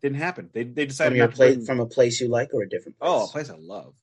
Didn't 0.00 0.18
happen. 0.18 0.50
They 0.52 0.64
they 0.64 0.86
decided 0.86 1.12
from 1.12 1.18
not 1.18 1.30
to 1.30 1.36
place, 1.36 1.54
bring... 1.56 1.66
from 1.66 1.80
a 1.80 1.86
place 1.86 2.20
you 2.20 2.28
like 2.28 2.54
or 2.54 2.62
a 2.62 2.68
different 2.68 2.98
place? 2.98 3.10
Oh, 3.10 3.24
a 3.24 3.28
place 3.28 3.50
I 3.50 3.56
love. 3.58 3.94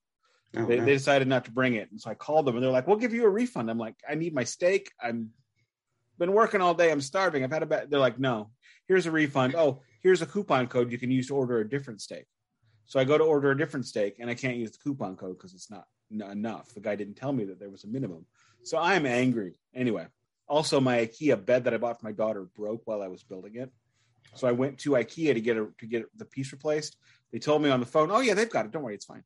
Oh, 0.58 0.66
they, 0.66 0.80
they 0.80 0.94
decided 0.94 1.28
not 1.28 1.46
to 1.46 1.52
bring 1.52 1.76
it, 1.76 1.92
and 1.92 2.00
so 2.00 2.10
I 2.10 2.14
called 2.14 2.46
them, 2.46 2.56
and 2.56 2.64
they're 2.64 2.72
like, 2.72 2.88
"We'll 2.88 2.98
give 2.98 3.14
you 3.14 3.26
a 3.26 3.30
refund." 3.30 3.70
I'm 3.70 3.78
like, 3.78 3.96
"I 4.08 4.16
need 4.16 4.34
my 4.34 4.46
steak. 4.46 4.92
I'm 5.02 5.32
been 6.18 6.32
working 6.32 6.62
all 6.62 6.74
day. 6.74 6.92
I'm 6.92 7.02
starving. 7.02 7.44
I've 7.44 7.52
had 7.52 7.64
a 7.64 7.66
bad." 7.66 7.90
They're 7.90 8.00
like, 8.00 8.20
"No, 8.20 8.52
here's 8.88 9.06
a 9.06 9.12
refund. 9.12 9.56
Oh, 9.56 9.82
here's 10.02 10.22
a 10.22 10.26
coupon 10.26 10.68
code 10.68 10.92
you 10.92 10.98
can 10.98 11.12
use 11.12 11.28
to 11.28 11.36
order 11.36 11.60
a 11.60 11.68
different 11.68 12.02
steak." 12.02 12.26
So 12.86 13.00
I 13.00 13.04
go 13.04 13.18
to 13.18 13.24
order 13.24 13.52
a 13.52 13.58
different 13.58 13.86
steak, 13.86 14.18
and 14.20 14.30
I 14.30 14.36
can't 14.36 14.58
use 14.58 14.72
the 14.72 14.78
coupon 14.78 15.16
code 15.18 15.38
because 15.38 15.54
it's 15.54 15.70
not 15.70 15.88
enough. 16.12 16.74
The 16.74 16.80
guy 16.80 16.96
didn't 16.96 17.16
tell 17.16 17.34
me 17.34 17.46
that 17.46 17.60
there 17.60 17.70
was 17.70 17.84
a 17.84 17.88
minimum. 17.88 18.26
So 18.64 18.78
I'm 18.78 19.06
angry. 19.06 19.60
Anyway, 19.74 20.06
also 20.48 20.80
my 20.80 21.00
IKEA 21.00 21.44
bed 21.44 21.66
that 21.66 21.74
I 21.74 21.78
bought 21.78 22.00
for 22.00 22.06
my 22.06 22.12
daughter 22.12 22.44
broke 22.44 22.84
while 22.86 23.02
I 23.02 23.08
was 23.08 23.24
building 23.24 23.56
it. 23.56 23.72
So 24.34 24.48
I 24.48 24.52
went 24.52 24.80
to 24.80 24.92
IKEA 24.92 25.34
to 25.34 25.42
get 25.42 25.58
a, 25.58 25.68
to 25.80 25.86
get 25.86 26.06
the 26.18 26.26
piece 26.26 26.52
replaced. 26.52 26.98
They 27.32 27.40
told 27.40 27.62
me 27.62 27.70
on 27.70 27.80
the 27.80 27.86
phone, 27.86 28.12
"Oh 28.12 28.20
yeah, 28.20 28.34
they've 28.34 28.50
got 28.50 28.66
it. 28.66 28.72
Don't 28.72 28.84
worry, 28.84 28.96
it's 28.96 29.06
fine." 29.06 29.24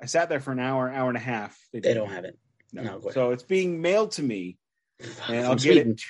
I 0.00 0.06
sat 0.06 0.28
there 0.28 0.40
for 0.40 0.52
an 0.52 0.58
hour, 0.58 0.90
hour 0.90 1.08
and 1.08 1.16
a 1.16 1.20
half. 1.20 1.58
They, 1.72 1.80
they 1.80 1.94
don't 1.94 2.10
have 2.10 2.24
it. 2.24 2.38
No. 2.72 2.82
no 2.82 3.10
so 3.10 3.30
it's 3.30 3.42
being 3.42 3.80
mailed 3.80 4.12
to 4.12 4.22
me, 4.22 4.58
and 5.28 5.46
I'll 5.46 5.56
get 5.56 5.76
it 5.76 6.00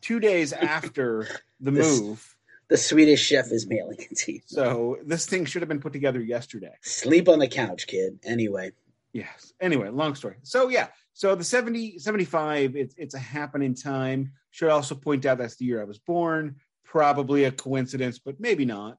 two 0.00 0.20
days 0.20 0.52
after 0.52 1.26
the 1.60 1.72
move. 1.72 2.34
The 2.68 2.76
Swedish 2.76 3.24
chef 3.24 3.52
is 3.52 3.68
mailing 3.68 3.98
it 4.00 4.16
to 4.18 4.32
you. 4.32 4.40
So 4.46 4.98
this 5.04 5.26
thing 5.26 5.44
should 5.44 5.62
have 5.62 5.68
been 5.68 5.80
put 5.80 5.92
together 5.92 6.20
yesterday. 6.20 6.72
Sleep 6.82 7.28
on 7.28 7.38
the 7.38 7.46
couch, 7.46 7.86
kid. 7.86 8.18
Anyway. 8.24 8.72
Yes. 9.12 9.52
Anyway, 9.60 9.88
long 9.88 10.16
story. 10.16 10.36
So 10.42 10.68
yeah. 10.68 10.88
So 11.12 11.34
the 11.34 11.44
70, 11.44 11.98
75, 11.98 12.76
it's 12.76 12.94
it's 12.98 13.14
a 13.14 13.18
happening 13.18 13.74
time. 13.74 14.32
Should 14.50 14.68
also 14.68 14.94
point 14.94 15.24
out 15.26 15.38
that's 15.38 15.56
the 15.56 15.64
year 15.64 15.80
I 15.80 15.84
was 15.84 15.98
born 15.98 16.56
probably 16.86 17.44
a 17.44 17.52
coincidence, 17.52 18.18
but 18.18 18.40
maybe 18.40 18.64
not. 18.64 18.98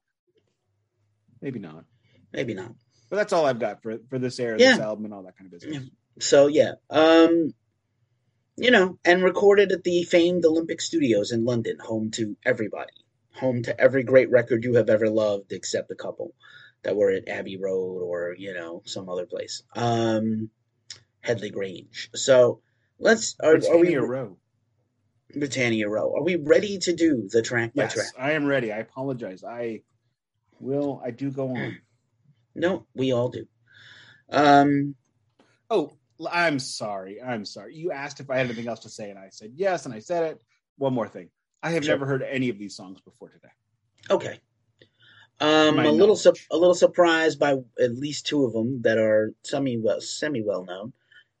Maybe 1.40 1.58
not. 1.58 1.84
Maybe 2.32 2.54
not. 2.54 2.72
But 3.10 3.16
that's 3.16 3.32
all 3.32 3.46
I've 3.46 3.58
got 3.58 3.82
for 3.82 3.98
for 4.10 4.18
this 4.18 4.38
era, 4.38 4.56
yeah. 4.58 4.72
this 4.72 4.80
album, 4.80 5.06
and 5.06 5.14
all 5.14 5.22
that 5.22 5.36
kind 5.36 5.46
of 5.46 5.52
business. 5.52 5.82
Yeah. 5.82 5.88
So 6.20 6.46
yeah, 6.46 6.72
um, 6.90 7.54
you 8.56 8.70
know, 8.70 8.98
and 9.04 9.22
recorded 9.22 9.72
at 9.72 9.82
the 9.82 10.02
famed 10.02 10.44
Olympic 10.44 10.80
Studios 10.80 11.32
in 11.32 11.44
London, 11.44 11.78
home 11.80 12.10
to 12.12 12.36
everybody, 12.44 12.92
home 13.34 13.62
to 13.62 13.80
every 13.80 14.02
great 14.02 14.30
record 14.30 14.64
you 14.64 14.74
have 14.74 14.90
ever 14.90 15.08
loved, 15.08 15.52
except 15.52 15.90
a 15.90 15.94
couple 15.94 16.34
that 16.82 16.96
were 16.96 17.10
at 17.10 17.28
Abbey 17.28 17.56
Road 17.56 18.02
or 18.02 18.34
you 18.36 18.52
know 18.52 18.82
some 18.84 19.08
other 19.08 19.26
place, 19.26 19.62
um, 19.74 20.50
Headley 21.20 21.50
Grange. 21.50 22.10
So 22.14 22.60
let's 22.98 23.36
are, 23.42 23.56
are 23.56 23.78
we 23.78 23.96
Row. 23.96 24.36
Britannia 25.34 25.88
Row. 25.88 26.14
Are 26.16 26.22
we 26.22 26.36
ready 26.36 26.78
to 26.78 26.94
do 26.94 27.28
the 27.30 27.42
track 27.42 27.74
by 27.74 27.84
yes, 27.84 27.94
track? 27.94 28.06
I 28.18 28.32
am 28.32 28.46
ready. 28.46 28.72
I 28.72 28.78
apologize. 28.78 29.44
I 29.44 29.82
will. 30.60 31.00
I 31.04 31.10
do 31.10 31.30
go 31.30 31.50
on. 31.56 31.78
No, 32.54 32.86
we 32.92 33.12
all 33.12 33.28
do. 33.28 33.46
Um. 34.32 34.96
Oh, 35.70 35.92
I'm 36.28 36.58
sorry. 36.58 37.22
I'm 37.22 37.44
sorry. 37.44 37.76
You 37.76 37.92
asked 37.92 38.18
if 38.18 38.30
I 38.30 38.36
had 38.38 38.46
anything 38.46 38.66
else 38.66 38.80
to 38.80 38.88
say, 38.88 39.10
and 39.10 39.18
I 39.18 39.28
said 39.30 39.52
yes, 39.54 39.84
and 39.86 39.94
I 39.94 40.00
said 40.00 40.24
it. 40.24 40.42
One 40.76 40.92
more 40.92 41.06
thing. 41.06 41.28
I 41.62 41.70
have 41.70 41.84
Sure. 41.84 41.94
never 41.94 42.06
heard 42.06 42.22
any 42.22 42.48
of 42.48 42.58
these 42.58 42.74
songs 42.74 43.00
before 43.00 43.28
today. 43.28 43.52
Okay. 44.10 44.40
Um, 45.40 45.78
a 45.78 45.92
little 45.92 46.16
su- 46.16 46.32
a 46.50 46.56
little 46.56 46.74
surprised 46.74 47.38
by 47.38 47.52
at 47.80 47.94
least 47.94 48.26
two 48.26 48.44
of 48.44 48.52
them 48.52 48.82
that 48.82 48.98
are 48.98 49.32
semi 49.44 49.78
well 49.78 50.00
semi 50.00 50.42
well 50.42 50.64
known, 50.64 50.92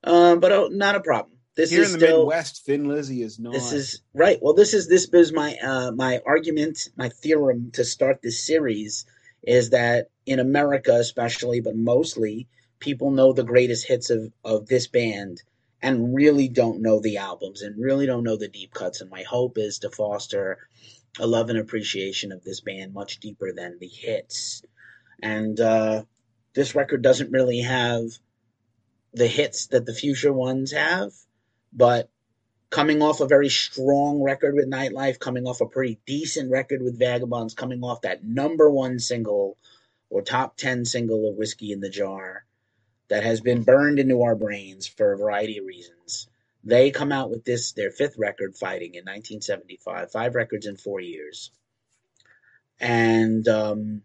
um, 0.04 0.38
but 0.38 0.52
uh, 0.52 0.68
not 0.70 0.94
a 0.94 1.00
problem. 1.00 1.37
This 1.58 1.70
Here 1.70 1.82
is 1.82 1.92
in 1.92 1.98
the 1.98 2.06
still 2.06 2.18
Midwest, 2.18 2.64
Thin 2.64 2.86
Lizzy 2.86 3.20
is 3.20 3.40
not. 3.40 3.52
this 3.52 3.72
is 3.72 4.00
right. 4.14 4.38
Well, 4.40 4.54
this 4.54 4.74
is 4.74 4.86
this 4.86 5.08
is 5.12 5.32
my 5.32 5.56
uh, 5.56 5.90
my 5.90 6.20
argument, 6.24 6.88
my 6.96 7.08
theorem 7.08 7.72
to 7.72 7.84
start 7.84 8.22
this 8.22 8.46
series 8.46 9.04
is 9.42 9.70
that 9.70 10.08
in 10.24 10.38
America, 10.38 10.94
especially, 10.94 11.60
but 11.60 11.74
mostly, 11.74 12.46
people 12.78 13.10
know 13.10 13.32
the 13.32 13.42
greatest 13.42 13.88
hits 13.88 14.08
of 14.08 14.32
of 14.44 14.68
this 14.68 14.86
band 14.86 15.42
and 15.82 16.14
really 16.14 16.48
don't 16.48 16.80
know 16.80 17.00
the 17.00 17.16
albums 17.16 17.62
and 17.62 17.82
really 17.82 18.06
don't 18.06 18.22
know 18.22 18.36
the 18.36 18.46
deep 18.46 18.72
cuts. 18.72 19.00
And 19.00 19.10
my 19.10 19.24
hope 19.24 19.58
is 19.58 19.80
to 19.80 19.90
foster 19.90 20.58
a 21.18 21.26
love 21.26 21.50
and 21.50 21.58
appreciation 21.58 22.30
of 22.30 22.44
this 22.44 22.60
band 22.60 22.94
much 22.94 23.18
deeper 23.18 23.52
than 23.52 23.78
the 23.80 23.88
hits. 23.88 24.62
And 25.20 25.58
uh, 25.58 26.04
this 26.54 26.76
record 26.76 27.02
doesn't 27.02 27.32
really 27.32 27.62
have 27.62 28.04
the 29.12 29.26
hits 29.26 29.66
that 29.68 29.86
the 29.86 29.94
future 29.94 30.32
ones 30.32 30.70
have, 30.70 31.10
but 31.72 32.10
coming 32.70 33.02
off 33.02 33.20
a 33.20 33.26
very 33.26 33.48
strong 33.48 34.22
record 34.22 34.54
with 34.54 34.70
Nightlife, 34.70 35.18
coming 35.18 35.46
off 35.46 35.60
a 35.60 35.66
pretty 35.66 35.98
decent 36.06 36.50
record 36.50 36.82
with 36.82 36.98
Vagabonds, 36.98 37.54
coming 37.54 37.82
off 37.82 38.02
that 38.02 38.24
number 38.24 38.70
one 38.70 38.98
single 38.98 39.56
or 40.10 40.22
top 40.22 40.56
10 40.56 40.84
single 40.84 41.28
of 41.28 41.36
Whiskey 41.36 41.72
in 41.72 41.80
the 41.80 41.90
Jar 41.90 42.44
that 43.08 43.24
has 43.24 43.40
been 43.40 43.62
burned 43.62 43.98
into 43.98 44.22
our 44.22 44.34
brains 44.34 44.86
for 44.86 45.12
a 45.12 45.18
variety 45.18 45.58
of 45.58 45.66
reasons. 45.66 46.28
They 46.64 46.90
come 46.90 47.12
out 47.12 47.30
with 47.30 47.44
this, 47.44 47.72
their 47.72 47.90
fifth 47.90 48.16
record, 48.18 48.56
Fighting, 48.56 48.94
in 48.94 49.04
1975, 49.04 50.10
five 50.10 50.34
records 50.34 50.66
in 50.66 50.76
four 50.76 51.00
years. 51.00 51.50
And 52.80 53.46
um, 53.48 54.02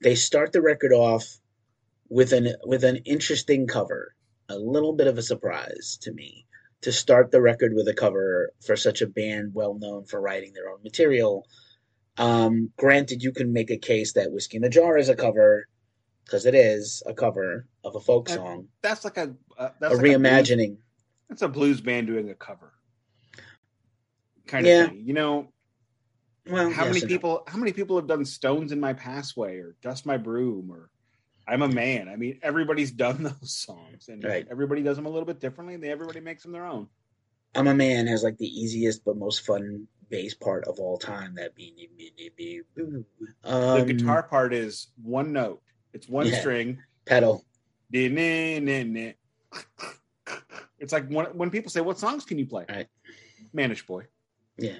they 0.00 0.14
start 0.14 0.52
the 0.52 0.62
record 0.62 0.92
off 0.92 1.40
with 2.08 2.32
an 2.32 2.54
with 2.64 2.84
an 2.84 2.96
interesting 2.98 3.66
cover, 3.66 4.14
a 4.48 4.56
little 4.56 4.92
bit 4.92 5.08
of 5.08 5.18
a 5.18 5.22
surprise 5.22 5.98
to 6.02 6.12
me 6.12 6.46
to 6.82 6.92
start 6.92 7.30
the 7.30 7.40
record 7.40 7.74
with 7.74 7.88
a 7.88 7.94
cover 7.94 8.52
for 8.64 8.76
such 8.76 9.02
a 9.02 9.06
band 9.06 9.52
well 9.54 9.74
known 9.74 10.04
for 10.04 10.20
writing 10.20 10.52
their 10.52 10.68
own 10.70 10.82
material. 10.82 11.46
Um, 12.16 12.70
granted, 12.76 13.22
you 13.22 13.32
can 13.32 13.52
make 13.52 13.70
a 13.70 13.76
case 13.76 14.12
that 14.14 14.32
Whiskey 14.32 14.56
in 14.58 14.62
the 14.62 14.68
Jar 14.68 14.96
is 14.98 15.08
a 15.08 15.16
cover 15.16 15.66
because 16.24 16.46
it 16.46 16.54
is 16.54 17.02
a 17.06 17.14
cover 17.14 17.66
of 17.84 17.96
a 17.96 18.00
folk 18.00 18.28
song, 18.28 18.68
that's 18.82 19.04
like 19.04 19.16
a 19.16 19.34
uh, 19.56 19.64
a 19.68 19.72
that's 19.80 19.94
like 19.94 20.02
blues- 20.02 20.16
reimagining. 20.16 20.76
that's 21.28 21.42
a 21.42 21.48
blues 21.48 21.80
band 21.80 22.06
doing 22.06 22.28
a 22.30 22.34
cover 22.34 22.74
kind 24.46 24.66
Yeah. 24.66 24.84
of 24.84 24.90
thing. 24.90 25.02
You 25.06 25.14
know, 25.14 25.52
well, 26.50 26.70
how 26.70 26.84
yes 26.84 26.94
many 26.94 27.06
people 27.06 27.42
how 27.46 27.56
many 27.58 27.72
people 27.72 27.96
have 27.96 28.06
done 28.06 28.24
Stones 28.24 28.72
in 28.72 28.80
My 28.80 28.92
Passway 28.92 29.56
or 29.58 29.74
Dust 29.82 30.04
My 30.06 30.16
Broom 30.16 30.70
or 30.70 30.90
I'm 31.48 31.62
a 31.62 31.68
Man? 31.68 32.08
I 32.08 32.16
mean, 32.16 32.38
everybody's 32.42 32.90
done 32.90 33.22
those 33.40 33.52
songs, 33.56 34.08
and 34.08 34.22
Right. 34.22 34.46
everybody 34.50 34.82
does 34.82 34.96
them 34.96 35.06
a 35.06 35.10
little 35.10 35.26
bit 35.26 35.40
differently. 35.40 35.74
And 35.74 35.82
they, 35.82 35.90
everybody 35.90 36.20
makes 36.20 36.42
them 36.42 36.52
their 36.52 36.66
own. 36.66 36.88
I'm 37.54 37.66
a 37.66 37.74
man 37.74 38.06
has 38.06 38.22
like 38.22 38.36
the 38.38 38.46
easiest 38.46 39.04
but 39.04 39.16
most 39.16 39.46
fun 39.46 39.88
bass 40.10 40.34
part 40.34 40.64
of 40.66 40.78
all 40.78 40.98
time. 40.98 41.34
That 41.36 41.54
be 41.54 41.88
The 42.76 43.04
um, 43.44 43.86
guitar 43.86 44.22
part 44.22 44.52
is 44.52 44.88
one 45.02 45.32
note. 45.32 45.62
It's 45.92 46.08
one 46.08 46.26
Yeah. 46.26 46.38
string. 46.40 46.78
pedal. 47.06 47.44
It's 50.80 50.92
like 50.92 51.08
when, 51.08 51.26
when 51.36 51.50
people 51.50 51.70
say, 51.70 51.80
"What 51.80 51.98
songs 51.98 52.24
can 52.24 52.38
you 52.38 52.46
play?" 52.46 52.66
Right. 52.68 52.86
Mannish 53.52 53.86
Boy. 53.86 54.04
Yeah. 54.58 54.78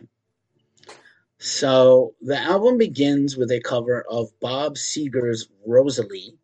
So 1.39 2.15
the 2.21 2.39
album 2.39 2.79
begins 2.79 3.37
with 3.37 3.51
a 3.51 3.61
cover 3.61 4.05
of 4.11 4.29
Bob 4.41 4.75
Seger's 4.77 5.49
Rosalie, 5.67 6.38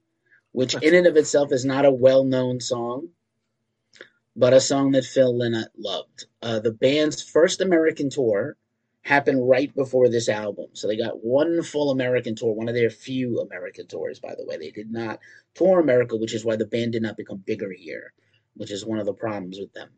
which 0.55 0.77
in 0.81 0.95
and 0.95 1.09
of 1.09 1.17
itself 1.17 1.51
is 1.51 1.65
not 1.65 1.85
a 1.85 1.91
well 1.91 2.23
known 2.23 2.61
song, 2.61 3.09
but 4.37 4.55
a 4.55 4.61
song 4.61 4.93
that 4.93 5.05
Phil 5.05 5.35
Lynott 5.35 5.71
loved. 5.77 6.27
Uh, 6.41 6.61
the 6.61 6.71
band's 6.71 7.21
first 7.21 7.61
American 7.61 8.09
tour 8.09 8.57
happened 9.03 9.49
right 9.49 9.75
before 9.75 10.09
this 10.09 10.29
album. 10.29 10.67
So 10.75 10.87
they 10.87 10.97
got 10.97 11.25
one 11.25 11.61
full 11.65 11.91
American 11.91 12.37
tour, 12.37 12.53
one 12.55 12.69
of 12.69 12.75
their 12.77 12.89
few 12.89 13.41
American 13.41 13.89
tours, 13.89 14.21
by 14.21 14.37
the 14.37 14.45
way. 14.47 14.57
They 14.57 14.71
did 14.71 14.93
not 14.93 15.19
tour 15.55 15.81
America, 15.81 16.17
which 16.17 16.35
is 16.35 16.45
why 16.45 16.55
the 16.55 16.67
band 16.67 16.93
did 16.93 17.03
not 17.03 17.17
become 17.17 17.39
bigger 17.45 17.73
here, 17.73 18.13
which 18.55 18.71
is 18.71 18.87
one 18.87 19.01
of 19.01 19.07
the 19.07 19.13
problems 19.13 19.59
with 19.59 19.73
them. 19.73 19.89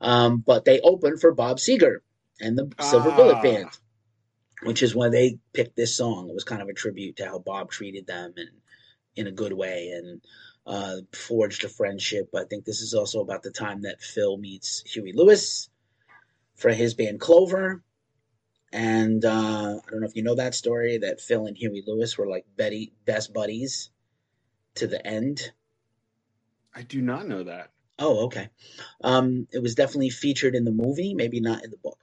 Um, 0.00 0.38
but 0.44 0.64
they 0.64 0.80
opened 0.80 1.20
for 1.20 1.32
Bob 1.32 1.58
Seger 1.58 1.98
and 2.40 2.58
the 2.58 2.68
Silver 2.80 3.10
Ah. 3.10 3.16
Bullet 3.16 3.40
Band, 3.40 3.68
which 4.64 4.82
is 4.82 4.96
why 4.96 5.10
they 5.10 5.38
picked 5.52 5.76
this 5.76 5.96
song. 5.96 6.28
It 6.28 6.34
was 6.34 6.42
kind 6.42 6.60
of 6.60 6.68
a 6.68 6.72
tribute 6.74 7.18
to 7.18 7.26
how 7.26 7.38
Bob 7.38 7.70
treated 7.70 8.08
them 8.08 8.34
and 8.36 8.48
in 9.16 9.26
a 9.26 9.32
good 9.32 9.52
way 9.52 9.90
and 9.90 10.20
uh, 10.66 10.96
forged 11.12 11.64
a 11.64 11.68
friendship. 11.68 12.30
I 12.34 12.44
think 12.44 12.64
this 12.64 12.80
is 12.80 12.94
also 12.94 13.20
about 13.20 13.42
the 13.42 13.50
time 13.50 13.82
that 13.82 14.00
Phil 14.00 14.36
meets 14.36 14.82
Huey 14.86 15.12
Lewis 15.14 15.68
for 16.54 16.70
his 16.70 16.94
band 16.94 17.20
Clover. 17.20 17.82
And 18.72 19.24
uh, 19.24 19.80
I 19.86 19.90
don't 19.90 20.00
know 20.00 20.06
if 20.06 20.16
you 20.16 20.22
know 20.22 20.36
that 20.36 20.54
story 20.54 20.98
that 20.98 21.20
Phil 21.20 21.46
and 21.46 21.56
Huey 21.56 21.82
Lewis 21.86 22.16
were 22.16 22.28
like 22.28 22.46
Betty 22.56 22.92
best 23.04 23.32
buddies 23.34 23.90
to 24.76 24.86
the 24.86 25.04
end. 25.06 25.52
I 26.74 26.82
do 26.82 27.02
not 27.02 27.28
know 27.28 27.42
that. 27.42 27.70
Oh, 27.98 28.24
okay. 28.24 28.48
Um, 29.04 29.46
it 29.52 29.62
was 29.62 29.74
definitely 29.74 30.10
featured 30.10 30.54
in 30.54 30.64
the 30.64 30.70
movie, 30.70 31.12
maybe 31.12 31.40
not 31.40 31.64
in 31.64 31.70
the 31.70 31.76
book. 31.76 31.98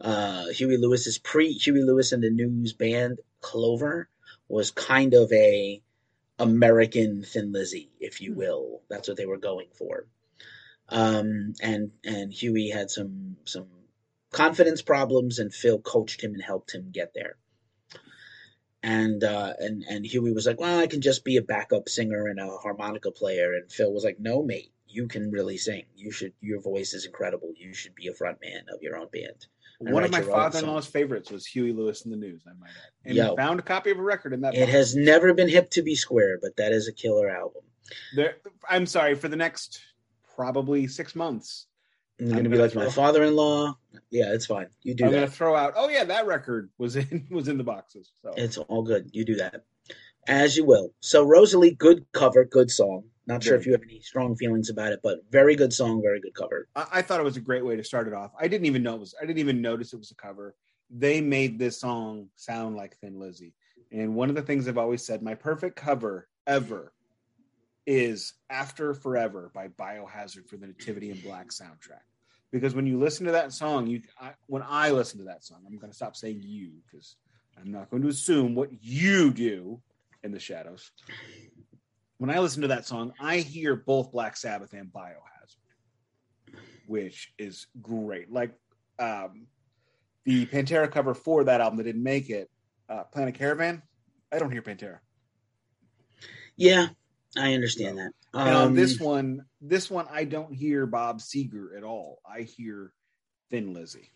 Uh, 0.00 0.46
Huey 0.48 0.76
Lewis's 0.76 1.18
pre 1.18 1.52
Huey 1.52 1.82
Lewis 1.82 2.12
and 2.12 2.22
the 2.22 2.30
News 2.30 2.72
band 2.72 3.18
Clover 3.40 4.08
was 4.48 4.70
kind 4.70 5.14
of 5.14 5.32
a 5.32 5.82
American 6.42 7.22
Thin 7.22 7.52
Lizzy, 7.52 7.90
if 8.00 8.20
you 8.20 8.34
will. 8.34 8.82
That's 8.90 9.06
what 9.06 9.16
they 9.16 9.26
were 9.26 9.38
going 9.38 9.68
for. 9.78 10.08
Um, 10.88 11.54
and 11.62 11.92
and 12.04 12.32
Huey 12.32 12.68
had 12.68 12.90
some 12.90 13.36
some 13.44 13.68
confidence 14.32 14.82
problems, 14.82 15.38
and 15.38 15.54
Phil 15.54 15.78
coached 15.78 16.22
him 16.22 16.34
and 16.34 16.42
helped 16.42 16.74
him 16.74 16.90
get 16.90 17.12
there. 17.14 17.36
And 18.82 19.22
uh, 19.22 19.52
and 19.60 19.84
and 19.88 20.04
Huey 20.04 20.32
was 20.32 20.46
like, 20.46 20.60
"Well, 20.60 20.80
I 20.80 20.88
can 20.88 21.00
just 21.00 21.24
be 21.24 21.36
a 21.36 21.42
backup 21.42 21.88
singer 21.88 22.26
and 22.26 22.40
a 22.40 22.48
harmonica 22.56 23.12
player." 23.12 23.54
And 23.54 23.70
Phil 23.70 23.92
was 23.92 24.02
like, 24.02 24.18
"No, 24.18 24.42
mate, 24.42 24.72
you 24.88 25.06
can 25.06 25.30
really 25.30 25.58
sing. 25.58 25.84
You 25.94 26.10
should. 26.10 26.32
Your 26.40 26.60
voice 26.60 26.92
is 26.92 27.06
incredible. 27.06 27.52
You 27.56 27.72
should 27.72 27.94
be 27.94 28.08
a 28.08 28.14
front 28.14 28.40
man 28.40 28.64
of 28.74 28.82
your 28.82 28.96
own 28.96 29.08
band." 29.12 29.46
One 29.78 30.04
of 30.04 30.10
my 30.10 30.22
father-in-law's 30.22 30.86
favorites 30.86 31.30
was 31.30 31.44
Huey 31.46 31.72
Lewis 31.72 32.04
and 32.04 32.12
the 32.12 32.16
News. 32.16 32.44
I 32.46 32.52
might 32.58 32.70
add, 32.70 32.92
and 33.04 33.16
Yo. 33.16 33.30
he 33.30 33.36
found 33.36 33.58
a 33.58 33.62
copy 33.62 33.90
of 33.90 33.98
a 33.98 34.02
record 34.02 34.32
in 34.32 34.40
that. 34.42 34.54
It 34.54 34.60
box. 34.60 34.72
has 34.72 34.96
never 34.96 35.34
been 35.34 35.48
hip 35.48 35.70
to 35.70 35.82
be 35.82 35.94
square, 35.94 36.38
but 36.40 36.56
that 36.56 36.72
is 36.72 36.88
a 36.88 36.92
killer 36.92 37.28
album. 37.28 37.62
There, 38.14 38.36
I'm 38.68 38.86
sorry 38.86 39.14
for 39.14 39.28
the 39.28 39.36
next 39.36 39.80
probably 40.36 40.86
six 40.86 41.14
months. 41.14 41.66
I'm 42.20 42.28
gonna 42.28 42.42
be 42.44 42.50
gonna 42.50 42.62
like 42.62 42.74
my 42.74 42.88
father-in-law. 42.88 43.76
Yeah, 44.10 44.32
it's 44.32 44.46
fine. 44.46 44.68
You 44.82 44.94
do 44.94 45.06
I'm 45.06 45.10
that. 45.12 45.16
going 45.18 45.28
to 45.28 45.34
throw 45.34 45.56
out. 45.56 45.74
Oh 45.76 45.88
yeah, 45.88 46.04
that 46.04 46.26
record 46.26 46.70
was 46.78 46.96
in 46.96 47.26
was 47.30 47.48
in 47.48 47.58
the 47.58 47.64
boxes. 47.64 48.12
So 48.22 48.32
It's 48.36 48.58
all 48.58 48.82
good. 48.82 49.10
You 49.12 49.24
do 49.24 49.36
that. 49.36 49.64
As 50.28 50.56
you 50.56 50.64
will. 50.64 50.92
So 51.00 51.24
Rosalie, 51.24 51.74
good 51.74 52.06
cover, 52.12 52.44
good 52.44 52.70
song. 52.70 53.04
Not 53.26 53.42
sure 53.42 53.56
if 53.56 53.66
you 53.66 53.72
have 53.72 53.82
any 53.82 54.00
strong 54.00 54.34
feelings 54.34 54.68
about 54.68 54.92
it, 54.92 55.00
but 55.02 55.20
very 55.30 55.54
good 55.54 55.72
song, 55.72 56.02
very 56.02 56.20
good 56.20 56.34
cover. 56.34 56.66
I, 56.74 56.86
I 56.94 57.02
thought 57.02 57.20
it 57.20 57.24
was 57.24 57.36
a 57.36 57.40
great 57.40 57.64
way 57.64 57.76
to 57.76 57.84
start 57.84 58.08
it 58.08 58.14
off. 58.14 58.32
I 58.38 58.48
didn't 58.48 58.66
even 58.66 58.82
know 58.82 58.94
it 58.94 59.00
was. 59.00 59.14
I 59.20 59.26
didn't 59.26 59.38
even 59.38 59.62
notice 59.62 59.92
it 59.92 59.98
was 59.98 60.10
a 60.10 60.16
cover. 60.16 60.56
They 60.90 61.20
made 61.20 61.58
this 61.58 61.80
song 61.80 62.28
sound 62.36 62.76
like 62.76 62.96
Thin 62.96 63.20
Lizzy. 63.20 63.54
And 63.92 64.14
one 64.14 64.28
of 64.28 64.34
the 64.34 64.42
things 64.42 64.66
I've 64.66 64.78
always 64.78 65.04
said, 65.04 65.22
my 65.22 65.34
perfect 65.34 65.76
cover 65.76 66.28
ever 66.46 66.92
is 67.86 68.34
After 68.50 68.94
Forever 68.94 69.50
by 69.54 69.68
Biohazard 69.68 70.48
for 70.48 70.56
the 70.56 70.66
Nativity 70.66 71.10
in 71.10 71.20
Black 71.20 71.48
soundtrack. 71.48 72.02
Because 72.50 72.74
when 72.74 72.86
you 72.86 72.98
listen 72.98 73.26
to 73.26 73.32
that 73.32 73.52
song, 73.52 73.86
you 73.86 74.02
I, 74.20 74.32
when 74.46 74.62
I 74.66 74.90
listen 74.90 75.18
to 75.18 75.24
that 75.24 75.44
song, 75.44 75.62
I'm 75.66 75.78
going 75.78 75.90
to 75.90 75.96
stop 75.96 76.16
saying 76.16 76.42
you 76.44 76.72
because 76.90 77.16
I'm 77.58 77.70
not 77.70 77.90
going 77.90 78.02
to 78.02 78.08
assume 78.08 78.54
what 78.54 78.70
you 78.82 79.30
do 79.30 79.80
in 80.22 80.32
the 80.32 80.40
shadows. 80.40 80.90
When 82.22 82.30
I 82.30 82.38
listen 82.38 82.62
to 82.62 82.68
that 82.68 82.86
song, 82.86 83.12
I 83.18 83.38
hear 83.38 83.74
both 83.74 84.12
Black 84.12 84.36
Sabbath 84.36 84.74
and 84.74 84.92
Biohazard, 84.92 86.54
which 86.86 87.32
is 87.36 87.66
great. 87.80 88.30
Like 88.30 88.52
um, 89.00 89.48
the 90.24 90.46
Pantera 90.46 90.88
cover 90.88 91.14
for 91.14 91.42
that 91.42 91.60
album 91.60 91.78
that 91.78 91.82
didn't 91.82 92.04
make 92.04 92.30
it, 92.30 92.48
uh, 92.88 93.02
Planet 93.12 93.34
Caravan. 93.34 93.82
I 94.30 94.38
don't 94.38 94.52
hear 94.52 94.62
Pantera. 94.62 95.00
Yeah, 96.56 96.90
I 97.36 97.54
understand 97.54 97.98
that. 97.98 98.12
And 98.34 98.54
on 98.54 98.66
Um, 98.68 98.74
this 98.76 99.00
one, 99.00 99.44
this 99.60 99.90
one, 99.90 100.06
I 100.08 100.22
don't 100.22 100.54
hear 100.54 100.86
Bob 100.86 101.18
Seger 101.18 101.76
at 101.76 101.82
all. 101.82 102.20
I 102.24 102.42
hear 102.42 102.92
Thin 103.50 103.74
Lizzy. 103.74 104.12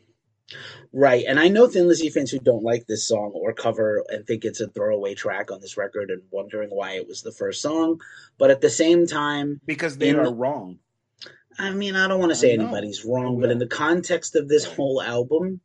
Right, 0.93 1.25
and 1.27 1.41
I 1.41 1.49
know 1.49 1.67
Thin 1.67 1.89
Lizzy 1.89 2.09
fans 2.09 2.31
who 2.31 2.39
don't 2.39 2.63
like 2.63 2.87
this 2.87 3.07
song 3.07 3.33
or 3.35 3.53
cover 3.53 4.05
and 4.09 4.25
think 4.27 4.45
it's 4.45 4.61
a 4.61 4.69
throwaway 4.69 5.15
track 5.15 5.51
on 5.51 5.61
this 5.61 5.77
record 5.77 6.11
and 6.11 6.23
wondering 6.31 6.71
why 6.71 6.93
it 6.93 7.09
was 7.09 7.23
the 7.23 7.33
first 7.33 7.61
song. 7.61 8.01
But 8.39 8.51
at 8.51 8.61
the 8.61 8.71
same 8.71 9.07
time, 9.07 9.61
because 9.67 9.99
they 9.99 10.11
In- 10.11 10.17
are 10.17 10.33
wrong. 10.33 10.79
I 11.59 11.71
mean, 11.71 11.97
I 11.97 12.07
don't 12.07 12.21
want 12.21 12.33
to 12.33 12.37
say 12.37 12.53
anybody's 12.53 13.05
wrong, 13.05 13.39
I 13.39 13.41
but 13.41 13.51
in 13.51 13.59
the 13.59 13.67
context 13.67 14.37
of 14.37 14.47
this 14.47 14.65
whole 14.65 15.01
album, 15.03 15.61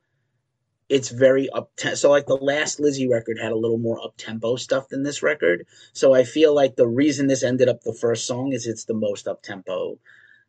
it's 0.87 1.09
very 1.09 1.49
up. 1.49 1.71
Tempo. 1.75 1.95
So 1.95 2.09
like 2.09 2.27
the 2.27 2.35
last 2.35 2.79
Lizzy 2.79 3.09
record 3.09 3.37
had 3.39 3.51
a 3.51 3.57
little 3.57 3.77
more 3.77 4.01
up 4.03 4.15
tempo 4.17 4.55
stuff 4.55 4.87
than 4.89 5.03
this 5.03 5.21
record. 5.21 5.65
So 5.93 6.13
I 6.13 6.23
feel 6.23 6.53
like 6.53 6.75
the 6.75 6.87
reason 6.87 7.27
this 7.27 7.43
ended 7.43 7.69
up 7.69 7.81
the 7.81 7.93
first 7.93 8.25
song 8.25 8.53
is 8.53 8.67
it's 8.67 8.85
the 8.85 8.93
most 8.93 9.27
up 9.27 9.41
tempo, 9.41 9.99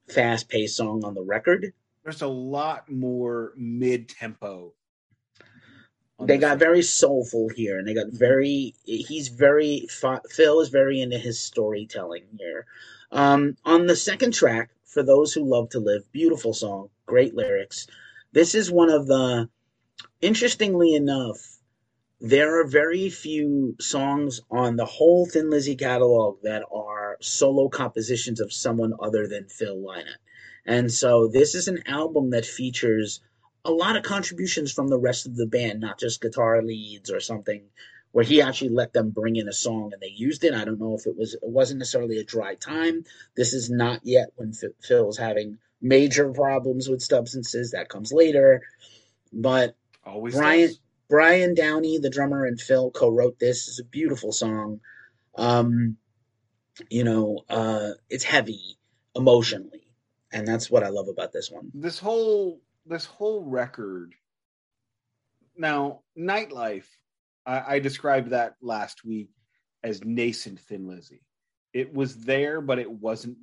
fast 0.09 0.49
paced 0.49 0.77
song 0.77 1.05
on 1.05 1.15
the 1.15 1.23
record. 1.23 1.73
There's 2.05 2.23
a 2.23 2.27
lot 2.27 2.91
more 2.91 3.53
mid 3.57 4.09
tempo. 4.09 4.75
They 6.21 6.39
got 6.39 6.49
record. 6.49 6.59
very 6.59 6.83
soulful 6.83 7.49
here, 7.49 7.79
and 7.79 7.87
they 7.87 7.95
got 7.95 8.09
very. 8.11 8.75
He's 8.85 9.29
very 9.29 9.89
Phil 10.31 10.61
is 10.61 10.69
very 10.69 11.01
into 11.01 11.19
his 11.19 11.41
storytelling 11.41 12.25
here. 12.39 12.67
Um, 13.11 13.57
on 13.65 13.87
the 13.87 13.97
second 13.97 14.33
track, 14.33 14.71
for 14.85 15.03
those 15.03 15.33
who 15.33 15.45
love 15.45 15.71
to 15.71 15.81
live, 15.81 16.11
beautiful 16.13 16.53
song, 16.53 16.91
great 17.07 17.35
lyrics. 17.35 17.87
This 18.33 18.55
is 18.55 18.71
one 18.71 18.91
of 18.91 19.07
the 19.07 19.49
interestingly 20.21 20.95
enough, 20.95 21.59
there 22.21 22.61
are 22.61 22.67
very 22.67 23.11
few 23.11 23.77
songs 23.81 24.41
on 24.51 24.77
the 24.77 24.87
whole 24.87 25.27
Thin 25.27 25.51
Lizzy 25.51 25.77
catalog 25.77 26.41
that 26.43 26.63
are 26.73 27.19
solo 27.21 27.69
compositions 27.69 28.41
of 28.41 28.53
someone 28.53 28.93
other 29.01 29.27
than 29.27 29.49
Phil 29.49 29.77
Lynott. 29.77 30.19
And 30.65 30.93
so 30.93 31.29
this 31.29 31.55
is 31.55 31.69
an 31.69 31.83
album 31.87 32.31
that 32.31 32.47
features 32.47 33.21
a 33.65 33.71
lot 33.71 33.97
of 33.97 34.03
contributions 34.03 34.73
from 34.73 34.89
the 34.89 34.99
rest 34.99 35.27
of 35.27 35.37
the 35.37 35.47
band, 35.47 35.81
not 35.81 35.99
just 35.99 36.21
guitar 36.21 36.63
leads 36.63 37.11
or 37.11 37.21
something 37.21 37.63
where 38.13 38.25
he 38.25 38.43
actually 38.43 38.71
let 38.71 38.93
them 38.93 39.11
bring 39.11 39.37
in 39.37 39.49
a 39.49 39.53
song 39.53 39.91
and 39.93 40.01
they 40.01 40.13
used 40.15 40.45
it. 40.45 40.55
I 40.55 40.65
don't 40.65 40.79
know 40.79 40.95
if 40.95 41.07
it 41.07 41.17
was 41.17 41.35
it 41.35 41.41
wasn't 41.43 41.79
necessarily 41.79 42.19
a 42.19 42.25
dry 42.25 42.55
time. 42.55 43.05
This 43.35 43.55
is 43.55 43.71
not 43.71 44.01
yet 44.05 44.29
when 44.37 44.53
Phil's 44.83 45.19
having 45.19 45.59
major 45.81 46.31
problems 46.31 46.89
with 46.89 47.03
substances. 47.03 47.71
That 47.73 47.89
comes 47.89 48.13
later. 48.13 48.63
But 49.33 49.77
Always 50.05 50.35
Brian 50.35 50.69
does. 50.69 50.81
Brian 51.09 51.55
Downey, 51.55 51.99
the 51.99 52.11
drummer, 52.11 52.45
and 52.45 52.61
Phil 52.61 52.91
co-wrote 52.91 53.39
this. 53.39 53.69
It's 53.69 53.81
a 53.81 53.85
beautiful 53.85 54.33
song. 54.33 54.81
Um, 55.37 55.97
you 56.91 57.05
know, 57.05 57.45
uh, 57.49 57.91
it's 58.11 58.25
heavy 58.25 58.79
emotionally, 59.15 59.82
and 60.33 60.47
that's 60.47 60.71
what 60.71 60.83
I 60.83 60.89
love 60.89 61.09
about 61.09 61.33
this 61.33 61.51
one. 61.51 61.71
This 61.75 61.99
whole 61.99 62.61
this 62.87 63.05
whole 63.05 63.45
record. 63.45 64.15
Now, 65.57 66.01
nightlife, 66.19 66.87
I, 67.45 67.75
I 67.75 67.79
described 67.79 68.31
that 68.31 68.57
last 68.61 69.05
week 69.05 69.31
as 69.85 70.03
nascent 70.05 70.61
Thin 70.61 70.89
Lizzy. 70.89 71.23
It 71.73 71.93
was 71.93 72.17
there, 72.25 72.61
but 72.61 72.79
it 72.79 72.91
wasn't 72.91 73.39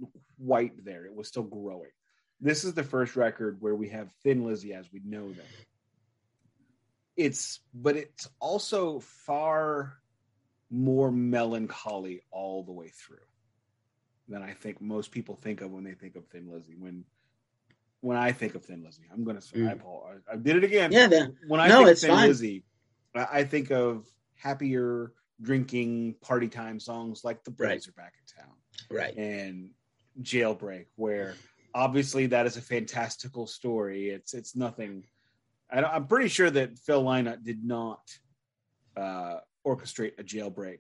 quite 0.46 0.84
there. 0.84 1.06
It 1.06 1.16
was 1.16 1.28
still 1.28 1.44
growing. 1.44 1.92
This 2.42 2.64
is 2.64 2.74
the 2.74 2.84
first 2.84 3.16
record 3.16 3.58
where 3.60 3.76
we 3.76 3.90
have 3.90 4.12
Thin 4.24 4.46
Lizzy 4.46 4.74
as 4.74 4.92
we 4.92 5.02
know 5.04 5.32
them 5.32 5.46
it's 7.20 7.60
but 7.74 7.98
it's 7.98 8.30
also 8.40 9.02
far 9.02 10.00
more 10.72 11.12
melancholy 11.12 12.22
all 12.32 12.64
the 12.64 12.72
way 12.72 12.88
through 12.96 13.18
than 14.30 14.41
I 14.41 14.53
think 14.53 14.82
most 14.82 15.11
people 15.11 15.36
think 15.36 15.61
of 15.61 15.71
when 15.71 15.84
they 15.84 15.93
think 15.93 16.15
of 16.15 16.27
Thin 16.27 16.49
Lizzy. 16.51 16.75
When 16.77 17.03
when 18.01 18.17
I 18.17 18.32
think 18.32 18.55
of 18.55 18.63
Thin 18.63 18.84
Lizzy, 18.84 19.03
I'm 19.11 19.23
gonna 19.23 19.41
say 19.41 19.57
mm. 19.57 19.69
I 19.69 19.73
apologize. 19.73 20.21
I 20.32 20.36
did 20.38 20.57
it 20.57 20.63
again. 20.63 20.91
Yeah, 20.91 21.27
when 21.47 21.59
I 21.59 21.67
no, 21.67 21.77
think 21.77 21.89
of 21.89 21.99
Thin 21.99 22.09
fine. 22.11 22.27
Lizzy, 22.27 22.63
I 23.15 23.43
think 23.43 23.71
of 23.71 24.07
happier 24.36 25.13
drinking 25.41 26.15
party 26.21 26.47
time 26.47 26.80
songs 26.80 27.23
like 27.23 27.43
The 27.43 27.51
Braves 27.51 27.88
right. 27.88 27.93
Are 27.93 28.03
Back 28.03 28.13
in 28.19 28.43
Town, 28.43 28.55
right, 28.89 29.17
and 29.17 29.71
Jailbreak, 30.21 30.86
where 30.95 31.36
obviously 31.73 32.27
that 32.27 32.45
is 32.45 32.57
a 32.57 32.61
fantastical 32.61 33.47
story. 33.47 34.09
It's 34.09 34.34
it's 34.34 34.55
nothing 34.55 35.03
I 35.71 35.95
am 35.95 36.07
pretty 36.07 36.30
sure 36.30 36.49
that 36.49 36.80
Phil 36.80 37.03
Lynott 37.03 37.43
did 37.43 37.63
not 37.63 38.01
uh, 38.97 39.38
orchestrate 39.65 40.17
a 40.17 40.23
jailbreak. 40.23 40.80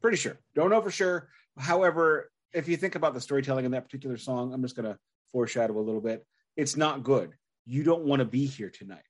Pretty 0.00 0.16
sure. 0.16 0.38
Don't 0.54 0.70
know 0.70 0.82
for 0.82 0.90
sure. 0.90 1.28
However, 1.56 2.31
if 2.52 2.68
you 2.68 2.76
think 2.76 2.94
about 2.94 3.14
the 3.14 3.20
storytelling 3.20 3.64
in 3.64 3.70
that 3.72 3.84
particular 3.84 4.16
song, 4.16 4.52
I'm 4.52 4.62
just 4.62 4.76
going 4.76 4.90
to 4.90 4.98
foreshadow 5.30 5.78
a 5.78 5.80
little 5.80 6.00
bit. 6.00 6.26
It's 6.56 6.76
not 6.76 7.02
good. 7.02 7.32
You 7.64 7.82
don't 7.82 8.04
want 8.04 8.20
to 8.20 8.26
be 8.26 8.46
here 8.46 8.70
tonight. 8.70 9.04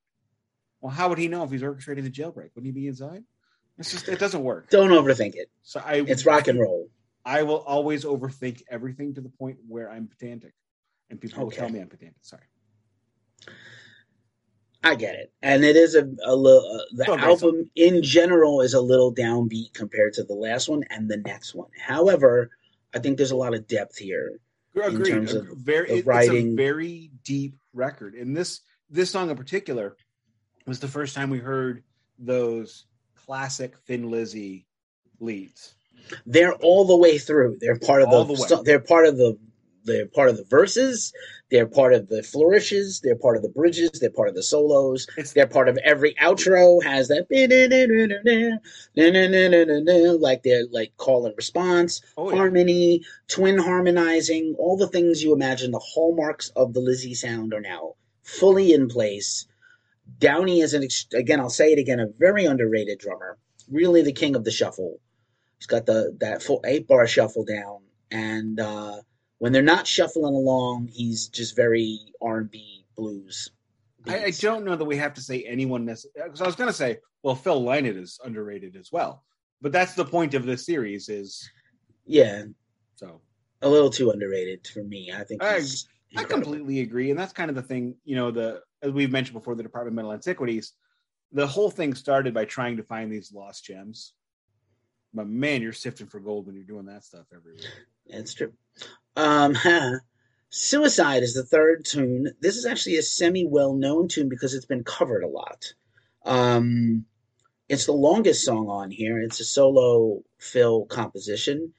Well, 0.81 0.93
how 0.93 1.09
would 1.09 1.19
he 1.19 1.29
know 1.29 1.45
if 1.45 1.51
he's 1.51 1.63
orchestrating 1.63 2.03
the 2.03 2.11
jailbreak? 2.11 2.51
Wouldn't 2.55 2.67
he 2.67 2.73
be 2.73 2.89
inside? 2.89 3.25
It's 3.79 3.91
just 3.91 4.09
it 4.09 4.19
doesn't 4.19 4.43
work. 4.43 4.69
Don't 4.71 4.91
overthink 4.91 5.35
it. 5.35 5.51
So 5.63 5.83
I 5.85 6.05
it's 6.07 6.27
rock 6.27 6.49
and 6.49 6.61
roll. 6.61 6.89
I 7.25 7.43
will 7.43 7.59
always 7.59 8.05
overthink 8.05 8.63
everything 8.69 9.15
to 9.15 9.21
the 9.21 9.29
point 9.29 9.59
where 9.67 9.91
I'm 9.91 10.09
pedantic, 10.09 10.53
and 11.09 11.21
people 11.21 11.39
okay. 11.39 11.45
will 11.45 11.51
tell 11.51 11.69
me 11.69 11.81
I'm 11.81 11.89
pedantic. 11.89 12.19
Sorry. 12.21 12.43
I 14.85 14.97
get 14.97 15.15
it, 15.15 15.33
and 15.43 15.65
it 15.65 15.77
is 15.77 15.95
a, 15.95 16.09
a 16.25 16.35
little. 16.35 16.81
Uh, 16.81 16.85
the 16.93 17.13
album 17.13 17.71
in 17.77 18.03
general 18.03 18.61
is 18.61 18.75
a 18.75 18.81
little 18.81 19.15
downbeat 19.15 19.73
compared 19.73 20.13
to 20.15 20.25
the 20.25 20.35
last 20.35 20.69
one 20.69 20.85
and 20.91 21.09
the 21.09 21.19
next 21.19 21.55
one. 21.55 21.71
However, 21.81 22.51
I 22.95 22.99
think 22.99 23.17
there's 23.17 23.31
a 23.31 23.37
lot 23.37 23.55
of 23.55 23.67
depth 23.67 23.97
here 23.97 24.39
Agreed. 24.75 25.31
of, 25.31 25.47
very, 25.57 26.01
of 26.01 26.07
writing. 26.07 26.37
It's 26.37 26.53
a 26.53 26.57
very 26.57 27.11
deep 27.25 27.57
record, 27.73 28.15
and 28.15 28.37
this 28.37 28.61
this 28.91 29.11
song 29.11 29.31
in 29.31 29.37
particular 29.37 29.97
was 30.67 30.81
the 30.81 30.89
first 30.89 31.15
time 31.15 31.31
we 31.31 31.39
heard 31.39 31.83
those 32.19 32.87
classic 33.27 33.75
Thin 33.87 34.11
Lizzy 34.11 34.67
leads. 35.21 35.75
They're 36.27 36.55
all 36.55 36.85
the 36.85 36.97
way 36.97 37.19
through. 37.19 37.59
They're 37.61 37.79
part 37.79 38.03
of 38.03 38.11
the, 38.11 38.35
the 38.35 38.63
they're 38.65 38.81
part 38.81 39.07
of 39.07 39.17
the 39.17 39.39
they're 39.85 40.07
part 40.07 40.31
of 40.31 40.37
the 40.37 40.45
verses. 40.45 41.13
They're 41.51 41.67
part 41.67 41.93
of 41.93 42.09
the 42.09 42.23
flourishes. 42.23 43.01
They're 43.01 43.17
part 43.17 43.37
of 43.37 43.43
the 43.43 43.49
bridges. 43.49 43.91
They're 44.01 44.11
part 44.11 44.29
of 44.29 44.35
the 44.35 44.43
solos. 44.43 45.07
It's, 45.17 45.33
they're 45.35 45.47
part 45.47 45.69
of 45.69 45.79
every 45.85 46.15
outro. 46.15 46.83
Has 46.83 47.09
that 47.09 47.27
like 50.21 50.43
they're 50.43 50.65
like 50.71 50.97
call 50.97 51.27
and 51.27 51.35
response, 51.37 52.01
oh, 52.17 52.31
yeah. 52.31 52.37
harmony, 52.37 53.05
twin 53.29 53.59
harmonizing, 53.59 54.55
all 54.59 54.77
the 54.77 54.89
things 54.89 55.23
you 55.23 55.35
imagine. 55.35 55.73
The 55.73 55.79
hallmarks 55.79 56.49
of 56.57 56.73
the 56.73 56.81
Lizzy 56.81 57.15
sound 57.15 57.53
are 57.53 57.61
now 57.61 57.97
fully 58.23 58.73
in 58.73 58.89
place. 58.89 59.47
Downey 60.19 60.61
is 60.61 60.73
an 60.73 60.89
again. 61.15 61.39
I'll 61.39 61.51
say 61.51 61.73
it 61.73 61.79
again. 61.79 62.01
A 62.01 62.07
very 62.19 62.47
underrated 62.47 62.99
drummer. 62.99 63.37
Really 63.71 64.03
the 64.03 64.13
king 64.13 64.37
of 64.37 64.45
the 64.45 64.51
shuffle. 64.51 65.01
He's 65.59 65.67
got 65.67 65.85
the 65.85 66.17
that 66.21 66.43
full 66.43 66.63
eight 66.65 66.89
bar 66.89 67.07
shuffle 67.07 67.45
down 67.45 67.81
and. 68.11 68.59
uh 68.59 69.03
when 69.43 69.51
they're 69.51 69.61
not 69.61 69.89
shuffling 69.89 70.37
along, 70.37 70.87
he's 70.87 71.27
just 71.27 71.57
very 71.57 71.99
R 72.23 72.39
and 72.39 72.49
B 72.49 72.85
blues. 72.95 73.51
I, 74.07 74.27
I, 74.27 74.31
don't 74.31 74.65
know 74.65 74.77
that 74.77 74.85
we 74.85 74.97
have 74.99 75.15
to 75.15 75.21
say 75.21 75.43
anyone 75.43 75.85
necessarily. 75.85 76.31
Because 76.31 76.43
I 76.43 76.47
was 76.47 76.55
going 76.55 76.69
to 76.69 76.73
say, 76.73 76.99
well, 77.25 77.35
Phil 77.35 77.61
Lynott 77.61 78.01
is 78.01 78.21
underrated 78.25 78.77
as 78.77 78.93
well, 78.93 79.25
but 79.61 79.73
that's 79.73 79.95
the 79.95 80.05
point 80.05 80.35
of 80.35 80.47
this 80.47 80.65
series. 80.65 81.09
Is 81.09 81.51
yeah, 82.07 82.45
so 82.95 83.21
a 83.63 83.69
little 83.69 83.91
too 83.91 84.13
underrated 84.13 84.65
for 84.69 84.85
me. 84.85 85.13
I 85.13 85.25
think 85.25 85.43
I, 85.43 85.61
I 86.17 86.23
completely 86.23 86.79
agree, 86.79 87.11
and 87.11 87.19
that's 87.19 87.33
kind 87.33 87.51
of 87.51 87.57
the 87.57 87.63
thing. 87.63 87.97
You 88.05 88.15
know, 88.15 88.31
the 88.31 88.61
as 88.81 88.93
we've 88.93 89.11
mentioned 89.11 89.35
before, 89.35 89.57
the 89.57 89.65
Department 89.65 89.95
of 89.95 89.97
Metal 89.97 90.13
Antiquities, 90.13 90.75
the 91.33 91.49
whole 91.49 91.69
thing 91.69 91.95
started 91.95 92.33
by 92.33 92.45
trying 92.45 92.77
to 92.77 92.85
find 92.85 93.11
these 93.11 93.33
lost 93.33 93.65
gems. 93.65 94.13
But 95.13 95.27
man, 95.27 95.63
you're 95.63 95.73
sifting 95.73 96.07
for 96.07 96.21
gold 96.21 96.47
when 96.47 96.55
you're 96.55 96.65
doing 96.65 96.87
that 96.87 97.03
stuff 97.03 97.27
every 97.35 97.55
week. 97.55 97.67
That's 98.09 98.35
true. 98.35 98.53
Um, 99.17 99.57
Suicide 100.55 101.23
is 101.23 101.33
the 101.33 101.45
third 101.45 101.87
tune. 101.87 102.33
This 102.41 102.57
is 102.57 102.67
actually 102.67 102.97
a 102.97 103.03
semi 103.03 103.47
well 103.47 103.73
known 103.73 104.09
tune 104.09 104.29
because 104.29 104.53
it's 104.53 104.67
been 104.67 104.85
covered 104.85 105.25
a 105.25 105.29
lot. 105.29 105.73
Um, 106.27 107.07
it's 107.71 107.87
the 107.87 107.93
longest 107.93 108.45
song 108.45 108.69
on 108.69 108.91
here. 108.91 109.19
It's 109.19 109.41
a 109.41 109.45
solo 109.45 110.23
Phil 110.39 110.85
composition. 110.85 111.73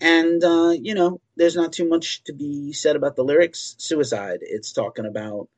And, 0.00 0.44
uh, 0.44 0.74
you 0.78 0.94
know, 0.94 1.22
there's 1.36 1.56
not 1.56 1.72
too 1.72 1.88
much 1.88 2.22
to 2.24 2.34
be 2.34 2.74
said 2.74 2.96
about 2.96 3.16
the 3.16 3.24
lyrics. 3.24 3.74
Suicide. 3.78 4.40
It's 4.42 4.72
talking 4.72 5.06
about 5.06 5.48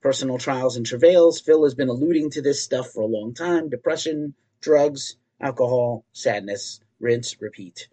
personal 0.00 0.38
trials 0.38 0.76
and 0.76 0.86
travails. 0.86 1.40
Phil 1.40 1.64
has 1.64 1.74
been 1.74 1.88
alluding 1.88 2.30
to 2.30 2.42
this 2.42 2.62
stuff 2.62 2.92
for 2.92 3.02
a 3.02 3.06
long 3.06 3.34
time 3.34 3.68
depression, 3.68 4.34
drugs, 4.60 5.16
alcohol, 5.40 6.04
sadness, 6.12 6.80
rinse, 7.00 7.40
repeat, 7.40 7.88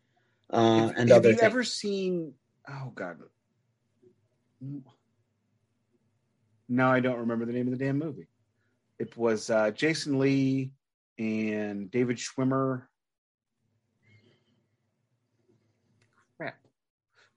uh, 0.52 0.92
and 0.96 1.10
have 1.10 1.18
other 1.18 1.30
Have 1.30 1.36
you 1.38 1.40
things. 1.40 1.42
ever 1.42 1.64
seen 1.64 2.34
oh 2.70 2.92
god. 2.96 3.18
Now 6.70 6.92
i 6.92 7.00
don't 7.00 7.20
remember 7.20 7.46
the 7.46 7.54
name 7.54 7.68
of 7.68 7.78
the 7.78 7.84
damn 7.84 7.98
movie. 7.98 8.28
It 9.00 9.16
was 9.18 9.50
uh, 9.50 9.72
jason 9.72 10.20
lee 10.20 10.72
and 11.18 11.90
david 11.92 12.18
schwimmer. 12.18 12.84
Crap. 16.38 16.56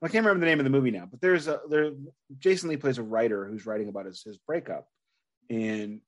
I 0.03 0.09
can't 0.09 0.25
remember 0.25 0.41
the 0.41 0.51
name 0.51 0.61
of 0.61 0.65
the 0.65 0.71
movie 0.71 0.91
now 0.91 1.07
but 1.11 1.21
there's 1.21 1.49
a 1.49 1.61
there 1.69 1.93
jason 2.39 2.71
lee 2.71 2.77
plays 2.77 2.99
a 2.99 3.03
writer 3.03 3.47
who's 3.47 3.67
writing 3.67 3.89
about 3.89 4.07
his, 4.07 4.23
his 4.23 4.39
breakup. 4.39 4.89
And 5.49 6.01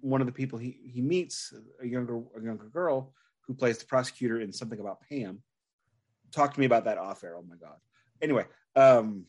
one 0.00 0.20
of 0.20 0.26
the 0.26 0.32
people 0.32 0.58
he, 0.58 0.78
he 0.92 1.00
meets 1.00 1.52
a 1.80 1.86
younger 1.86 2.20
a 2.36 2.42
younger 2.42 2.66
girl 2.66 3.14
who 3.46 3.54
plays 3.54 3.78
the 3.78 3.86
prosecutor 3.86 4.40
in 4.40 4.52
something 4.52 4.80
about 4.80 5.00
pam 5.08 5.42
talk 6.32 6.52
to 6.52 6.60
me 6.60 6.66
about 6.66 6.84
that 6.84 6.98
off 6.98 7.22
air. 7.24 7.36
Oh 7.36 7.44
my 7.48 7.56
god 7.56 7.76
anyway, 8.24 8.46
um, 8.74 9.26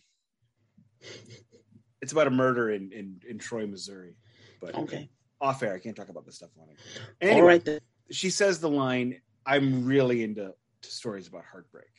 it's 2.02 2.12
about 2.12 2.28
a 2.28 2.32
murder 2.32 2.72
in, 2.72 2.92
in, 2.92 3.22
in 3.30 3.38
Troy, 3.38 3.68
Missouri. 3.68 4.16
But 4.62 4.76
okay, 4.76 5.10
off 5.40 5.62
air. 5.62 5.76
I 5.76 5.80
can't 5.80 5.96
talk 5.96 6.10
about 6.10 6.26
this 6.26 6.38
stuff 6.38 6.50
on 6.60 6.70
it. 6.70 6.78
Anyway, 7.22 7.42
All 7.42 7.48
right 7.48 7.64
then. 7.64 7.80
she 8.10 8.30
says 8.30 8.60
the 8.60 8.70
line, 8.70 9.22
"I'm 9.46 9.86
really 9.86 10.24
into 10.24 10.54
to 10.82 10.90
stories 10.90 11.28
about 11.28 11.44
heartbreak," 11.52 11.92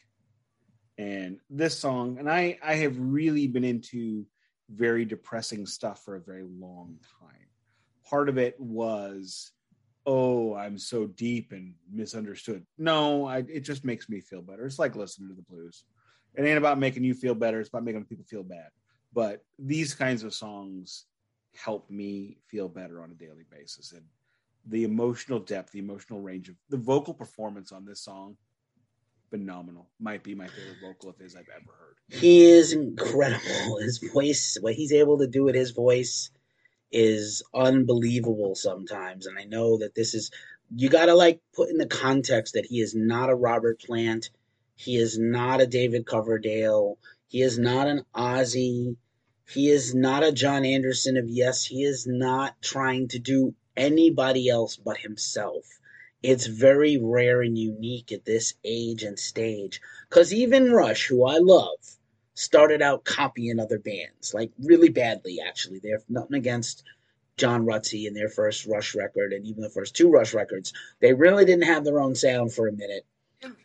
and 0.99 1.39
this 1.51 1.79
song, 1.79 2.19
and 2.19 2.29
I 2.31 2.59
I 2.63 2.75
have 2.77 2.97
really 2.99 3.47
been 3.47 3.65
into 3.65 4.27
very 4.71 5.05
depressing 5.05 5.67
stuff 5.67 6.03
for 6.05 6.17
a 6.17 6.21
very 6.21 6.45
long 6.45 6.99
time. 7.21 7.47
Part 8.09 8.29
of 8.29 8.39
it 8.39 8.59
was, 8.59 9.53
oh, 10.07 10.55
I'm 10.55 10.79
so 10.79 11.07
deep 11.07 11.53
and 11.53 11.75
misunderstood. 11.93 12.65
No, 12.79 13.27
I, 13.27 13.39
it 13.49 13.61
just 13.61 13.85
makes 13.85 14.09
me 14.09 14.21
feel 14.21 14.43
better. 14.43 14.67
It's 14.67 14.79
like 14.79 14.97
listening 14.97 15.29
to 15.29 15.35
the 15.35 15.43
blues. 15.43 15.85
It 16.37 16.45
ain't 16.45 16.59
about 16.59 16.79
making 16.79 17.05
you 17.05 17.15
feel 17.15 17.35
better. 17.35 17.61
It's 17.61 17.69
about 17.69 17.85
making 17.85 18.05
people 18.05 18.25
feel 18.25 18.43
bad. 18.43 18.69
But 19.13 19.45
these 19.59 19.95
kinds 19.95 20.23
of 20.23 20.35
songs 20.35 21.07
help 21.57 21.91
me 21.91 22.39
feel 22.47 22.69
better 22.69 23.03
on 23.03 23.11
a 23.11 23.15
daily 23.15 23.45
basis. 23.51 23.93
And 23.93 24.05
the 24.67 24.85
emotional 24.85 25.39
depth, 25.39 25.73
the 25.73 25.79
emotional 25.79 26.21
range 26.21 26.49
of 26.49 26.57
the 26.69 26.77
vocal 26.77 27.15
performance 27.15 27.73
on 27.73 27.85
this 27.85 28.03
song, 28.03 28.37
phenomenal. 29.31 29.89
Might 29.99 30.23
be 30.23 30.35
my 30.35 30.47
favorite 30.47 30.79
vocal 30.83 31.11
of 31.11 31.19
his 31.19 31.35
I've 31.35 31.49
ever 31.55 31.73
heard. 31.79 32.21
He 32.21 32.43
is 32.43 32.73
incredible. 32.73 33.79
His 33.81 33.99
voice, 33.99 34.57
what 34.61 34.75
he's 34.75 34.93
able 34.93 35.19
to 35.19 35.27
do 35.27 35.45
with 35.45 35.55
his 35.55 35.71
voice 35.71 36.31
is 36.93 37.43
unbelievable 37.55 38.55
sometimes. 38.55 39.27
And 39.27 39.39
I 39.39 39.45
know 39.45 39.79
that 39.79 39.95
this 39.95 40.15
is, 40.15 40.31
you 40.75 40.89
got 40.89 41.07
to 41.07 41.15
like 41.15 41.41
put 41.55 41.69
in 41.69 41.79
the 41.79 41.87
context 41.87 42.55
that 42.55 42.67
he 42.67 42.81
is 42.81 42.95
not 42.95 43.31
a 43.31 43.35
Robert 43.35 43.81
Plant. 43.81 44.31
He 44.79 44.97
is 44.99 45.19
not 45.19 45.61
a 45.61 45.67
David 45.67 46.07
Coverdale. 46.07 46.99
He 47.29 47.43
is 47.43 47.59
not 47.59 47.89
an 47.89 48.05
Ozzy. 48.15 48.97
He 49.49 49.71
is 49.71 49.95
not 49.95 50.23
a 50.23 50.33
Jon 50.33 50.65
Anderson 50.65 51.17
of 51.17 51.29
Yes. 51.29 51.65
He 51.65 51.83
is 51.83 52.07
not 52.07 52.61
trying 52.61 53.09
to 53.09 53.19
do 53.19 53.55
anybody 53.77 54.49
else 54.49 54.77
but 54.77 54.99
himself. 54.99 55.65
It's 56.23 56.47
very 56.47 56.99
rare 56.99 57.43
and 57.43 57.57
unique 57.57 58.13
at 58.13 58.25
this 58.25 58.55
age 58.65 59.03
and 59.03 59.19
stage. 59.19 59.81
Because 60.09 60.33
even 60.33 60.73
Rush, 60.73 61.07
who 61.07 61.25
I 61.25 61.39
love, 61.39 61.79
started 62.35 62.83
out 62.83 63.05
copying 63.05 63.59
other 63.59 63.79
bands, 63.79 64.35
like 64.35 64.53
really 64.59 64.91
badly, 64.91 65.41
actually. 65.41 65.79
They're 65.79 66.03
nothing 66.09 66.37
against 66.37 66.85
John 67.37 67.65
Rutsey 67.65 68.07
and 68.07 68.15
their 68.15 68.29
first 68.29 68.67
Rush 68.67 68.95
record 68.95 69.33
and 69.33 69.47
even 69.47 69.63
the 69.63 69.71
first 69.71 69.97
two 69.97 70.11
Rush 70.11 70.35
records. 70.35 70.73
They 71.01 71.15
really 71.15 71.45
didn't 71.45 71.65
have 71.65 71.85
their 71.85 72.01
own 72.01 72.15
sound 72.15 72.53
for 72.53 72.69
a 72.69 72.73
minute. 72.73 73.07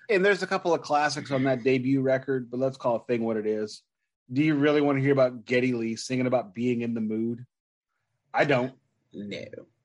And 0.09 0.23
there's 0.25 0.43
a 0.43 0.47
couple 0.47 0.73
of 0.73 0.81
classics 0.81 1.31
on 1.31 1.43
that 1.43 1.63
debut 1.63 2.01
record, 2.01 2.51
but 2.51 2.59
let's 2.59 2.77
call 2.77 2.97
a 2.97 3.03
thing 3.05 3.23
what 3.23 3.37
it 3.37 3.45
is. 3.47 3.81
Do 4.31 4.43
you 4.43 4.55
really 4.55 4.81
want 4.81 4.97
to 4.97 5.01
hear 5.01 5.13
about 5.13 5.45
Geddy 5.45 5.73
Lee 5.73 5.95
singing 5.95 6.27
about 6.27 6.53
being 6.53 6.81
in 6.81 6.93
the 6.93 7.01
mood? 7.01 7.45
I 8.33 8.45
don't. 8.45 8.73
No. 9.13 9.43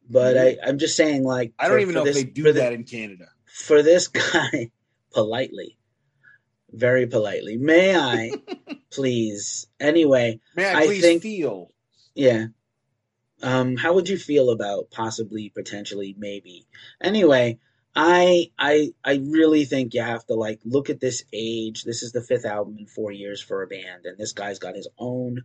But 0.08 0.38
I, 0.38 0.56
I'm 0.64 0.78
just 0.78 0.96
saying, 0.96 1.24
like, 1.24 1.52
I 1.58 1.64
don't 1.68 1.76
for- 1.76 1.80
even 1.80 1.94
for 1.94 1.98
know 2.00 2.04
this- 2.04 2.16
if 2.18 2.24
they 2.26 2.30
do 2.30 2.42
the- 2.44 2.52
that 2.54 2.72
in 2.72 2.84
Canada. 2.84 3.26
for 3.46 3.82
this 3.82 4.08
guy 4.08 4.70
politely 5.14 5.78
very 6.72 7.06
politely 7.06 7.56
may 7.56 7.96
i 7.96 8.30
please 8.90 9.66
anyway 9.80 10.38
May 10.56 10.66
I 10.66 10.80
I 10.80 10.86
please 10.86 11.00
think- 11.00 11.22
feel? 11.22 11.70
yeah 12.14 12.46
um 13.42 13.76
how 13.76 13.94
would 13.94 14.08
you 14.08 14.18
feel 14.18 14.50
about 14.50 14.90
possibly 14.90 15.48
potentially 15.54 16.14
maybe 16.18 16.66
anyway 17.00 17.58
i 17.96 18.50
i 18.58 18.92
i 19.04 19.16
really 19.24 19.64
think 19.64 19.94
you 19.94 20.02
have 20.02 20.24
to 20.26 20.34
like 20.34 20.60
look 20.64 20.90
at 20.90 21.00
this 21.00 21.24
age. 21.32 21.84
This 21.84 22.02
is 22.02 22.12
the 22.12 22.22
fifth 22.22 22.44
album 22.44 22.76
in 22.78 22.86
four 22.86 23.10
years 23.10 23.40
for 23.42 23.62
a 23.62 23.66
band 23.66 24.04
and 24.04 24.18
this 24.18 24.32
guy's 24.32 24.58
got 24.58 24.76
his 24.76 24.88
own 24.98 25.42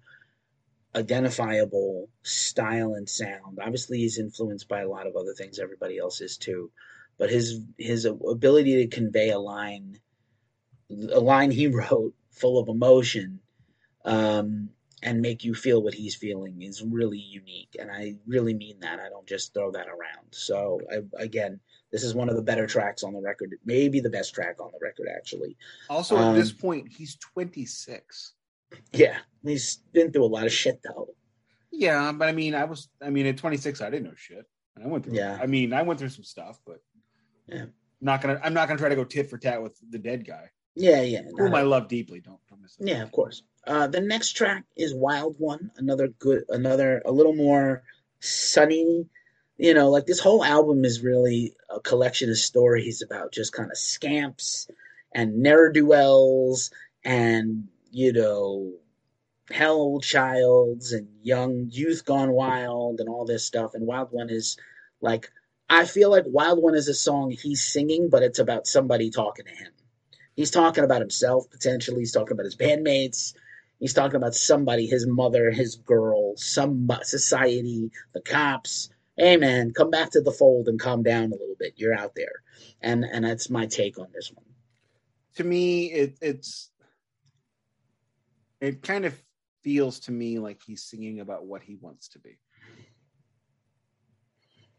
identifiable 0.95 2.09
style 2.23 2.95
and 2.95 3.07
sound. 3.09 3.59
Obviously 3.61 3.99
he's 3.99 4.19
influenced 4.19 4.67
by 4.67 4.81
a 4.81 4.89
lot 4.89 5.07
of 5.07 5.15
other 5.15 5.33
things 5.33 5.59
everybody 5.59 5.97
else 5.97 6.19
is 6.21 6.37
too. 6.37 6.71
But 7.17 7.29
his 7.29 7.61
his 7.77 8.05
ability 8.05 8.85
to 8.85 8.95
convey 8.95 9.29
a 9.29 9.39
line 9.39 9.99
a 11.11 11.19
line 11.21 11.51
he 11.51 11.67
wrote 11.69 12.13
full 12.31 12.59
of 12.59 12.67
emotion 12.69 13.39
um, 14.05 14.69
and 15.03 15.21
make 15.21 15.45
you 15.45 15.53
feel 15.53 15.81
what 15.81 15.93
he's 15.93 16.15
feeling 16.15 16.61
is 16.61 16.81
really 16.83 17.19
unique 17.19 17.75
and 17.79 17.91
i 17.91 18.15
really 18.27 18.53
mean 18.53 18.79
that. 18.81 18.99
I 18.99 19.09
don't 19.09 19.27
just 19.27 19.53
throw 19.53 19.71
that 19.71 19.87
around. 19.87 20.27
So 20.31 20.81
I, 20.91 21.23
again 21.23 21.59
this 21.91 22.03
is 22.03 22.13
one 22.15 22.29
of 22.29 22.35
the 22.35 22.41
better 22.41 22.65
tracks 22.65 23.03
on 23.03 23.13
the 23.13 23.21
record 23.21 23.53
maybe 23.65 23.99
the 23.99 24.09
best 24.09 24.33
track 24.33 24.55
on 24.59 24.71
the 24.71 24.79
record 24.81 25.07
actually 25.15 25.57
Also, 25.89 26.17
at 26.17 26.23
Um, 26.23 26.35
this 26.35 26.51
point, 26.51 26.87
he's 26.89 27.15
26. 27.17 28.33
yeah 28.93 29.17
he's 29.43 29.77
been 29.93 30.11
through 30.11 30.23
a 30.25 30.33
lot 30.33 30.45
of 30.45 30.51
shit 30.53 30.79
though 30.83 31.09
Yeah, 31.71 32.11
but 32.11 32.27
I 32.27 32.31
mean, 32.33 32.53
I 32.55 32.65
was, 32.65 32.89
I 33.01 33.09
mean, 33.09 33.25
at 33.27 33.37
26, 33.37 33.79
I 33.81 33.89
didn't 33.89 34.03
know 34.05 34.13
shit. 34.15 34.45
I 34.81 34.87
went 34.87 35.05
through, 35.05 35.15
Yeah. 35.15 35.37
I 35.41 35.45
mean, 35.47 35.71
I 35.73 35.81
went 35.83 35.99
through 35.99 36.09
some 36.09 36.23
stuff, 36.25 36.59
but 36.65 36.79
Yeah. 37.47 37.65
not 38.01 38.21
gonna, 38.21 38.39
I'm 38.43 38.53
not 38.53 38.67
gonna 38.67 38.79
try 38.79 38.89
to 38.89 38.95
go 38.95 39.03
tit 39.05 39.29
for 39.29 39.37
tat 39.37 39.61
with 39.61 39.77
the 39.89 39.97
dead 39.99 40.25
guy, 40.25 40.49
yeah 40.75 41.01
yeah 41.01 41.23
whom 41.37 41.53
I 41.55 41.61
love 41.63 41.87
deeply. 41.87 42.19
Don't, 42.21 42.39
don't 42.49 42.61
miss 42.61 42.75
that. 42.77 42.87
Yeah, 42.87 43.01
of 43.03 43.11
course. 43.11 43.43
Uh, 43.67 43.87
the 43.87 44.01
next 44.01 44.31
track 44.33 44.63
is 44.75 44.93
Wild 44.95 45.35
One, 45.37 45.69
another 45.77 46.07
good, 46.19 46.43
another 46.49 47.01
a 47.05 47.11
little 47.11 47.35
more 47.35 47.83
sunny. 48.19 49.05
You 49.61 49.75
know, 49.75 49.91
like 49.91 50.07
this 50.07 50.19
whole 50.19 50.43
album 50.43 50.83
is 50.85 51.03
really 51.03 51.53
a 51.69 51.79
collection 51.79 52.31
of 52.31 52.37
stories 52.39 53.03
about 53.03 53.31
just 53.31 53.53
kind 53.53 53.69
of 53.69 53.77
scamps 53.77 54.67
and 55.13 55.43
ne'er 55.43 55.71
do 55.71 55.85
wells 55.85 56.71
and 57.05 57.67
you 57.91 58.11
know 58.11 58.73
hell 59.51 59.99
childs 60.01 60.93
and 60.93 61.09
young 61.21 61.67
youth 61.69 62.05
gone 62.05 62.31
wild 62.31 63.01
and 63.01 63.07
all 63.07 63.23
this 63.23 63.45
stuff. 63.45 63.75
And 63.75 63.85
Wild 63.85 64.07
One 64.09 64.31
is 64.31 64.57
like 64.99 65.31
I 65.69 65.85
feel 65.85 66.09
like 66.09 66.23
Wild 66.25 66.59
One 66.59 66.73
is 66.73 66.87
a 66.87 66.95
song 66.95 67.29
he's 67.29 67.63
singing, 67.63 68.09
but 68.09 68.23
it's 68.23 68.39
about 68.39 68.65
somebody 68.65 69.11
talking 69.11 69.45
to 69.45 69.51
him. 69.51 69.71
He's 70.35 70.49
talking 70.49 70.83
about 70.83 71.01
himself 71.01 71.51
potentially. 71.51 71.99
He's 71.99 72.13
talking 72.13 72.31
about 72.31 72.45
his 72.45 72.57
bandmates. 72.57 73.35
He's 73.77 73.93
talking 73.93 74.15
about 74.15 74.33
somebody, 74.33 74.87
his 74.87 75.05
mother, 75.05 75.51
his 75.51 75.75
girl, 75.75 76.35
some 76.35 76.89
uh, 76.89 77.03
society, 77.03 77.91
the 78.13 78.21
cops. 78.21 78.89
Hey 79.21 79.37
man, 79.37 79.71
come 79.71 79.91
back 79.91 80.09
to 80.13 80.21
the 80.21 80.31
fold 80.31 80.67
and 80.67 80.79
calm 80.79 81.03
down 81.03 81.25
a 81.25 81.35
little 81.35 81.55
bit. 81.59 81.73
You're 81.75 81.93
out 81.93 82.15
there, 82.15 82.41
and 82.81 83.05
and 83.05 83.23
that's 83.23 83.51
my 83.51 83.67
take 83.67 83.99
on 83.99 84.07
this 84.11 84.31
one. 84.33 84.47
To 85.35 85.43
me, 85.43 85.91
it, 85.91 86.17
it's, 86.23 86.71
it 88.59 88.81
kind 88.81 89.05
of 89.05 89.13
feels 89.61 89.99
to 89.99 90.11
me 90.11 90.39
like 90.39 90.59
he's 90.65 90.81
singing 90.81 91.19
about 91.19 91.45
what 91.45 91.61
he 91.61 91.75
wants 91.75 92.07
to 92.09 92.19
be. 92.19 92.39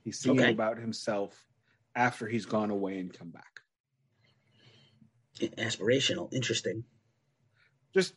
He's 0.03 0.19
singing 0.19 0.41
Okay. 0.41 0.55
about 0.55 0.77
himself 0.77 1.41
after 1.95 2.27
he's 2.27 2.45
gone 2.45 2.71
away 2.71 2.99
and 2.99 3.17
come 3.17 3.31
back. 3.31 3.61
Aspirational, 5.57 6.33
interesting. 6.35 6.83
just 7.95 8.15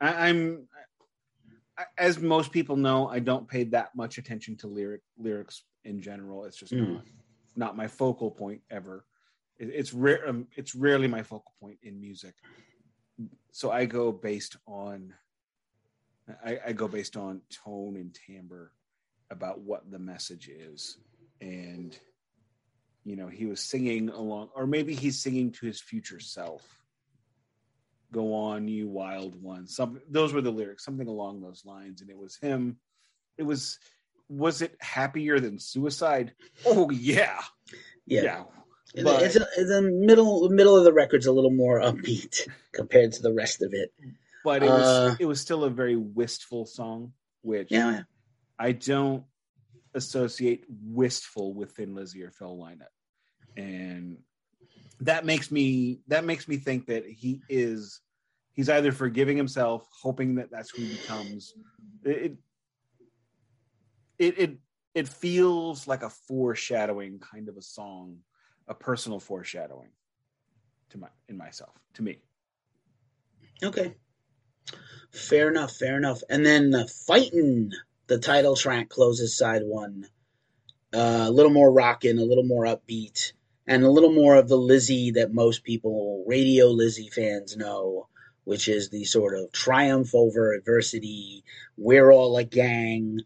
I, 0.00 0.28
I'm 0.30 0.68
I, 0.71 0.71
as 1.98 2.18
most 2.18 2.52
people 2.52 2.76
know, 2.76 3.08
I 3.08 3.18
don't 3.18 3.48
pay 3.48 3.64
that 3.64 3.94
much 3.94 4.18
attention 4.18 4.56
to 4.58 4.66
lyric 4.66 5.02
lyrics 5.18 5.62
in 5.84 6.00
general. 6.00 6.44
It's 6.44 6.56
just 6.56 6.72
Mm. 6.72 6.94
not 6.94 7.04
not 7.54 7.76
my 7.76 7.86
focal 7.86 8.30
point 8.30 8.62
ever. 8.70 9.04
It, 9.58 9.68
it's 9.68 9.92
rare. 9.92 10.28
Um, 10.28 10.48
it's 10.56 10.74
rarely 10.74 11.08
my 11.08 11.22
focal 11.22 11.52
point 11.60 11.78
in 11.82 12.00
music. 12.00 12.34
So 13.50 13.70
I 13.70 13.84
go 13.84 14.12
based 14.12 14.56
on 14.66 15.14
I, 16.44 16.58
I 16.68 16.72
go 16.72 16.88
based 16.88 17.16
on 17.16 17.42
tone 17.50 17.96
and 17.96 18.14
timbre 18.26 18.72
about 19.30 19.60
what 19.60 19.90
the 19.90 19.98
message 19.98 20.48
is, 20.48 20.98
and 21.40 21.98
you 23.04 23.16
know 23.16 23.28
he 23.28 23.46
was 23.46 23.60
singing 23.60 24.08
along, 24.08 24.50
or 24.54 24.66
maybe 24.66 24.94
he's 24.94 25.20
singing 25.22 25.50
to 25.52 25.66
his 25.66 25.80
future 25.80 26.20
self 26.20 26.81
go 28.12 28.34
on 28.34 28.68
you 28.68 28.88
wild 28.88 29.40
one 29.42 29.66
some 29.66 30.00
those 30.10 30.32
were 30.34 30.42
the 30.42 30.50
lyrics 30.50 30.84
something 30.84 31.08
along 31.08 31.40
those 31.40 31.64
lines. 31.64 32.00
And 32.02 32.10
it 32.10 32.16
was 32.16 32.36
him 32.36 32.76
it 33.38 33.42
was 33.42 33.78
was 34.28 34.62
it 34.62 34.76
happier 34.80 35.40
than 35.40 35.58
suicide? 35.58 36.32
Oh 36.64 36.90
yeah. 36.90 37.40
Yeah, 38.06 38.22
yeah, 38.22 38.44
but- 39.04 39.22
it's, 39.22 39.36
a, 39.36 39.46
the 39.56 39.82
middle 39.82 40.48
middle 40.50 40.76
of 40.76 40.84
the 40.84 40.92
record's 40.92 41.26
a 41.26 41.32
little 41.32 41.50
more 41.50 41.80
upbeat 41.80 42.46
compared 42.72 43.12
to 43.12 43.22
the 43.22 43.32
rest 43.32 43.62
of 43.62 43.72
it. 43.72 43.92
but 44.44 44.62
it 44.62 44.68
was 44.70 44.86
Uh, 44.86 45.16
it 45.20 45.26
was 45.26 45.40
still 45.40 45.64
a 45.64 45.70
very 45.70 45.96
wistful 45.96 46.66
song 46.66 47.12
which 47.42 47.70
Yeah, 47.70 48.02
i 48.58 48.72
don't 48.72 49.24
associate 49.94 50.64
wistful 50.68 51.54
with 51.54 51.72
thin 51.72 51.94
lizzy 51.94 52.22
or 52.22 52.30
phil 52.30 52.56
Lynott 52.58 52.92
and 53.56 54.18
that 55.04 55.26
makes 55.26 55.50
me 55.50 56.00
that 56.08 56.24
makes 56.24 56.48
me 56.48 56.56
think 56.56 56.86
that 56.86 57.06
he 57.06 57.42
is 57.48 58.00
he's 58.52 58.68
either 58.68 58.92
forgiving 58.92 59.36
himself 59.36 59.88
hoping 60.02 60.36
that 60.36 60.50
that's 60.50 60.70
who 60.70 60.82
he 60.82 60.88
becomes 60.88 61.54
it 62.04 62.36
it 64.18 64.38
it, 64.38 64.58
it 64.94 65.08
feels 65.08 65.88
like 65.88 66.02
a 66.02 66.10
foreshadowing 66.10 67.18
kind 67.18 67.48
of 67.48 67.56
a 67.56 67.62
song 67.62 68.18
a 68.68 68.74
personal 68.74 69.20
foreshadowing 69.20 69.90
to 70.90 70.98
my 70.98 71.08
in 71.28 71.36
myself 71.36 71.74
to 71.94 72.02
me 72.02 72.18
Okay. 73.62 73.94
Fair 75.12 75.50
enough, 75.50 75.76
fair 75.76 75.96
enough. 75.96 76.22
And 76.28 76.44
then 76.44 76.70
the 76.70 76.86
fighting, 76.88 77.72
the 78.08 78.18
title 78.18 78.56
track 78.56 78.88
closes 78.88 79.36
side 79.36 79.62
one. 79.64 80.06
uh, 80.94 81.26
a 81.28 81.30
little 81.30 81.52
more 81.52 81.72
rocking, 81.72 82.18
a 82.18 82.22
little 82.24 82.44
more 82.44 82.64
upbeat, 82.64 83.32
and 83.66 83.84
a 83.84 83.90
little 83.90 84.12
more 84.12 84.36
of 84.36 84.48
the 84.48 84.56
Lizzy 84.56 85.12
that 85.12 85.32
most 85.32 85.64
people, 85.64 86.24
radio 86.26 86.66
Lizzy 86.68 87.08
fans, 87.08 87.56
know, 87.56 88.08
which 88.44 88.68
is 88.68 88.90
the 88.90 89.04
sort 89.04 89.38
of 89.38 89.52
triumph 89.52 90.14
over 90.14 90.52
adversity. 90.52 91.44
We're 91.76 92.10
all 92.10 92.36
a 92.36 92.44
gang. 92.44 93.20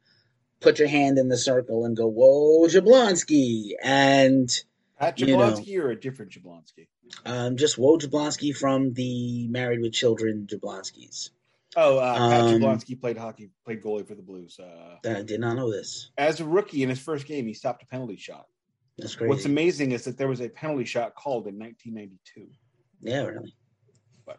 Put 0.61 0.79
your 0.79 0.89
hand 0.89 1.19
in 1.19 1.29
the 1.29 1.37
circle 1.37 1.85
and 1.85 1.97
go, 1.97 2.07
"Whoa, 2.07 2.67
Jablonski!" 2.67 3.73
And 3.83 4.51
Pat 4.99 5.21
you 5.21 5.27
know. 5.27 5.39
Jablonski 5.39 5.79
or 5.79 5.91
a 5.91 6.01
different 6.01 6.33
Jablonski? 6.33 6.87
um, 7.25 7.57
just 7.57 7.77
Woj 7.77 8.01
Jablonski 8.01 8.57
from 8.57 8.93
the 8.95 9.47
Married 9.49 9.81
with 9.81 9.93
Children 9.93 10.49
Jablonskis. 10.51 11.31
Oh, 11.77 11.99
uh, 11.99 12.31
Pat 12.31 12.41
Um, 12.41 12.61
Jablonski 12.61 12.99
played 13.01 13.17
hockey, 13.19 13.51
played 13.65 13.83
goalie 13.83 14.07
for 14.09 14.15
the 14.15 14.23
Blues. 14.23 14.59
Uh, 14.59 14.97
I 15.09 15.23
did 15.23 15.41
not 15.41 15.57
know 15.57 15.71
this. 15.71 16.11
as 16.17 16.41
a 16.41 16.45
rookie 16.45 16.83
in 16.83 16.89
his 16.89 16.99
first 16.99 17.27
game, 17.27 17.47
he 17.47 17.53
stopped 17.55 17.83
a 17.83 17.87
penalty 17.87 18.17
shot. 18.17 18.47
That's 18.99 19.15
crazy. 19.15 19.29
What's 19.29 19.45
amazing 19.45 19.93
is 19.93 20.05
that 20.05 20.17
there 20.17 20.29
was 20.29 20.41
a 20.41 20.49
penalty 20.49 20.85
shot 20.85 21.15
called 21.15 21.47
in 21.47 21.59
1992. 21.59 22.49
yeah, 23.01 23.23
really. 23.25 23.55
But 24.25 24.39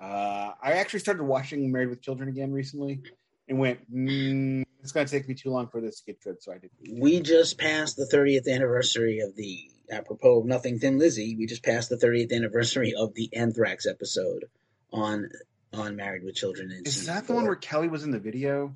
Uh, 0.00 0.54
I 0.62 0.72
actually 0.74 1.00
started 1.00 1.24
watching 1.24 1.70
Married 1.72 1.88
with 1.90 2.00
Children 2.00 2.28
again 2.28 2.52
recently, 2.52 3.02
and 3.48 3.58
went, 3.58 3.80
mm, 3.92 4.62
"It's 4.82 4.92
going 4.92 5.06
to 5.06 5.10
take 5.10 5.28
me 5.28 5.34
too 5.34 5.50
long 5.50 5.68
for 5.68 5.80
this 5.80 6.00
to 6.00 6.06
get 6.06 6.20
good." 6.22 6.42
So 6.42 6.52
I 6.52 6.58
did. 6.58 6.70
We 6.92 7.20
just 7.20 7.58
passed 7.58 7.96
the 7.96 8.06
30th 8.06 8.48
anniversary 8.48 9.18
of 9.20 9.34
the, 9.34 9.70
apropos 9.90 10.40
of 10.40 10.46
Nothing 10.46 10.78
Thin 10.78 10.98
Lizzy, 10.98 11.36
we 11.36 11.46
just 11.46 11.64
passed 11.64 11.88
the 11.88 11.96
30th 11.96 12.32
anniversary 12.32 12.94
of 12.96 13.14
the 13.14 13.28
Anthrax 13.34 13.86
episode 13.86 14.44
on 14.92 15.28
on 15.72 15.96
Married 15.96 16.24
with 16.24 16.34
Children. 16.34 16.72
Is 16.84 17.06
that 17.06 17.26
the 17.26 17.32
one 17.32 17.44
where 17.44 17.56
Kelly 17.56 17.88
was 17.88 18.02
in 18.04 18.10
the 18.10 18.18
video? 18.18 18.74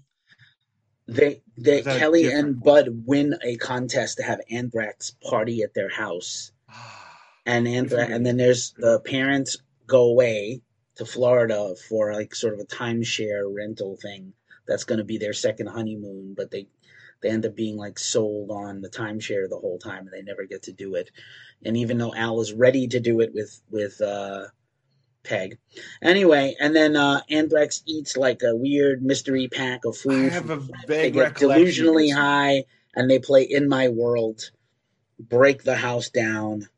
They 1.07 1.43
they 1.57 1.79
is 1.79 1.85
that 1.85 1.97
a 1.97 1.99
Kelly 1.99 2.23
different 2.23 2.47
and 2.47 2.61
one? 2.61 2.85
Bud 2.85 3.03
win 3.07 3.35
a 3.43 3.57
contest 3.57 4.19
to 4.19 4.23
have 4.23 4.41
Anthrax 4.51 5.13
party 5.23 5.63
at 5.63 5.75
their 5.75 5.91
house, 5.91 6.53
and 7.47 7.69
Anthrax, 7.69 8.11
and 8.13 8.25
then 8.25 8.37
there's 8.37 8.73
the 8.77 9.01
parents 9.01 9.57
go 9.87 10.05
away 10.05 10.63
to 10.97 11.05
Florida 11.05 11.75
for 11.89 12.13
like 12.13 12.35
sort 12.35 12.55
of 12.55 12.61
a 12.61 12.65
timeshare 12.65 13.53
rental 13.53 13.97
thing. 13.97 14.33
That's 14.67 14.85
going 14.85 14.99
to 14.99 15.05
be 15.05 15.19
their 15.19 15.35
second 15.35 15.67
honeymoon, 15.67 16.35
but 16.35 16.51
they 16.51 16.69
they 17.21 17.31
end 17.31 17.47
up 17.47 17.55
being 17.55 17.77
like 17.77 17.99
sold 17.99 18.51
on 18.51 18.81
the 18.81 18.89
timeshare 18.89 19.49
the 19.49 19.59
whole 19.59 19.79
time, 19.79 20.07
and 20.07 20.13
they 20.13 20.23
never 20.23 20.45
get 20.45 20.63
to 20.65 20.73
do 20.73 20.95
it. 20.95 21.11
And 21.65 21.77
even 21.77 21.99
though 21.99 22.15
Al 22.15 22.41
is 22.41 22.53
ready 22.53 22.87
to 22.89 23.01
do 23.01 23.21
it 23.21 23.33
with 23.35 23.61
with 23.71 24.01
uh, 24.01 24.47
Peg, 25.25 25.59
anyway, 26.03 26.55
and 26.61 26.77
then 26.77 26.95
uh, 26.97 27.23
Anthrax 27.31 27.83
eats 27.87 28.17
like 28.17 28.43
a 28.43 28.55
weird 28.55 29.03
mystery 29.03 29.49
pack 29.49 29.85
of 29.85 29.95
I 29.95 29.99
food. 30.03 30.33
have 30.33 30.51
a 30.51 30.63
they 30.87 31.11
get 31.11 31.35
delusionally 31.35 32.15
high, 32.15 32.65
and 32.95 33.11
they 33.11 33.19
play 33.19 33.43
"In 33.43 33.69
My 33.69 33.89
World," 33.89 34.51
break 35.19 35.63
the 35.65 35.77
house 35.77 36.11
down, 36.11 36.69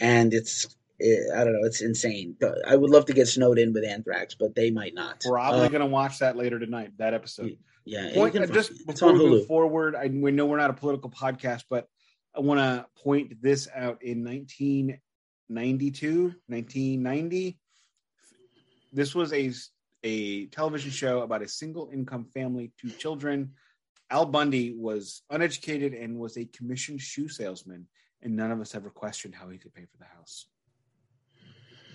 and 0.00 0.34
it's 0.34 0.66
eh, 1.00 1.16
I 1.34 1.44
don't 1.44 1.52
know, 1.54 1.66
it's 1.66 1.80
insane. 1.82 2.36
But 2.40 2.58
I 2.66 2.76
would 2.76 2.90
love 2.90 3.06
to 3.06 3.12
get 3.12 3.28
snowed 3.28 3.58
in 3.58 3.72
with 3.72 3.84
Anthrax, 3.84 4.34
but 4.34 4.54
they 4.54 4.70
might 4.70 4.94
not. 4.94 5.22
We're 5.24 5.32
probably 5.32 5.60
Uh, 5.66 5.68
going 5.68 5.80
to 5.80 5.86
watch 5.86 6.18
that 6.20 6.36
later 6.36 6.58
tonight. 6.58 6.90
That 6.98 7.14
episode. 7.14 7.56
yeah, 7.84 8.12
Point, 8.14 8.34
can 8.34 8.42
uh, 8.42 8.46
just 8.46 8.70
it. 8.70 8.76
it's 8.76 8.84
before 9.00 9.10
on 9.10 9.18
we 9.18 9.28
move 9.30 9.46
forward, 9.46 9.94
I, 9.94 10.08
we 10.08 10.32
know 10.32 10.46
we're 10.46 10.56
not 10.58 10.70
a 10.70 10.74
political 10.74 11.10
podcast, 11.10 11.64
but 11.70 11.88
I 12.36 12.40
want 12.40 12.60
to 12.60 12.86
point 13.02 13.40
this 13.40 13.68
out. 13.74 14.02
In 14.02 14.24
1992, 15.48 16.34
1990, 16.48 17.58
this 18.92 19.14
was 19.14 19.32
a 19.32 19.52
a 20.04 20.46
television 20.46 20.90
show 20.90 21.22
about 21.22 21.42
a 21.42 21.48
single 21.48 21.90
income 21.92 22.24
family, 22.32 22.72
two 22.80 22.90
children. 22.90 23.52
Al 24.10 24.26
Bundy 24.26 24.72
was 24.76 25.22
uneducated 25.30 25.92
and 25.92 26.18
was 26.18 26.36
a 26.36 26.44
commissioned 26.44 27.00
shoe 27.00 27.28
salesman, 27.28 27.86
and 28.22 28.36
none 28.36 28.52
of 28.52 28.60
us 28.60 28.74
ever 28.74 28.88
questioned 28.90 29.34
how 29.34 29.48
he 29.48 29.58
could 29.58 29.74
pay 29.74 29.84
for 29.84 29.96
the 29.98 30.04
house. 30.04 30.46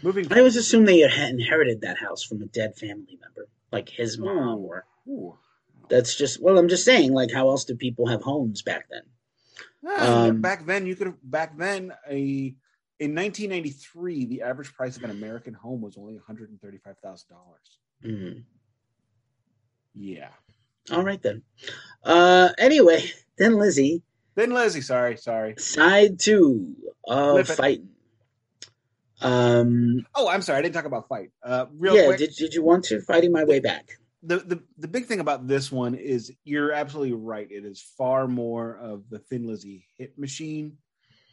Moving, 0.03 0.31
I 0.31 0.39
always 0.39 0.55
assumed 0.57 0.87
they 0.87 0.99
had 0.99 1.29
inherited 1.29 1.81
that 1.81 1.97
house 1.97 2.23
from 2.23 2.41
a 2.41 2.47
dead 2.47 2.75
family 2.75 3.17
member, 3.21 3.47
like 3.71 3.87
his 3.87 4.17
mom, 4.17 4.59
or 4.59 4.85
Ooh. 5.07 5.37
that's 5.89 6.15
just. 6.15 6.41
Well, 6.41 6.57
I'm 6.57 6.69
just 6.69 6.85
saying, 6.85 7.13
like, 7.13 7.31
how 7.31 7.49
else 7.49 7.65
did 7.65 7.79
people 7.79 8.07
have 8.07 8.21
homes 8.21 8.61
back 8.61 8.87
then? 8.89 9.03
Ah, 9.85 10.27
Um, 10.27 10.41
back 10.41 10.65
then, 10.65 10.85
you 10.85 10.95
could 10.95 11.07
have 11.07 11.17
back 11.23 11.57
then 11.57 11.93
a 12.09 12.55
in 13.01 13.15
1993 13.15 14.25
the 14.25 14.41
average 14.43 14.73
price 14.73 14.95
of 14.95 15.03
an 15.03 15.09
American 15.09 15.53
home 15.53 15.81
was 15.81 15.97
only 15.97 16.13
135 16.15 16.95
thousand 17.03 17.29
dollars. 17.29 17.77
Mhm. 18.05 18.43
Yeah. 19.95 20.29
All 20.91 21.03
right 21.03 21.21
then. 21.21 21.41
Uh, 22.03 22.49
anyway, 22.57 23.03
then 23.37 23.57
Lizzy, 23.57 24.03
Then 24.35 24.51
Lizzy. 24.51 24.81
sorry, 24.81 25.17
sorry. 25.17 25.55
side 25.57 26.19
two 26.19 26.75
of 27.07 27.47
fighting. 27.47 27.89
Um, 29.21 30.05
Oh, 30.15 30.27
I'm 30.27 30.41
sorry, 30.41 30.59
I 30.59 30.61
didn't 30.63 30.75
talk 30.75 30.85
about 30.85 31.07
fight. 31.07 31.31
Uh, 31.43 31.65
real 31.77 31.95
yeah, 31.95 32.05
quick, 32.05 32.17
did 32.19 32.35
did 32.35 32.53
you 32.53 32.63
want 32.63 32.85
to 32.85 33.01
fighting 33.01 33.31
my 33.31 33.43
way 33.43 33.59
back? 33.59 33.97
the, 34.23 34.37
the 34.37 34.63
the 34.77 34.87
big 34.87 35.05
thing 35.05 35.19
about 35.19 35.47
this 35.47 35.71
one 35.71 35.95
is 35.95 36.31
you're 36.43 36.71
absolutely 36.71 37.13
right. 37.13 37.47
It 37.51 37.65
is 37.65 37.81
far 37.97 38.27
more 38.27 38.77
of 38.77 39.09
the 39.09 39.17
Thin 39.19 39.47
Lizzy 39.47 39.85
hit 39.97 40.17
machine 40.17 40.77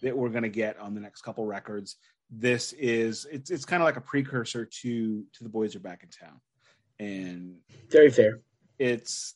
that 0.02 0.16
we're 0.16 0.28
going 0.28 0.42
to 0.44 0.48
get 0.48 0.78
on 0.78 0.94
the 0.94 1.00
next 1.00 1.22
couple 1.22 1.44
records. 1.46 1.96
This 2.30 2.72
is 2.74 3.26
it's 3.30 3.50
it's 3.50 3.64
kind 3.64 3.82
of 3.82 3.86
like 3.86 3.96
a 3.96 4.00
precursor 4.02 4.64
to 4.82 5.24
to 5.34 5.42
the 5.44 5.48
boys 5.48 5.74
are 5.76 5.80
back 5.80 6.02
in 6.02 6.10
town, 6.10 6.40
and 6.98 7.56
Very 7.90 8.10
fair. 8.10 8.40
it's 8.78 9.34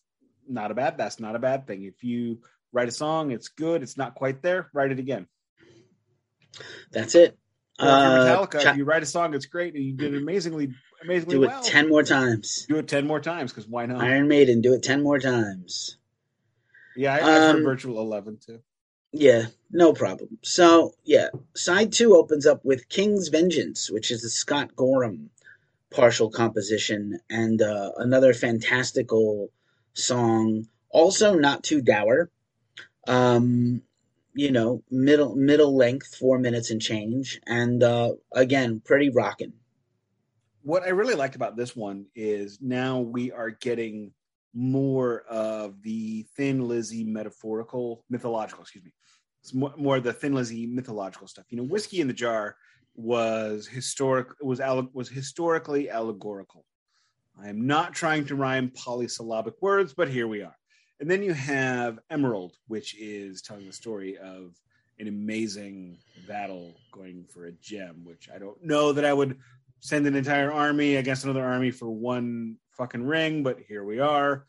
not 0.49 0.71
a 0.71 0.75
bad 0.75 0.99
that's 0.99 1.19
not 1.21 1.35
a 1.37 1.39
bad 1.39 1.67
thing 1.67 1.85
if 1.85 2.03
you 2.05 2.41
write 2.73 2.89
a 2.89 2.93
song 2.93 3.31
it's 3.31 3.49
good 3.49 3.81
it's 3.83 3.97
not 3.97 4.15
quite 4.17 4.43
there 4.43 4.69
write 4.75 4.91
it 4.91 4.99
again 4.99 5.27
That's 6.91 7.15
it. 7.15 7.39
or 7.81 7.87
if 7.87 7.91
you're 7.91 7.91
Uh, 7.91 8.47
metallica 8.47 8.77
you 8.77 8.85
write 8.85 9.03
a 9.05 9.07
song 9.07 9.35
it's 9.35 9.47
great 9.47 9.75
and 9.75 9.85
you 9.85 9.93
did 9.95 10.15
amazingly 10.15 10.73
amazingly 11.03 11.37
do 11.37 11.45
it 11.45 11.47
well 11.47 11.63
ten 11.63 11.89
more 11.89 12.03
times. 12.03 12.67
do 12.69 12.77
it 12.77 12.89
10 12.89 13.07
more 13.07 13.21
times 13.21 13.53
because 13.53 13.69
why 13.69 13.87
not 13.87 14.03
Iron 14.03 14.29
Maiden, 14.29 14.61
do 14.61 14.75
it 14.75 14.83
ten 14.83 15.03
more 15.03 15.19
times. 15.21 15.97
yeah 16.97 17.15
I, 17.15 17.19
i've 17.19 17.23
heard 17.25 17.57
Um, 17.57 17.63
virtual 17.65 18.01
11 18.01 18.39
too 18.45 18.61
Yeah, 19.13 19.47
no 19.71 19.93
problem. 19.93 20.39
So 20.43 20.95
yeah, 21.05 21.29
side 21.55 21.93
two 21.93 22.17
opens 22.17 22.47
up 22.47 22.65
with 22.65 22.89
King's 22.89 23.29
Vengeance, 23.29 23.91
which 23.91 24.11
is 24.11 24.23
the 24.23 24.31
Scott 24.31 24.75
Gorham 24.77 25.31
partial 25.91 26.31
composition, 26.31 27.21
and 27.31 27.61
uh, 27.63 27.93
another 27.99 28.35
fantastical 28.35 29.51
song. 29.95 30.67
Also, 30.91 31.35
not 31.35 31.63
too 31.65 31.83
dour. 31.83 32.31
Um, 33.09 33.83
you 34.35 34.51
know, 34.53 34.83
middle 34.91 35.37
middle 35.37 35.77
length, 35.77 36.15
four 36.17 36.39
minutes 36.39 36.71
and 36.71 36.81
change, 36.83 37.41
and 37.47 37.83
uh, 37.83 38.13
again, 38.33 38.81
pretty 38.85 39.11
rocking. 39.11 39.53
what 40.63 40.85
i 40.85 40.89
really 40.91 41.15
liked 41.15 41.37
about 41.37 41.57
this 41.57 41.75
one 41.77 42.07
is 42.15 42.59
now 42.61 43.01
we 43.01 43.33
are 43.33 43.51
getting 43.51 44.13
more 44.55 45.21
of 45.29 45.83
the 45.83 46.27
thin 46.37 46.69
lizzy 46.69 47.05
metaphorical 47.05 48.05
mythological 48.11 48.63
excuse 48.63 48.85
me 48.85 48.93
it's 49.43 49.53
more, 49.53 49.75
more 49.77 49.97
of 49.97 50.05
the 50.05 50.13
thin 50.13 50.35
lizzy 50.35 50.67
mythological 50.67 51.27
stuff. 51.27 51.47
You 51.51 51.59
know 51.59 51.65
whiskey 51.65 52.01
in 52.01 52.07
the 52.07 52.13
jar 52.13 52.57
was 52.95 53.67
historic 53.67 54.29
was 54.41 54.61
was 54.93 55.09
historically 55.09 55.91
allegorical. 55.91 56.65
I 57.41 57.49
am 57.49 57.67
not 57.67 57.95
trying 57.95 58.27
to 58.27 58.37
rhyme 58.37 58.71
polysyllabic 58.71 59.55
words 59.61 59.95
but 59.95 60.09
here 60.09 60.29
we 60.29 60.43
are. 60.43 60.57
And 61.01 61.11
then 61.11 61.23
you 61.23 61.33
have 61.33 61.99
emerald 62.11 62.57
which 62.69 62.97
is 62.97 63.43
telling 63.43 63.67
the 63.67 63.73
story 63.73 64.17
of 64.17 64.55
an 65.01 65.09
amazing 65.09 65.99
battle 66.29 66.77
going 66.93 67.25
for 67.25 67.47
a 67.47 67.53
gem 67.53 68.05
which 68.05 68.29
i 68.33 68.39
don't 68.39 68.63
know 68.63 68.93
that 68.93 69.07
i 69.07 69.13
would 69.13 69.39
send 69.83 70.07
an 70.07 70.15
entire 70.15 70.53
army 70.53 70.97
against 70.97 71.25
another 71.25 71.45
army 71.45 71.73
for 71.73 71.91
one 71.91 72.57
fucking 72.71 73.03
ring, 73.05 73.43
but 73.43 73.59
here 73.69 73.85
we 73.85 73.99
are. 73.99 74.47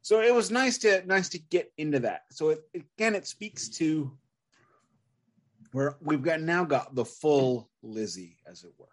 So 0.00 0.20
it 0.20 0.32
was 0.32 0.50
nice 0.50 0.78
to 0.78 1.04
nice 1.06 1.28
to 1.30 1.38
get 1.38 1.72
into 1.76 1.98
that. 2.00 2.22
So 2.30 2.50
it, 2.50 2.60
again, 2.74 3.14
it 3.14 3.26
speaks 3.26 3.68
to 3.70 4.16
where 5.72 5.96
we've 6.00 6.22
got 6.22 6.40
now 6.40 6.64
got 6.64 6.94
the 6.94 7.04
full 7.04 7.68
Lizzy, 7.82 8.38
as 8.46 8.62
it 8.62 8.72
were. 8.78 8.86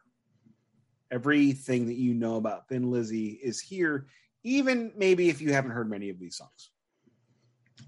Everything 1.12 1.86
that 1.86 1.96
you 1.96 2.16
know 2.16 2.38
about 2.38 2.68
Thin 2.68 2.90
Lizzy 2.90 3.40
is 3.44 3.60
here, 3.62 4.08
even 4.44 4.92
maybe 4.98 5.30
if 5.30 5.42
you 5.42 5.54
haven't 5.54 5.72
heard 5.72 5.90
many 5.90 6.10
of 6.10 6.18
these 6.18 6.38
songs. 6.38 6.72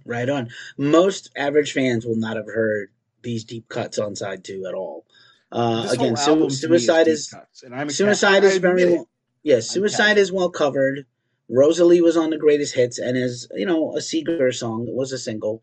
Right 0.06 0.30
on. 0.30 0.50
Most 0.78 1.32
average 1.36 1.72
fans 1.72 2.06
will 2.06 2.18
not 2.18 2.36
have 2.36 2.46
heard 2.46 2.90
these 3.24 3.46
deep 3.46 3.68
cuts 3.68 3.98
on 3.98 4.16
side 4.16 4.44
two 4.44 4.66
at 4.68 4.76
all. 4.76 5.06
Uh, 5.54 5.88
again, 5.92 6.16
su- 6.18 6.50
suicide 6.50 7.04
deep 7.06 7.14
is 7.14 7.30
cuts, 7.30 7.62
and 7.64 7.76
I'm 7.76 7.90
Suicide 7.90 8.44
is 8.44 8.58
very 8.58 8.86
well, 8.86 9.08
yeah. 9.44 9.60
Suicide 9.60 10.18
is 10.18 10.32
well 10.32 10.50
covered. 10.50 11.06
Rosalie 11.50 12.02
was 12.02 12.18
on 12.18 12.32
the 12.32 12.38
greatest 12.40 12.74
hits 12.74 12.98
and 12.98 13.16
is 13.16 13.48
you 13.54 13.66
know 13.66 13.96
a 13.96 14.00
Seger 14.00 14.52
song. 14.54 14.88
It 14.88 14.96
was 14.96 15.12
a 15.12 15.18
single. 15.18 15.62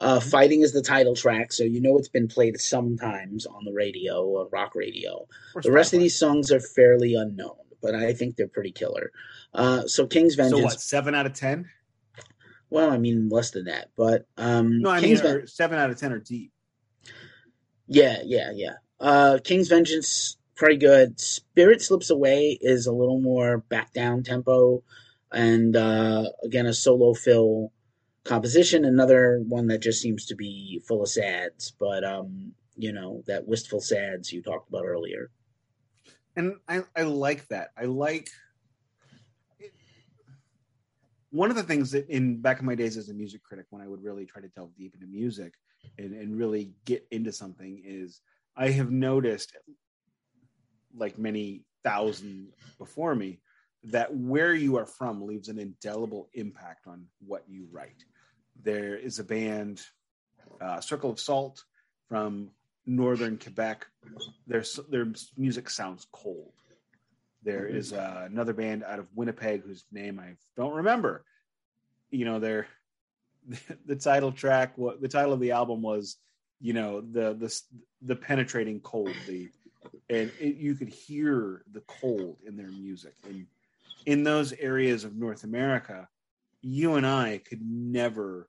Uh, 0.00 0.18
Mm-hmm. 0.18 0.28
Fighting 0.30 0.60
is 0.62 0.72
the 0.72 0.82
title 0.82 1.14
track, 1.14 1.52
so 1.52 1.62
you 1.64 1.80
know 1.80 1.96
it's 1.98 2.08
been 2.08 2.26
played 2.28 2.60
sometimes 2.60 3.46
on 3.46 3.64
the 3.64 3.72
radio 3.72 4.24
or 4.24 4.48
rock 4.52 4.74
radio. 4.74 5.26
Or 5.54 5.62
The 5.62 5.70
rest 5.72 5.92
of 5.94 6.00
these 6.00 6.18
songs 6.18 6.50
are 6.50 6.58
fairly 6.60 7.14
unknown, 7.14 7.56
but 7.80 7.94
I 7.94 8.12
think 8.12 8.34
they're 8.36 8.48
pretty 8.48 8.72
killer. 8.72 9.12
Uh, 9.54 9.86
so 9.86 10.06
King's 10.06 10.34
So 10.36 10.42
Vengeance. 10.42 10.64
what? 10.64 10.80
Seven 10.80 11.14
out 11.14 11.26
of 11.26 11.34
ten. 11.34 11.68
Well, 12.70 12.90
I 12.90 12.98
mean 12.98 13.28
less 13.28 13.50
than 13.52 13.66
that, 13.66 13.90
but 13.96 14.26
um, 14.36 14.80
No, 14.82 14.90
I 14.90 15.00
King's 15.00 15.22
mean 15.22 15.38
Ven- 15.38 15.46
seven 15.46 15.78
out 15.78 15.90
of 15.90 15.98
ten 15.98 16.12
are 16.12 16.18
deep. 16.20 16.52
yeah, 17.86 18.18
yeah, 18.24 18.50
yeah. 18.54 18.74
Uh, 19.02 19.38
King's 19.42 19.68
Vengeance 19.68 20.36
pretty 20.54 20.76
good. 20.76 21.18
Spirit 21.20 21.82
Slips 21.82 22.10
Away 22.10 22.56
is 22.60 22.86
a 22.86 22.92
little 22.92 23.20
more 23.20 23.58
back 23.58 23.92
down 23.92 24.22
tempo, 24.22 24.84
and 25.32 25.76
uh, 25.76 26.26
again 26.44 26.66
a 26.66 26.72
solo 26.72 27.12
Phil 27.12 27.72
composition. 28.24 28.84
Another 28.84 29.42
one 29.48 29.66
that 29.66 29.82
just 29.82 30.00
seems 30.00 30.26
to 30.26 30.36
be 30.36 30.80
full 30.86 31.02
of 31.02 31.08
sads, 31.08 31.72
but 31.80 32.04
um, 32.04 32.52
you 32.76 32.92
know 32.92 33.24
that 33.26 33.48
wistful 33.48 33.80
sads 33.80 34.32
you 34.32 34.40
talked 34.40 34.68
about 34.68 34.84
earlier. 34.84 35.30
and 36.36 36.54
I, 36.68 36.82
I 36.96 37.02
like 37.02 37.48
that. 37.48 37.70
I 37.76 37.86
like 37.86 38.28
one 41.30 41.50
of 41.50 41.56
the 41.56 41.62
things 41.62 41.90
that 41.92 42.08
in 42.08 42.40
back 42.40 42.60
in 42.60 42.66
my 42.66 42.74
days 42.76 42.96
as 42.96 43.08
a 43.08 43.14
music 43.14 43.42
critic, 43.42 43.66
when 43.70 43.82
I 43.82 43.88
would 43.88 44.04
really 44.04 44.26
try 44.26 44.42
to 44.42 44.48
delve 44.48 44.76
deep 44.76 44.94
into 44.94 45.06
music 45.06 45.54
and, 45.98 46.14
and 46.14 46.38
really 46.38 46.72
get 46.84 47.06
into 47.10 47.32
something, 47.32 47.82
is 47.84 48.20
I 48.56 48.70
have 48.70 48.90
noticed, 48.90 49.56
like 50.94 51.18
many 51.18 51.64
thousand 51.84 52.48
before 52.78 53.14
me, 53.14 53.40
that 53.84 54.14
where 54.14 54.54
you 54.54 54.76
are 54.76 54.86
from 54.86 55.26
leaves 55.26 55.48
an 55.48 55.58
indelible 55.58 56.28
impact 56.34 56.86
on 56.86 57.06
what 57.26 57.44
you 57.48 57.66
write. 57.70 58.04
There 58.62 58.96
is 58.96 59.18
a 59.18 59.24
band, 59.24 59.80
uh, 60.60 60.80
Circle 60.80 61.10
of 61.10 61.20
Salt, 61.20 61.64
from 62.08 62.50
northern 62.86 63.38
Quebec. 63.38 63.86
Their 64.46 64.64
their 64.88 65.06
music 65.36 65.70
sounds 65.70 66.06
cold. 66.12 66.52
There 67.42 67.66
is 67.66 67.92
uh, 67.92 68.22
another 68.26 68.52
band 68.52 68.84
out 68.84 69.00
of 69.00 69.08
Winnipeg 69.14 69.64
whose 69.64 69.84
name 69.90 70.20
I 70.20 70.34
don't 70.56 70.74
remember. 70.74 71.24
You 72.10 72.24
know, 72.24 72.38
their 72.38 72.66
the 73.86 73.96
title 73.96 74.30
track, 74.30 74.76
what 74.76 75.00
the 75.00 75.08
title 75.08 75.32
of 75.32 75.40
the 75.40 75.52
album 75.52 75.82
was, 75.82 76.16
you 76.62 76.72
know, 76.72 77.00
the 77.00 77.34
the 77.34 77.60
the 78.02 78.16
penetrating 78.16 78.80
cold, 78.80 79.14
the 79.26 79.48
and 80.08 80.30
it, 80.40 80.56
you 80.56 80.76
could 80.76 80.88
hear 80.88 81.64
the 81.72 81.82
cold 81.82 82.38
in 82.46 82.56
their 82.56 82.70
music. 82.70 83.14
And 83.24 83.46
in 84.06 84.22
those 84.22 84.52
areas 84.52 85.02
of 85.04 85.16
North 85.16 85.42
America, 85.42 86.08
you 86.62 86.94
and 86.94 87.06
I 87.06 87.38
could 87.38 87.60
never 87.60 88.48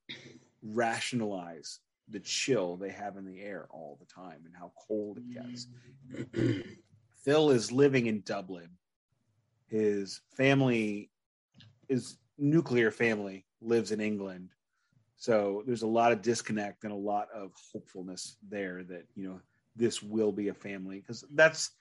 rationalize 0.62 1.80
the 2.08 2.20
chill 2.20 2.78
they 2.78 2.92
have 2.92 3.18
in 3.18 3.26
the 3.26 3.42
air 3.42 3.68
all 3.72 3.98
the 4.00 4.06
time 4.06 4.42
and 4.46 4.54
how 4.56 4.72
cold 4.88 5.18
it 5.18 5.34
gets. 5.34 5.68
Phil 7.24 7.50
is 7.50 7.72
living 7.72 8.06
in 8.06 8.22
Dublin. 8.22 8.70
His 9.68 10.22
family, 10.38 11.10
his 11.90 12.18
nuclear 12.38 12.92
family, 12.92 13.48
lives 13.60 13.92
in 13.92 14.00
England. 14.00 14.50
So 15.24 15.64
there's 15.66 15.84
a 15.84 15.88
lot 15.88 16.12
of 16.12 16.22
disconnect 16.22 16.84
and 16.84 16.92
a 16.92 16.98
lot 16.98 17.30
of 17.34 17.54
hopefulness 17.72 18.36
there 18.50 18.84
that, 18.90 19.06
you 19.16 19.30
know, 19.30 19.40
this 19.74 20.04
will 20.04 20.34
be 20.34 20.50
a 20.50 20.54
family. 20.54 21.00
Because 21.00 21.24
that's, 21.34 21.72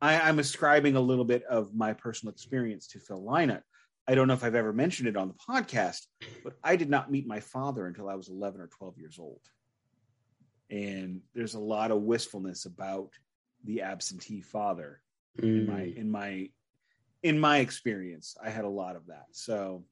I, 0.00 0.18
I'm 0.18 0.38
ascribing 0.38 0.96
a 0.96 1.00
little 1.00 1.26
bit 1.26 1.42
of 1.44 1.74
my 1.74 1.92
personal 1.92 2.32
experience 2.32 2.86
to 2.86 3.00
Phil 3.00 3.22
Lynott. 3.22 3.60
I 4.08 4.14
don't 4.14 4.28
know 4.28 4.32
if 4.32 4.42
I've 4.42 4.54
ever 4.54 4.72
mentioned 4.72 5.10
it 5.10 5.16
on 5.18 5.28
the 5.28 5.34
podcast, 5.34 6.06
but 6.42 6.54
I 6.64 6.76
did 6.76 6.88
not 6.88 7.10
meet 7.10 7.26
my 7.26 7.38
father 7.38 7.86
until 7.86 8.08
I 8.08 8.14
was 8.14 8.30
11 8.30 8.62
or 8.62 8.68
12 8.68 8.96
years 8.96 9.18
old. 9.18 9.42
And 10.70 11.20
there's 11.34 11.56
a 11.56 11.60
lot 11.60 11.90
of 11.90 12.00
wistfulness 12.00 12.64
about 12.64 13.10
the 13.64 13.82
absentee 13.82 14.40
father 14.40 15.02
in 15.38 15.66
my 15.66 15.80
mm. 15.80 15.96
in 15.96 16.10
my 16.10 16.48
in 17.22 17.38
my 17.38 17.58
experience 17.58 18.36
i 18.42 18.50
had 18.50 18.64
a 18.64 18.68
lot 18.68 18.94
of 18.94 19.06
that 19.06 19.24
so 19.32 19.84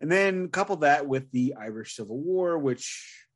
and 0.00 0.10
then 0.10 0.48
couple 0.48 0.76
that 0.76 1.06
with 1.06 1.30
the 1.32 1.54
irish 1.58 1.96
civil 1.96 2.18
war 2.18 2.58
which 2.58 3.26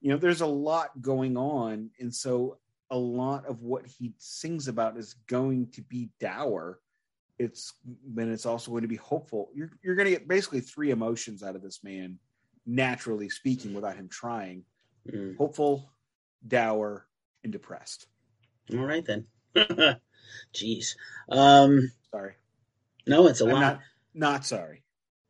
you 0.00 0.10
know 0.10 0.16
there's 0.16 0.40
a 0.40 0.46
lot 0.46 0.90
going 1.00 1.36
on 1.36 1.90
and 2.00 2.14
so 2.14 2.58
a 2.90 2.96
lot 2.98 3.46
of 3.46 3.62
what 3.62 3.86
he 3.86 4.12
sings 4.18 4.66
about 4.68 4.96
is 4.96 5.14
going 5.28 5.68
to 5.70 5.82
be 5.82 6.08
dour 6.18 6.78
it's 7.38 7.72
then 8.06 8.30
it's 8.30 8.44
also 8.46 8.70
going 8.70 8.82
to 8.82 8.88
be 8.88 8.96
hopeful 8.96 9.48
you're 9.54 9.70
you're 9.82 9.94
going 9.94 10.06
to 10.06 10.10
get 10.12 10.28
basically 10.28 10.60
three 10.60 10.90
emotions 10.90 11.42
out 11.42 11.54
of 11.56 11.62
this 11.62 11.80
man 11.84 12.18
naturally 12.66 13.28
speaking 13.28 13.72
without 13.74 13.96
him 13.96 14.08
trying 14.08 14.64
Mm. 15.10 15.34
hopeful 15.38 15.90
dour 16.46 17.06
and 17.42 17.50
depressed 17.50 18.06
All 18.70 18.84
right 18.84 19.02
then. 19.02 19.26
Jeez. 20.54 20.94
Um, 21.30 21.90
sorry 22.10 22.34
no, 23.06 23.26
it's 23.26 23.40
a 23.40 23.44
i'm 23.46 23.50
lot. 23.52 23.60
not 23.60 23.80
not 24.12 24.44
sorry 24.44 24.79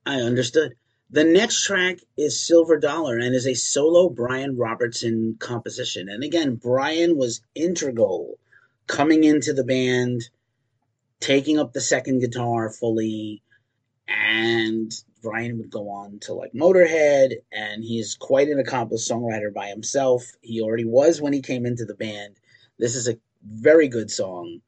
I 0.07 0.21
understood. 0.21 0.75
The 1.11 1.25
next 1.25 1.65
track 1.65 1.99
is 2.17 2.39
Silver 2.39 2.79
Dollar 2.79 3.19
and 3.19 3.35
is 3.35 3.47
a 3.47 3.55
solo 3.55 4.09
Brian 4.09 4.57
Robertson 4.57 5.37
composition. 5.39 6.09
And 6.09 6.23
again, 6.23 6.55
Brian 6.55 7.17
was 7.17 7.43
integral 7.55 8.39
coming 8.87 9.25
into 9.25 9.53
the 9.53 9.65
band, 9.65 10.23
taking 11.19 11.59
up 11.59 11.73
the 11.73 11.81
second 11.81 12.21
guitar 12.21 12.71
fully, 12.71 13.43
and 14.07 14.93
Brian 15.23 15.59
would 15.59 15.71
go 15.71 15.91
on 15.91 16.19
to 16.21 16.35
like 16.35 16.53
Motorhead, 16.53 17.35
and 17.53 17.85
he's 17.85 18.15
quite 18.15 18.49
an 18.49 18.59
accomplished 18.59 19.11
songwriter 19.11 19.53
by 19.53 19.69
himself. 19.69 20.25
He 20.41 20.61
already 20.61 20.85
was 20.85 21.21
when 21.21 21.33
he 21.33 21.43
came 21.43 21.67
into 21.67 21.85
the 21.85 21.95
band. 21.95 22.37
This 22.79 22.95
is 22.95 23.09
a 23.09 23.19
very 23.45 23.89
good 23.89 24.11
song, 24.11 24.61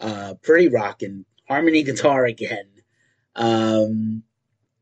uh, 0.00 0.34
pretty 0.42 0.68
rocking, 0.68 1.24
harmony 1.48 1.82
guitar 1.84 2.24
again. 2.24 2.66
Um, 3.34 4.22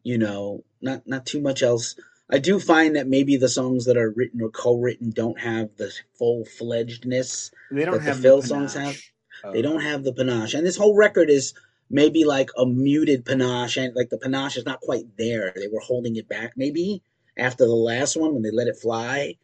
you 0.02 0.18
know, 0.18 0.64
not 0.80 1.06
not 1.06 1.26
too 1.26 1.40
much 1.40 1.62
else. 1.62 1.94
I 2.30 2.38
do 2.38 2.58
find 2.58 2.96
that 2.96 3.08
maybe 3.08 3.36
the 3.36 3.48
songs 3.48 3.84
that 3.84 3.96
are 3.96 4.10
written 4.10 4.40
or 4.40 4.50
co-written 4.50 5.10
don't 5.10 5.38
have 5.40 5.76
the 5.76 5.92
full 6.18 6.44
fledgedness. 6.58 7.50
They 7.70 7.84
don't 7.84 8.02
that 8.02 8.16
the 8.16 8.22
Phil 8.22 8.40
the 8.40 8.46
songs 8.48 8.74
have. 8.74 8.94
of- 9.44 9.52
They 9.54 9.62
don't 9.62 9.80
have 9.82 10.04
the 10.04 10.12
panache, 10.12 10.54
and 10.54 10.66
this 10.66 10.76
whole 10.76 10.94
record 10.96 11.28
is 11.30 11.52
maybe 11.90 12.24
like 12.24 12.50
a 12.56 12.64
muted 12.64 13.24
panache, 13.24 13.76
and 13.76 13.94
like 13.94 14.08
the 14.10 14.18
panache 14.18 14.56
is 14.56 14.64
not 14.64 14.80
quite 14.80 15.16
there. 15.18 15.52
They 15.54 15.68
were 15.68 15.80
holding 15.80 16.16
it 16.16 16.28
back 16.28 16.52
maybe 16.56 17.02
after 17.36 17.64
the 17.64 17.74
last 17.74 18.16
one 18.16 18.32
when 18.34 18.42
they 18.42 18.50
let 18.50 18.68
it 18.68 18.76
fly 18.76 19.36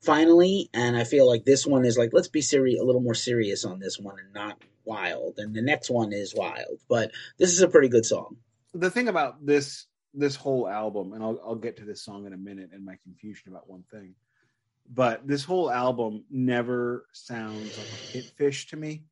finally, 0.00 0.68
and 0.74 0.96
I 0.96 1.04
feel 1.04 1.26
like 1.26 1.44
this 1.44 1.66
one 1.66 1.84
is 1.84 1.96
like 1.96 2.10
let's 2.12 2.28
be 2.28 2.40
serious, 2.42 2.80
a 2.80 2.84
little 2.84 3.00
more 3.00 3.14
serious 3.14 3.64
on 3.64 3.78
this 3.78 3.98
one 3.98 4.18
and 4.18 4.32
not 4.34 4.60
wild. 4.84 5.38
And 5.38 5.54
the 5.54 5.62
next 5.62 5.90
one 5.90 6.12
is 6.12 6.34
wild, 6.34 6.78
but 6.88 7.10
this 7.38 7.52
is 7.52 7.62
a 7.62 7.68
pretty 7.68 7.88
good 7.88 8.04
song. 8.06 8.36
the 8.74 8.90
thing 8.90 9.08
about 9.08 9.44
this 9.44 9.86
this 10.14 10.36
whole 10.36 10.68
album, 10.68 11.12
and 11.12 11.22
I'll 11.22 11.40
I'll 11.44 11.54
get 11.54 11.76
to 11.78 11.84
this 11.84 12.02
song 12.02 12.26
in 12.26 12.32
a 12.32 12.38
minute 12.38 12.70
and 12.72 12.84
my 12.84 12.96
confusion 13.02 13.50
about 13.50 13.68
one 13.68 13.84
thing, 13.90 14.14
but 14.90 15.26
this 15.26 15.44
whole 15.44 15.70
album 15.70 16.24
never 16.30 17.06
sounds 17.12 17.76
like 17.76 17.86
a 17.86 18.12
hit 18.12 18.24
fish 18.36 18.68
to 18.68 18.76
me. 18.76 19.04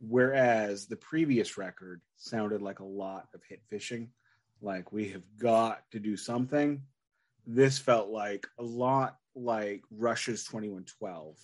Whereas 0.00 0.86
the 0.86 0.96
previous 0.96 1.56
record 1.56 2.02
sounded 2.16 2.60
like 2.60 2.80
a 2.80 2.84
lot 2.84 3.28
of 3.34 3.40
hit 3.48 3.62
fishing, 3.70 4.10
like 4.60 4.92
we 4.92 5.08
have 5.10 5.24
got 5.38 5.90
to 5.92 5.98
do 5.98 6.16
something. 6.16 6.82
This 7.46 7.78
felt 7.78 8.10
like 8.10 8.46
a 8.58 8.62
lot 8.62 9.18
like 9.34 9.82
Rush's 9.90 10.44
2112. 10.44 11.36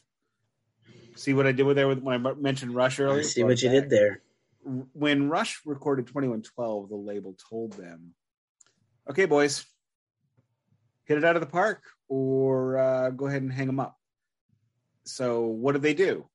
See 1.16 1.34
what 1.34 1.46
I 1.46 1.52
did 1.52 1.64
with 1.64 1.76
there 1.76 1.88
with 1.88 2.00
when 2.00 2.26
I 2.26 2.32
mentioned 2.34 2.74
Rush 2.74 3.00
earlier? 3.00 3.20
I 3.20 3.22
see 3.22 3.44
what 3.44 3.62
you 3.62 3.70
did 3.70 3.90
there. 3.90 4.22
When 4.62 5.28
Rush 5.28 5.60
recorded 5.64 6.06
2112, 6.06 6.88
the 6.88 6.96
label 6.96 7.36
told 7.48 7.72
them, 7.74 8.14
okay, 9.08 9.24
boys, 9.24 9.64
hit 11.04 11.18
it 11.18 11.24
out 11.24 11.36
of 11.36 11.40
the 11.40 11.46
park 11.46 11.82
or 12.08 12.78
uh, 12.78 13.10
go 13.10 13.26
ahead 13.26 13.42
and 13.42 13.52
hang 13.52 13.66
them 13.66 13.80
up. 13.80 13.96
So, 15.04 15.46
what 15.46 15.72
did 15.72 15.82
they 15.82 15.94
do? 15.94 16.28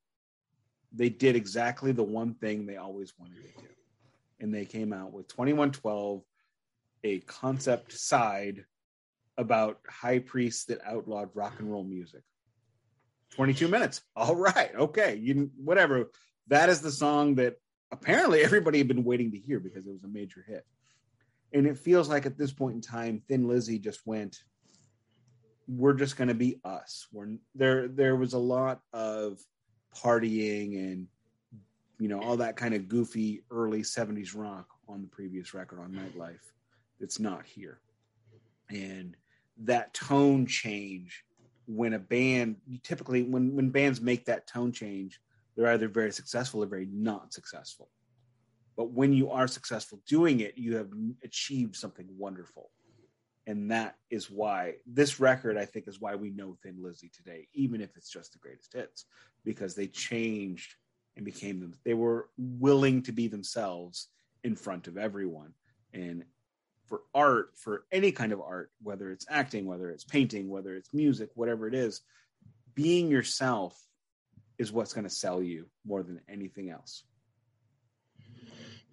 They 0.91 1.09
did 1.09 1.35
exactly 1.35 1.91
the 1.91 2.03
one 2.03 2.33
thing 2.33 2.65
they 2.65 2.77
always 2.77 3.13
wanted 3.17 3.35
to 3.37 3.61
do. 3.61 3.67
And 4.39 4.53
they 4.53 4.65
came 4.65 4.91
out 4.91 5.13
with 5.13 5.27
2112, 5.27 6.23
a 7.03 7.19
concept 7.19 7.93
side 7.93 8.65
about 9.37 9.79
high 9.87 10.19
priests 10.19 10.65
that 10.65 10.79
outlawed 10.85 11.29
rock 11.33 11.59
and 11.59 11.71
roll 11.71 11.83
music. 11.83 12.21
22 13.35 13.67
minutes. 13.67 14.01
All 14.15 14.35
right. 14.35 14.73
Okay. 14.75 15.15
You 15.15 15.51
whatever. 15.57 16.11
That 16.47 16.69
is 16.69 16.81
the 16.81 16.91
song 16.91 17.35
that 17.35 17.55
apparently 17.91 18.41
everybody 18.41 18.77
had 18.77 18.87
been 18.87 19.03
waiting 19.03 19.31
to 19.31 19.37
hear 19.37 19.59
because 19.59 19.85
it 19.85 19.93
was 19.93 20.03
a 20.03 20.07
major 20.07 20.43
hit. 20.47 20.65
And 21.53 21.65
it 21.65 21.77
feels 21.77 22.09
like 22.09 22.25
at 22.25 22.37
this 22.37 22.51
point 22.51 22.75
in 22.75 22.81
time, 22.81 23.21
Thin 23.27 23.47
Lizzy 23.47 23.79
just 23.79 24.05
went, 24.05 24.43
we're 25.67 25.93
just 25.93 26.17
going 26.17 26.27
to 26.27 26.33
be 26.33 26.59
us. 26.63 27.07
We're 27.11 27.37
there. 27.53 27.87
There 27.87 28.15
was 28.15 28.33
a 28.33 28.39
lot 28.39 28.81
of 28.93 29.39
partying 29.95 30.77
and 30.77 31.07
you 31.97 32.09
know 32.09 32.21
all 32.21 32.37
that 32.37 32.57
kind 32.57 32.73
of 32.73 32.87
goofy 32.87 33.43
early 33.49 33.81
'70s 33.81 34.35
rock 34.35 34.67
on 34.87 35.01
the 35.01 35.07
previous 35.07 35.53
record 35.53 35.79
on 35.79 35.91
Nightlife. 35.91 36.51
It's 36.99 37.19
not 37.19 37.45
here, 37.45 37.79
and 38.69 39.15
that 39.63 39.93
tone 39.93 40.45
change 40.45 41.23
when 41.67 41.93
a 41.93 41.99
band 41.99 42.57
typically 42.83 43.23
when 43.23 43.55
when 43.55 43.69
bands 43.69 44.01
make 44.01 44.25
that 44.25 44.47
tone 44.47 44.71
change, 44.71 45.19
they're 45.55 45.71
either 45.71 45.87
very 45.87 46.11
successful 46.11 46.63
or 46.63 46.67
very 46.67 46.87
not 46.91 47.33
successful. 47.33 47.89
But 48.75 48.91
when 48.91 49.13
you 49.13 49.31
are 49.31 49.47
successful 49.47 50.01
doing 50.07 50.41
it, 50.41 50.57
you 50.57 50.75
have 50.75 50.89
achieved 51.23 51.75
something 51.75 52.07
wonderful. 52.17 52.71
And 53.47 53.71
that 53.71 53.95
is 54.09 54.29
why 54.29 54.75
this 54.85 55.19
record, 55.19 55.57
I 55.57 55.65
think, 55.65 55.87
is 55.87 56.01
why 56.01 56.15
we 56.15 56.31
know 56.31 56.57
Thin 56.61 56.81
Lizzy 56.81 57.09
today, 57.15 57.47
even 57.53 57.79
if 57.79 57.95
it's 57.95 58.09
just 58.09 58.33
the 58.33 58.39
greatest 58.39 58.73
hits, 58.73 59.05
because 59.43 59.75
they 59.75 59.87
changed 59.87 60.75
and 61.15 61.23
became 61.23 61.59
them. 61.59 61.73
They 61.85 61.93
were 61.93 62.29
willing 62.37 63.03
to 63.03 63.11
be 63.11 63.27
themselves 63.27 64.07
in 64.43 64.55
front 64.55 64.87
of 64.87 64.97
everyone. 64.97 65.53
And 65.93 66.25
for 66.87 67.01
art, 67.13 67.51
for 67.55 67.85
any 67.91 68.11
kind 68.11 68.31
of 68.31 68.41
art, 68.41 68.71
whether 68.81 69.11
it's 69.11 69.25
acting, 69.29 69.65
whether 69.65 69.89
it's 69.89 70.03
painting, 70.03 70.49
whether 70.49 70.75
it's 70.75 70.93
music, 70.93 71.29
whatever 71.35 71.67
it 71.67 71.75
is, 71.75 72.01
being 72.73 73.09
yourself 73.09 73.79
is 74.57 74.71
what's 74.71 74.93
going 74.93 75.03
to 75.03 75.09
sell 75.13 75.41
you 75.41 75.67
more 75.85 76.03
than 76.03 76.21
anything 76.29 76.69
else. 76.69 77.03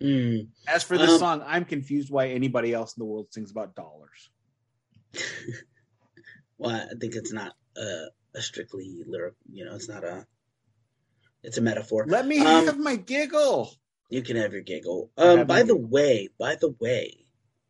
Mm. 0.01 0.49
As 0.67 0.83
for 0.83 0.99
this 0.99 1.11
Um, 1.11 1.19
song, 1.19 1.45
I'm 1.47 1.65
confused 1.65 2.11
why 2.11 2.29
anybody 2.29 2.73
else 2.73 2.97
in 2.97 3.01
the 3.01 3.05
world 3.05 3.29
sings 3.33 3.51
about 3.51 3.75
dollars. 3.75 4.31
Well, 6.59 6.71
I 6.77 6.95
think 7.01 7.17
it's 7.17 7.33
not 7.33 7.55
uh, 7.77 8.07
a 8.37 8.41
strictly 8.41 9.03
lyric. 9.05 9.35
You 9.53 9.65
know, 9.65 9.75
it's 9.75 9.89
not 9.89 10.05
a. 10.05 10.25
It's 11.43 11.59
a 11.59 11.61
metaphor. 11.61 12.05
Let 12.07 12.25
me 12.25 12.39
Um, 12.39 12.67
have 12.67 12.79
my 12.79 12.95
giggle. 12.95 13.75
You 14.11 14.23
can 14.23 14.37
have 14.37 14.53
your 14.53 14.63
giggle. 14.63 15.11
Um, 15.17 15.45
by 15.49 15.63
the 15.65 15.75
giggle. 15.75 15.89
way, 15.89 16.29
by 16.39 16.55
the 16.55 16.71
way, 16.79 17.27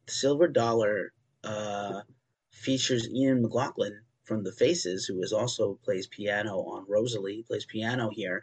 Silver 0.09 0.47
Dollar 0.47 1.15
uh, 1.43 2.03
features 2.51 3.09
Ian 3.09 3.43
McLagan 3.43 4.01
from 4.25 4.45
The 4.45 4.53
Faces, 4.53 5.05
who 5.07 5.23
is 5.23 5.33
also 5.33 5.79
plays 5.85 6.07
piano 6.07 6.59
on 6.59 6.85
Rosalie, 6.89 7.45
plays 7.47 7.65
piano 7.65 8.11
here, 8.11 8.43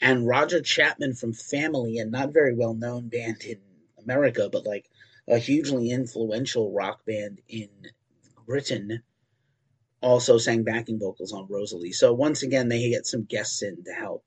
and 0.00 0.26
Roger 0.26 0.60
Chapman 0.60 1.14
from 1.14 1.32
Family, 1.32 1.98
a 1.98 2.04
not 2.04 2.32
very 2.32 2.54
well 2.54 2.74
known 2.74 3.08
band 3.08 3.42
in 3.44 3.58
America, 4.02 4.48
but 4.50 4.66
like 4.66 4.88
a 5.28 5.38
hugely 5.38 5.90
influential 5.90 6.72
rock 6.72 7.04
band 7.04 7.40
in 7.48 7.68
Britain, 8.46 9.02
also 10.00 10.38
sang 10.38 10.62
backing 10.62 10.98
vocals 10.98 11.32
on 11.32 11.46
Rosalie. 11.50 11.92
So 11.92 12.12
once 12.14 12.42
again, 12.42 12.68
they 12.68 12.88
get 12.88 13.06
some 13.06 13.24
guests 13.24 13.62
in 13.62 13.84
to 13.84 13.92
help. 13.92 14.24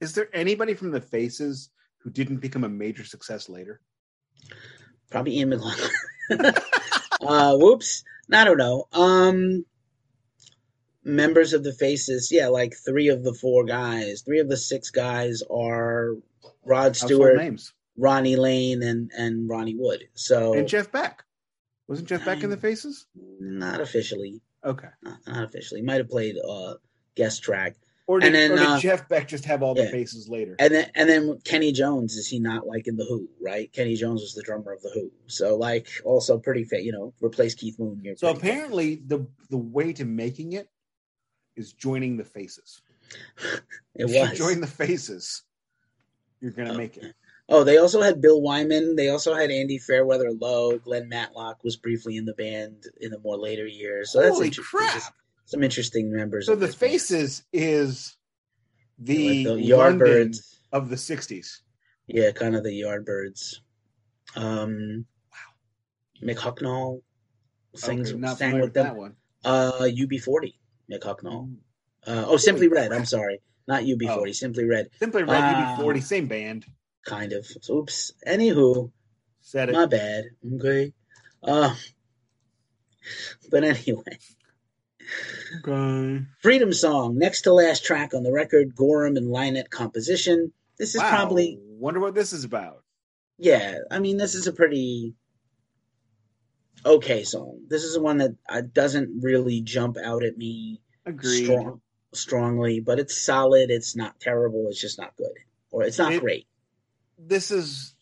Is 0.00 0.14
there 0.14 0.28
anybody 0.32 0.74
from 0.74 0.92
the 0.92 1.00
Faces 1.00 1.70
who 1.98 2.10
didn't 2.10 2.38
become 2.38 2.64
a 2.64 2.68
major 2.68 3.04
success 3.04 3.48
later? 3.48 3.80
Probably 5.10 5.36
Ian 5.38 5.50
McLagan. 5.50 5.90
uh, 7.20 7.56
whoops. 7.56 8.04
I 8.32 8.44
don't 8.44 8.58
know. 8.58 8.86
Um, 8.92 9.64
members 11.08 11.52
of 11.52 11.64
the 11.64 11.72
Faces, 11.72 12.30
yeah, 12.30 12.48
like 12.48 12.74
three 12.76 13.08
of 13.08 13.24
the 13.24 13.34
four 13.34 13.64
guys, 13.64 14.22
three 14.22 14.38
of 14.40 14.48
the 14.48 14.56
six 14.56 14.90
guys 14.90 15.42
are 15.50 16.14
Rod 16.64 16.96
Stewart, 16.96 17.36
names. 17.36 17.72
Ronnie 17.96 18.36
Lane, 18.36 18.82
and 18.82 19.10
and 19.16 19.48
Ronnie 19.48 19.74
Wood. 19.76 20.04
So 20.14 20.54
And 20.54 20.68
Jeff 20.68 20.92
Beck. 20.92 21.24
Wasn't 21.88 22.06
Jeff 22.08 22.24
Beck 22.24 22.42
in 22.42 22.50
the 22.50 22.56
Faces? 22.56 23.06
not 23.40 23.80
officially, 23.80 24.40
Okay. 24.64 24.88
not, 25.02 25.18
not 25.26 25.44
officially. 25.44 25.80
Might 25.82 25.96
have 25.98 26.10
played 26.10 26.36
uh 26.46 26.74
guest 27.16 27.42
track, 27.42 27.76
Or 28.06 28.20
did, 28.20 28.26
And 28.26 28.34
then, 28.34 28.52
or 28.52 28.56
did 28.56 28.66
uh, 28.66 28.78
Jeff 28.78 29.08
Beck 29.08 29.26
just 29.26 29.46
have 29.46 29.62
all 29.62 29.74
the 29.74 29.86
faces 29.88 30.28
later? 30.28 30.54
and 30.58 30.72
then 30.74 30.90
and 30.94 31.08
then 31.08 31.38
Kenny 31.44 31.72
Jones 31.72 32.14
is 32.16 32.28
he 32.28 32.38
not 32.40 32.66
like 32.66 32.86
in 32.86 32.96
the 32.96 33.04
Who? 33.08 33.28
Right? 33.40 33.72
Kenny 33.72 33.96
Jones 33.96 34.20
was 34.20 34.34
the 34.34 34.42
drummer 34.42 34.72
of 34.72 34.82
the 34.82 34.90
Who, 34.92 35.10
so 35.26 35.56
like 35.56 35.88
also 36.04 36.38
pretty 36.38 36.64
fa 36.64 36.80
You 36.82 36.92
know, 36.92 37.14
replace 37.22 37.54
Keith 37.54 37.78
Moon. 37.78 38.00
You're 38.04 38.16
So 38.16 38.28
apparently, 38.28 38.96
the 38.96 39.26
the 39.48 39.56
way 39.56 39.94
to 39.94 40.04
making 40.04 40.52
it 40.52 40.68
is 41.58 41.72
joining 41.72 42.16
the 42.16 42.24
faces. 42.24 42.80
it 43.40 43.62
if 43.96 44.10
you 44.10 44.20
was. 44.20 44.38
join 44.38 44.60
the 44.60 44.66
faces, 44.66 45.42
you're 46.40 46.52
gonna 46.52 46.72
Oh. 46.72 46.76
make 46.76 46.96
it. 46.96 47.14
Oh, 47.50 47.64
they 47.64 47.78
also 47.78 48.02
had 48.02 48.20
Bill 48.20 48.42
Wyman. 48.42 48.94
They 48.94 49.08
also 49.08 49.32
had 49.34 49.50
Andy 49.50 49.78
Fairweather 49.78 50.30
Low. 50.32 50.78
Glenn 50.78 51.08
Matlock 51.08 51.64
was 51.64 51.76
briefly 51.76 52.16
in 52.18 52.26
the 52.26 52.34
band 52.34 52.84
in 53.00 53.10
the 53.10 53.18
more 53.20 53.38
later 53.38 53.66
years. 53.66 54.12
So 54.12 54.20
that's 54.20 54.34
Holy 54.36 54.50
crap! 54.50 54.92
just 54.94 55.12
some 55.46 55.62
interesting 55.62 56.12
members. 56.12 56.46
So 56.46 56.52
of 56.52 56.60
the 56.60 56.66
this 56.66 56.74
band. 56.74 56.92
faces 56.92 57.42
is 57.54 58.16
the, 58.98 59.44
the 59.44 59.50
Yardbirds. 59.70 60.58
of 60.72 60.90
the 60.90 60.96
'60s. 60.96 61.60
Yeah, 62.06 62.30
kind 62.32 62.54
of 62.54 62.64
the 62.64 62.82
Yardbirds. 62.82 63.60
Um, 64.36 65.06
wow. 65.32 66.28
Mick 66.28 66.36
Hucknall 66.36 67.00
sings 67.74 68.12
Okay, 68.12 68.34
sang 68.34 68.54
with 68.54 68.62
with 68.64 68.74
them. 68.74 68.84
that 68.88 68.96
one. 68.96 69.16
Uh, 69.44 69.88
UB40. 69.90 70.52
Mick 70.90 71.00
Hucknall. 71.00 71.54
Uh, 72.06 72.24
oh, 72.26 72.36
Simply 72.36 72.68
Red. 72.68 72.92
I'm 72.92 73.04
sorry, 73.04 73.40
not 73.66 73.82
UB40. 73.82 74.08
Oh. 74.28 74.32
Simply 74.32 74.64
Red. 74.64 74.88
Simply 74.98 75.22
Red, 75.22 75.42
Ah. 75.42 75.76
UB40, 75.78 76.02
same 76.02 76.26
band. 76.28 76.64
Kind 77.04 77.32
of. 77.32 77.46
Oops. 77.70 78.12
Anywho, 78.26 78.90
Said 79.40 79.68
it. 79.70 79.72
My 79.72 79.86
bad. 79.86 80.24
Okay. 80.56 80.92
Uh, 81.42 81.74
but 83.50 83.64
anyway, 83.64 84.18
Okay. 85.64 86.24
Freedom 86.40 86.72
Song, 86.72 87.16
next 87.16 87.42
to 87.42 87.52
last 87.54 87.84
track 87.84 88.12
on 88.12 88.22
the 88.22 88.32
record, 88.32 88.74
Gorham 88.74 89.16
and 89.16 89.28
Lynott 89.28 89.70
composition. 89.70 90.52
This 90.78 90.94
is 90.94 91.00
Wow. 91.00 91.08
probably, 91.10 91.58
Wonder 91.62 92.00
what 92.00 92.14
this 92.14 92.32
is 92.34 92.44
about. 92.44 92.84
yeah, 93.38 93.78
I 93.90 93.98
mean, 94.00 94.16
this 94.18 94.34
is 94.34 94.46
a 94.46 94.52
pretty 94.52 95.14
okay 96.84 97.24
song. 97.24 97.60
This 97.68 97.84
is 97.84 97.94
the 97.94 98.02
one 98.02 98.18
that 98.18 98.36
uh, 98.48 98.62
doesn't 98.72 99.20
really 99.22 99.60
jump 99.62 99.96
out 100.02 100.22
at 100.24 100.36
me 100.36 100.80
strong, 101.22 101.80
strongly, 102.12 102.80
but 102.80 102.98
it's 102.98 103.16
solid. 103.20 103.70
It's 103.70 103.96
not 103.96 104.18
terrible. 104.20 104.66
It's 104.68 104.80
just 104.80 104.98
not 104.98 105.16
good. 105.16 105.32
Or 105.70 105.82
it's 105.84 105.98
not 105.98 106.12
It- 106.12 106.20
great. 106.20 106.46
This 107.18 107.50
is. 107.50 107.94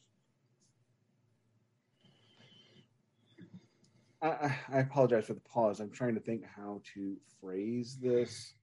I, 4.22 4.56
I 4.72 4.78
apologize 4.80 5.26
for 5.26 5.34
the 5.34 5.40
pause. 5.40 5.80
I'm 5.80 5.90
trying 5.90 6.14
to 6.14 6.20
think 6.20 6.42
how 6.44 6.80
to 6.94 7.16
phrase 7.40 7.98
this. 8.00 8.54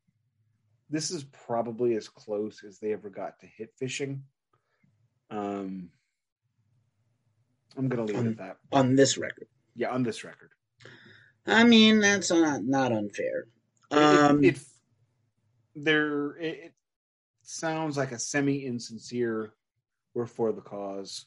This 0.89 1.11
is 1.11 1.23
probably 1.23 1.95
as 1.95 2.09
close 2.09 2.63
as 2.67 2.79
they 2.79 2.91
ever 2.93 3.09
got 3.09 3.39
to 3.39 3.47
hit 3.47 3.73
fishing. 3.79 4.23
Um, 5.31 5.89
I'm 7.77 7.87
gonna 7.87 8.03
leave 8.03 8.15
it 8.17 8.19
Um, 8.19 8.27
at 8.27 8.37
that. 8.37 8.57
On 8.71 8.95
this 8.95 9.17
record. 9.17 9.47
Yeah, 9.75 9.89
on 9.89 10.03
this 10.03 10.23
record. 10.23 10.51
I 11.45 11.63
mean, 11.63 11.99
that's 11.99 12.31
not, 12.31 12.63
not 12.63 12.91
unfair. 12.91 13.45
It- 13.91 13.97
Um, 13.97 14.43
it, 14.43 14.55
it 14.57 14.59
there 15.75 16.31
it, 16.37 16.59
it 16.65 16.73
sounds 17.41 17.97
like 17.97 18.11
a 18.11 18.19
semi 18.19 18.65
insincere 18.65 19.53
we're 20.13 20.27
for 20.27 20.51
the 20.51 20.61
cause 20.61 21.25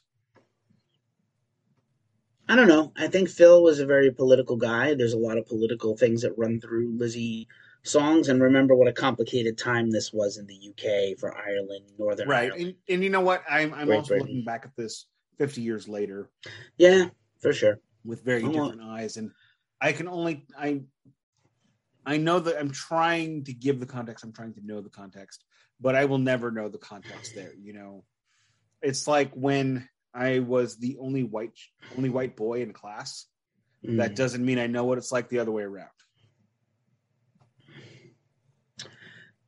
I 2.48 2.54
don't 2.54 2.68
know. 2.68 2.92
I 2.96 3.08
think 3.08 3.28
Phil 3.28 3.60
was 3.62 3.80
a 3.80 3.86
very 3.86 4.12
political 4.12 4.56
guy. 4.56 4.94
There's 4.94 5.14
a 5.14 5.18
lot 5.18 5.36
of 5.36 5.46
political 5.46 5.96
things 5.96 6.22
that 6.22 6.38
run 6.38 6.60
through 6.60 6.96
Lizzy 6.96 7.48
songs, 7.82 8.28
and 8.28 8.40
remember 8.40 8.74
what 8.76 8.86
a 8.86 8.92
complicated 8.92 9.58
time 9.58 9.90
this 9.90 10.12
was 10.12 10.38
in 10.38 10.46
the 10.46 10.54
UK 10.70 11.18
for 11.18 11.36
Ireland, 11.36 11.86
Northern 11.98 12.28
right 12.28 12.52
Ireland. 12.52 12.66
and, 12.88 12.94
and 12.94 13.04
you 13.04 13.10
know 13.10 13.20
what 13.20 13.42
i'm, 13.50 13.74
I'm 13.74 13.90
also 13.90 14.08
Britain. 14.10 14.26
looking 14.28 14.44
back 14.44 14.64
at 14.64 14.76
this 14.76 15.06
50 15.38 15.60
years 15.60 15.88
later 15.88 16.30
Yeah, 16.78 17.06
for 17.40 17.52
sure. 17.52 17.80
With 18.06 18.22
very 18.24 18.42
well. 18.42 18.52
different 18.52 18.82
eyes 18.82 19.16
and 19.16 19.30
i 19.80 19.92
can 19.92 20.08
only 20.08 20.46
i 20.58 20.80
i 22.04 22.16
know 22.16 22.38
that 22.38 22.58
i'm 22.58 22.70
trying 22.70 23.44
to 23.44 23.52
give 23.52 23.80
the 23.80 23.86
context 23.86 24.24
i'm 24.24 24.32
trying 24.32 24.54
to 24.54 24.64
know 24.64 24.80
the 24.80 24.90
context 24.90 25.44
but 25.80 25.94
i 25.94 26.04
will 26.04 26.18
never 26.18 26.50
know 26.50 26.68
the 26.68 26.78
context 26.78 27.34
there 27.34 27.52
you 27.60 27.72
know 27.72 28.04
it's 28.82 29.06
like 29.06 29.32
when 29.34 29.88
i 30.14 30.38
was 30.38 30.76
the 30.78 30.96
only 31.00 31.22
white 31.24 31.58
only 31.96 32.08
white 32.10 32.36
boy 32.36 32.62
in 32.62 32.72
class 32.72 33.26
Mm. 33.84 33.98
that 33.98 34.16
doesn't 34.16 34.44
mean 34.44 34.58
i 34.58 34.66
know 34.66 34.84
what 34.84 34.96
it's 34.96 35.12
like 35.12 35.28
the 35.28 35.38
other 35.38 35.52
way 35.52 35.62
around 35.62 35.90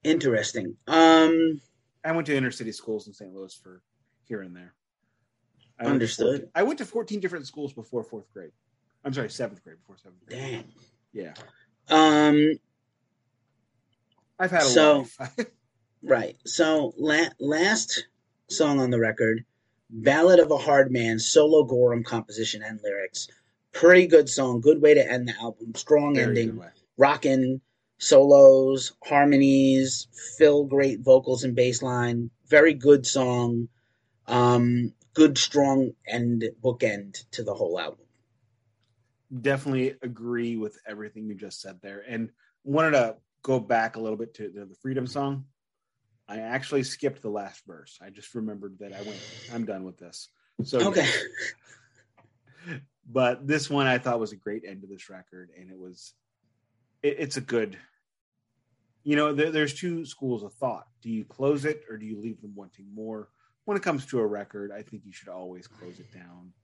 Interesting. 0.04 0.76
Um, 0.86 1.60
i 2.04 2.12
went 2.12 2.26
to 2.26 2.36
inner 2.36 2.50
city 2.50 2.72
schools 2.72 3.06
in 3.06 3.14
st 3.14 3.32
louis 3.34 3.54
for 3.54 3.82
here 4.24 4.42
and 4.42 4.54
there 4.54 4.74
I 5.78 5.84
went 5.84 5.90
to 5.90 5.94
Understood. 5.94 6.26
14 6.40 6.50
i 6.54 6.62
went 6.62 6.78
to 6.78 6.84
14 6.84 7.20
different 7.20 7.46
schools 7.46 7.72
before 7.72 8.02
fourth 8.02 8.32
grade 8.32 8.50
i'm 9.04 9.12
sorry 9.12 9.30
seventh 9.30 9.62
grade 9.62 9.76
before 9.78 9.96
seventh 9.96 10.24
grade 10.26 10.40
dang. 10.40 10.64
yeah 11.12 11.34
Um, 11.88 12.58
i've 14.38 14.50
had 14.50 14.62
a 14.62 14.66
So- 14.66 15.06
right. 16.02 16.36
So 16.44 16.92
la- 16.98 17.30
last 17.40 18.06
song 18.48 18.80
on 18.80 18.90
the 18.90 18.98
record, 18.98 19.44
"Ballad 19.90 20.38
of 20.40 20.50
a 20.50 20.56
Hard 20.58 20.90
Man," 20.92 21.18
solo 21.18 21.64
Gorham 21.64 22.02
composition 22.04 22.62
and 22.62 22.80
lyrics. 22.82 23.28
Pretty 23.72 24.06
good 24.06 24.28
song. 24.28 24.60
Good 24.60 24.80
way 24.80 24.94
to 24.94 25.10
end 25.12 25.28
the 25.28 25.34
album. 25.40 25.74
Strong 25.74 26.14
Very 26.14 26.26
ending. 26.28 26.50
good 26.50 26.58
way. 26.60 26.68
rockin' 26.96 27.60
solos, 27.98 28.92
harmonies, 29.04 30.06
Phil 30.38 30.64
great 30.64 31.00
vocals 31.00 31.42
and 31.44 31.54
bass 31.56 31.82
line. 31.82 32.30
Very 32.46 32.74
good 32.74 33.06
song. 33.06 33.68
Um, 34.26 34.92
good 35.18 35.36
strong 35.36 35.90
end 36.06 36.44
bookend 36.62 37.24
to 37.32 37.42
the 37.42 37.54
whole 37.54 37.78
album. 37.78 38.06
definitely 39.40 39.94
agree 40.02 40.56
with 40.56 40.78
everything 40.86 41.26
you 41.26 41.34
just 41.34 41.60
said 41.60 41.78
there 41.82 42.04
and 42.08 42.30
wanted 42.64 42.92
to 42.92 43.16
go 43.42 43.58
back 43.58 43.96
a 43.96 44.00
little 44.00 44.16
bit 44.16 44.32
to 44.34 44.48
the, 44.48 44.74
freedom 44.80 45.06
song 45.06 45.44
i 46.28 46.38
actually 46.38 46.82
skipped 46.82 47.20
the 47.20 47.28
last 47.28 47.66
verse 47.66 47.98
i 48.00 48.10
just 48.10 48.34
remembered 48.34 48.76
that 48.78 48.92
i 48.92 49.02
went 49.02 49.20
i'm 49.52 49.64
done 49.66 49.84
with 49.84 49.98
this 49.98 50.28
so 50.64 50.78
Okay. 50.88 51.08
But 53.10 53.46
this 53.46 53.70
one 53.70 53.86
I 53.86 53.98
thought 53.98 54.20
was 54.20 54.32
a 54.32 54.36
great 54.36 54.64
end 54.66 54.82
to 54.82 54.86
this 54.86 55.08
record, 55.08 55.50
and 55.58 55.70
it 55.70 55.78
was 55.78 56.12
it, 57.02 57.16
it's 57.18 57.36
a 57.38 57.40
good. 57.40 57.78
You 59.02 59.16
know, 59.16 59.32
there, 59.32 59.50
there's 59.50 59.72
two 59.72 60.04
schools 60.04 60.42
of 60.42 60.52
thought. 60.54 60.86
Do 61.00 61.10
you 61.10 61.24
close 61.24 61.64
it 61.64 61.84
or 61.88 61.96
do 61.96 62.04
you 62.04 62.20
leave 62.20 62.42
them 62.42 62.54
wanting 62.54 62.86
more? 62.94 63.30
When 63.68 63.76
it 63.76 63.82
comes 63.82 64.06
to 64.06 64.18
a 64.18 64.26
record, 64.26 64.72
I 64.72 64.80
think 64.80 65.02
you 65.04 65.12
should 65.12 65.28
always 65.28 65.66
close 65.66 66.00
it 66.00 66.10
down. 66.10 66.54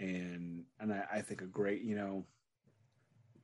And 0.00 0.64
and 0.80 0.90
I, 0.90 1.04
I 1.16 1.20
think 1.20 1.42
a 1.42 1.44
great, 1.44 1.82
you 1.82 1.96
know, 1.96 2.24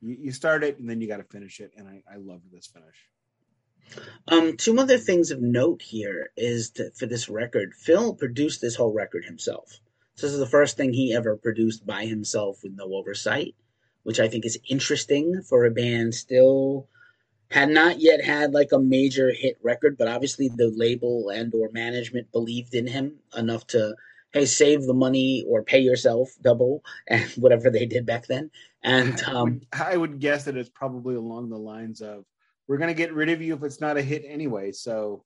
you, 0.01 0.17
you 0.19 0.33
start 0.33 0.65
it 0.65 0.79
and 0.79 0.89
then 0.89 1.03
you 1.03 1.09
got 1.09 1.19
to 1.19 1.25
finish 1.25 1.61
it. 1.61 1.73
And 1.77 1.87
I, 1.87 2.03
I 2.11 2.17
loved 2.17 2.51
this 2.51 2.69
finish. 2.69 4.01
Um, 4.29 4.57
two 4.57 4.79
other 4.79 4.97
things 4.97 5.31
of 5.31 5.43
note 5.43 5.83
here 5.83 6.31
is 6.39 6.71
that 6.77 6.97
for 6.97 7.05
this 7.05 7.29
record, 7.29 7.75
Phil 7.75 8.15
produced 8.15 8.63
this 8.63 8.77
whole 8.77 8.95
record 8.95 9.27
himself. 9.27 9.79
So 10.15 10.27
this 10.27 10.33
is 10.33 10.41
the 10.41 10.47
first 10.47 10.79
thing 10.79 10.95
he 10.95 11.15
ever 11.15 11.37
produced 11.37 11.85
by 11.85 12.07
himself 12.07 12.61
with 12.63 12.73
no 12.75 12.95
oversight, 12.95 13.55
which 14.05 14.21
I 14.21 14.29
think 14.29 14.47
is 14.47 14.59
interesting 14.71 15.43
for 15.43 15.67
a 15.67 15.71
band 15.71 16.15
still 16.15 16.89
had 17.53 17.69
not 17.69 18.01
yet 18.01 18.25
had 18.25 18.53
like 18.53 18.73
a 18.73 18.79
major 18.79 19.31
hit 19.31 19.59
record, 19.63 19.99
but 19.99 20.09
obviously 20.09 20.49
the 20.49 20.73
label 20.75 21.29
and 21.29 21.55
or 21.55 21.71
management 21.73 22.33
believed 22.33 22.75
in 22.75 22.87
him 22.87 23.19
enough 23.37 23.67
to 23.69 23.95
hey 24.33 24.47
save 24.47 24.87
the 24.87 24.95
money 24.95 25.45
or 25.47 25.63
pay 25.63 25.79
yourself 25.79 26.31
double 26.41 26.83
and 27.09 27.25
whatever 27.33 27.71
they 27.71 27.87
did 27.87 28.07
back 28.07 28.27
then. 28.27 28.51
And 28.83 29.23
I 29.27 29.33
um, 29.33 29.45
would, 29.45 29.67
I 29.73 29.97
would 29.97 30.19
guess 30.19 30.45
that 30.45 30.57
it's 30.57 30.71
probably 30.71 31.15
along 31.15 31.51
the 31.51 31.59
lines 31.59 32.01
of 32.01 32.25
we're 32.67 32.79
going 32.79 32.89
to 32.89 32.95
get 32.95 33.13
rid 33.13 33.29
of 33.29 33.43
you 33.43 33.55
if 33.55 33.63
it's 33.63 33.81
not 33.81 33.99
a 33.99 34.03
hit 34.03 34.25
anyway. 34.27 34.73
So 34.73 35.25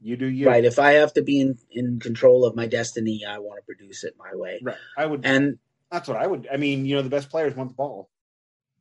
you 0.00 0.16
do 0.16 0.26
you. 0.26 0.46
right, 0.46 0.64
if 0.64 0.78
I 0.78 0.92
have 0.92 1.12
to 1.14 1.22
be 1.22 1.40
in, 1.40 1.58
in 1.70 2.00
control 2.00 2.44
of 2.44 2.56
my 2.56 2.66
destiny, 2.66 3.24
I 3.28 3.38
want 3.38 3.58
to 3.58 3.64
produce 3.66 4.04
it 4.04 4.14
my 4.18 4.34
way. 4.34 4.60
Right. 4.62 4.76
I 4.96 5.06
would. 5.06 5.24
And 5.24 5.58
that's 5.90 6.08
what 6.08 6.16
I 6.16 6.26
would. 6.26 6.48
I 6.52 6.56
mean, 6.56 6.86
you 6.86 6.96
know, 6.96 7.02
the 7.02 7.10
best 7.10 7.30
players 7.30 7.54
want 7.54 7.70
the 7.70 7.74
ball. 7.74 8.08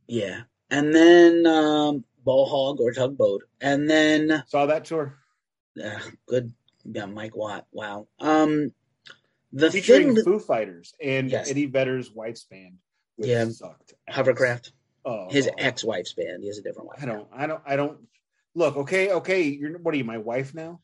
yeah, 0.07 0.41
and 0.69 0.93
then 0.93 1.45
um, 1.45 2.03
ball 2.25 2.45
hog 2.49 2.81
or 2.81 2.91
tugboat, 2.91 3.43
and 3.61 3.89
then 3.89 4.43
Saw 4.47 4.65
that 4.65 4.85
tour 4.85 5.17
uh, 5.81 5.99
good, 6.27 6.51
yeah, 6.83 7.05
Mike 7.05 7.35
Watt. 7.35 7.65
Wow. 7.71 8.07
Um, 8.19 8.71
the 9.53 9.71
featuring 9.71 10.15
thing, 10.15 10.23
Foo 10.25 10.39
Fighters 10.39 10.93
and 11.01 11.29
Yes. 11.29 11.49
Eddie 11.49 11.67
Vedder's 11.67 12.11
wife's 12.11 12.43
band. 12.45 12.75
Which 13.17 13.29
Yeah. 13.29 13.47
sucked. 13.49 13.93
Hovercraft, 14.09 14.71
Oh, 15.05 15.27
his 15.29 15.49
ex-wife's 15.57 16.13
band. 16.13 16.41
He 16.41 16.47
has 16.47 16.57
a 16.57 16.61
different 16.61 16.87
wife. 16.89 16.99
I 17.01 17.05
don't. 17.05 17.27
I 17.33 17.45
don't. 17.47 17.61
I 17.65 17.75
don't. 17.75 17.99
Look. 18.55 18.75
Okay. 18.77 19.11
Okay. 19.11 19.43
You're. 19.43 19.77
What 19.77 19.93
are 19.93 19.97
you? 19.97 20.03
My 20.03 20.17
wife 20.17 20.53
now? 20.53 20.81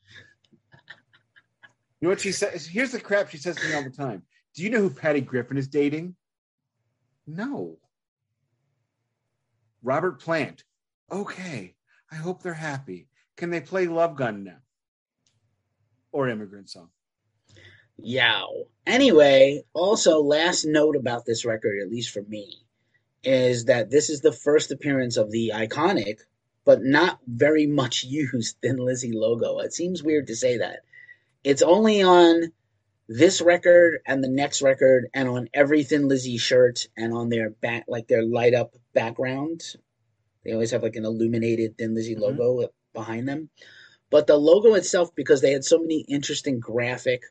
You 1.99 2.07
know 2.07 2.09
what 2.09 2.21
she 2.21 2.31
says? 2.31 2.65
Here's 2.65 2.91
the 2.91 2.99
crap 2.99 3.29
she 3.29 3.37
says 3.37 3.55
to 3.55 3.67
me 3.67 3.73
all 3.73 3.83
the 3.83 3.89
time. 3.89 4.23
Do 4.55 4.63
you 4.63 4.69
know 4.69 4.79
who 4.79 4.89
Patty 4.89 5.21
Griffin 5.21 5.57
is 5.57 5.67
dating? 5.67 6.15
No. 7.27 7.77
Robert 9.83 10.19
Plant. 10.21 10.63
Okay. 11.11 11.75
I 12.11 12.15
hope 12.15 12.41
they're 12.41 12.53
happy. 12.53 13.07
Can 13.35 13.49
they 13.49 13.61
play 13.61 13.87
Love 13.87 14.15
Gun 14.15 14.43
now? 14.43 14.57
Or 16.11 16.29
Immigrant 16.29 16.69
Song? 16.69 16.89
Yow. 17.97 18.67
Anyway, 18.85 19.63
also 19.73 20.21
last 20.21 20.65
note 20.65 20.95
about 20.95 21.25
this 21.25 21.45
record, 21.45 21.79
at 21.81 21.89
least 21.89 22.11
for 22.11 22.23
me, 22.23 22.57
is 23.23 23.65
that 23.65 23.89
this 23.89 24.09
is 24.09 24.21
the 24.21 24.31
first 24.31 24.71
appearance 24.71 25.17
of 25.17 25.31
the 25.31 25.51
iconic, 25.53 26.19
but 26.65 26.83
not 26.83 27.19
very 27.27 27.67
much 27.67 28.03
used 28.03 28.57
Thin 28.61 28.77
Lizzy 28.77 29.11
logo. 29.11 29.59
It 29.59 29.73
seems 29.73 30.03
weird 30.03 30.27
to 30.27 30.35
say 30.35 30.57
that. 30.57 30.79
It's 31.43 31.61
only 31.61 32.01
on 32.01 32.51
this 33.07 33.41
record 33.41 33.99
and 34.05 34.23
the 34.23 34.29
next 34.29 34.61
record 34.61 35.07
and 35.13 35.27
on 35.27 35.49
every 35.53 35.83
Thin 35.83 36.07
Lizzy 36.07 36.37
shirt 36.37 36.87
and 36.95 37.13
on 37.13 37.29
their 37.29 37.49
back 37.49 37.85
like 37.87 38.07
their 38.07 38.23
light 38.23 38.53
up 38.53 38.75
background. 38.93 39.61
They 40.43 40.53
always 40.53 40.71
have 40.71 40.83
like 40.83 40.95
an 40.95 41.05
illuminated 41.05 41.77
Thin 41.77 41.93
Lizzy 41.93 42.15
Mhm. 42.15 42.37
logo 42.37 42.73
behind 42.93 43.27
them. 43.27 43.49
But 44.09 44.27
the 44.27 44.37
logo 44.37 44.73
itself, 44.73 45.13
because 45.15 45.41
they 45.41 45.51
had 45.51 45.63
so 45.63 45.79
many 45.79 46.01
interesting 46.01 46.59
graphic 46.59 47.23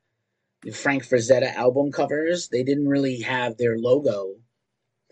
Frank 0.72 1.04
Frazetta 1.04 1.54
album 1.54 1.90
covers, 1.90 2.48
they 2.48 2.62
didn't 2.62 2.88
really 2.88 3.20
have 3.20 3.56
their 3.56 3.78
logo 3.78 4.36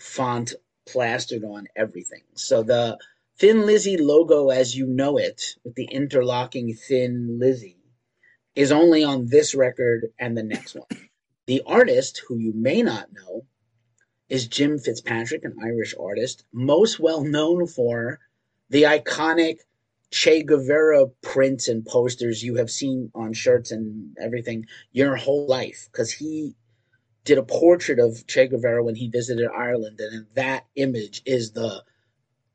font 0.00 0.54
plastered 0.86 1.44
on 1.44 1.66
everything. 1.74 2.22
So 2.34 2.62
the 2.62 2.98
Thin 3.38 3.66
Lizzy 3.66 3.96
logo, 3.96 4.50
as 4.50 4.76
you 4.76 4.86
know 4.86 5.16
it, 5.16 5.56
with 5.64 5.74
the 5.74 5.86
interlocking 5.86 6.74
Thin 6.74 7.38
Lizzy, 7.38 7.78
is 8.54 8.72
only 8.72 9.04
on 9.04 9.26
this 9.26 9.54
record 9.54 10.12
and 10.18 10.36
the 10.36 10.42
next 10.42 10.74
one. 10.74 10.88
The 11.46 11.62
artist, 11.64 12.22
who 12.26 12.36
you 12.36 12.52
may 12.52 12.82
not 12.82 13.12
know, 13.12 13.46
is 14.28 14.46
Jim 14.46 14.78
Fitzpatrick, 14.78 15.44
an 15.44 15.56
Irish 15.62 15.94
artist, 15.98 16.44
most 16.52 17.00
well 17.00 17.22
known 17.22 17.66
for 17.66 18.20
the 18.70 18.82
iconic 18.82 19.60
Che 20.10 20.42
Guevara 20.42 21.06
prints 21.20 21.68
and 21.68 21.84
posters 21.84 22.42
you 22.42 22.56
have 22.56 22.70
seen 22.70 23.10
on 23.14 23.34
shirts 23.34 23.70
and 23.70 24.16
everything 24.18 24.66
your 24.90 25.16
whole 25.16 25.46
life 25.46 25.88
because 25.92 26.10
he 26.10 26.54
did 27.24 27.36
a 27.36 27.42
portrait 27.42 27.98
of 27.98 28.26
Che 28.26 28.48
Guevara 28.48 28.82
when 28.82 28.94
he 28.94 29.08
visited 29.08 29.46
Ireland, 29.54 30.00
and 30.00 30.26
that 30.34 30.64
image 30.76 31.20
is 31.26 31.52
the 31.52 31.84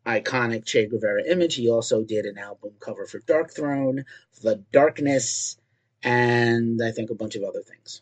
iconic 0.04 0.66
Che 0.66 0.88
Guevara 0.88 1.24
image. 1.26 1.54
He 1.56 1.70
also 1.70 2.04
did 2.04 2.26
an 2.26 2.40
album 2.40 2.74
cover 2.80 3.06
for 3.06 3.20
Dark 3.20 3.54
Throne, 3.54 4.06
The 4.42 4.64
Darkness, 4.72 5.58
and 6.02 6.82
I 6.84 6.92
think 6.92 7.12
a 7.12 7.16
bunch 7.16 7.36
of 7.36 7.44
other 7.44 7.62
things. 7.62 8.02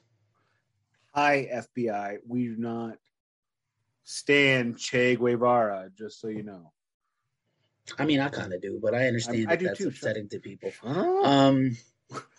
Hi, 1.14 1.50
FBI. 1.54 2.20
We 2.26 2.46
do 2.46 2.56
not 2.56 2.98
stand 4.04 4.78
Che 4.78 5.16
Guevara, 5.16 5.90
just 5.98 6.20
so 6.20 6.28
you 6.28 6.44
know. 6.44 6.72
I 7.98 8.06
mean, 8.06 8.20
I 8.20 8.30
kind 8.30 8.54
of 8.54 8.62
do, 8.62 8.80
but 8.82 8.94
I 8.94 9.08
understand 9.08 9.48
I 9.48 9.52
that 9.52 9.60
do 9.60 9.66
that's 9.66 9.80
too, 9.80 9.88
upsetting 9.90 10.30
to 10.30 10.40
people. 10.40 10.72
Huh? 10.82 11.22
Um, 11.24 11.78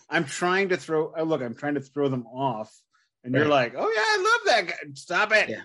I'm 0.09 0.25
trying 0.25 0.71
to 0.71 0.77
throw. 0.77 1.13
oh, 1.17 1.25
Look, 1.25 1.43
I'm 1.43 1.55
trying 1.55 1.75
to 1.75 1.81
throw 1.81 2.09
them 2.09 2.27
off, 2.27 2.73
and 3.25 3.35
you're 3.35 3.47
like, 3.47 3.75
"Oh 3.77 3.89
yeah, 3.89 4.03
I 4.03 4.17
love 4.19 4.47
that 4.47 4.67
guy." 4.69 4.91
Stop 4.95 5.33
it. 5.33 5.49
Yeah. 5.49 5.63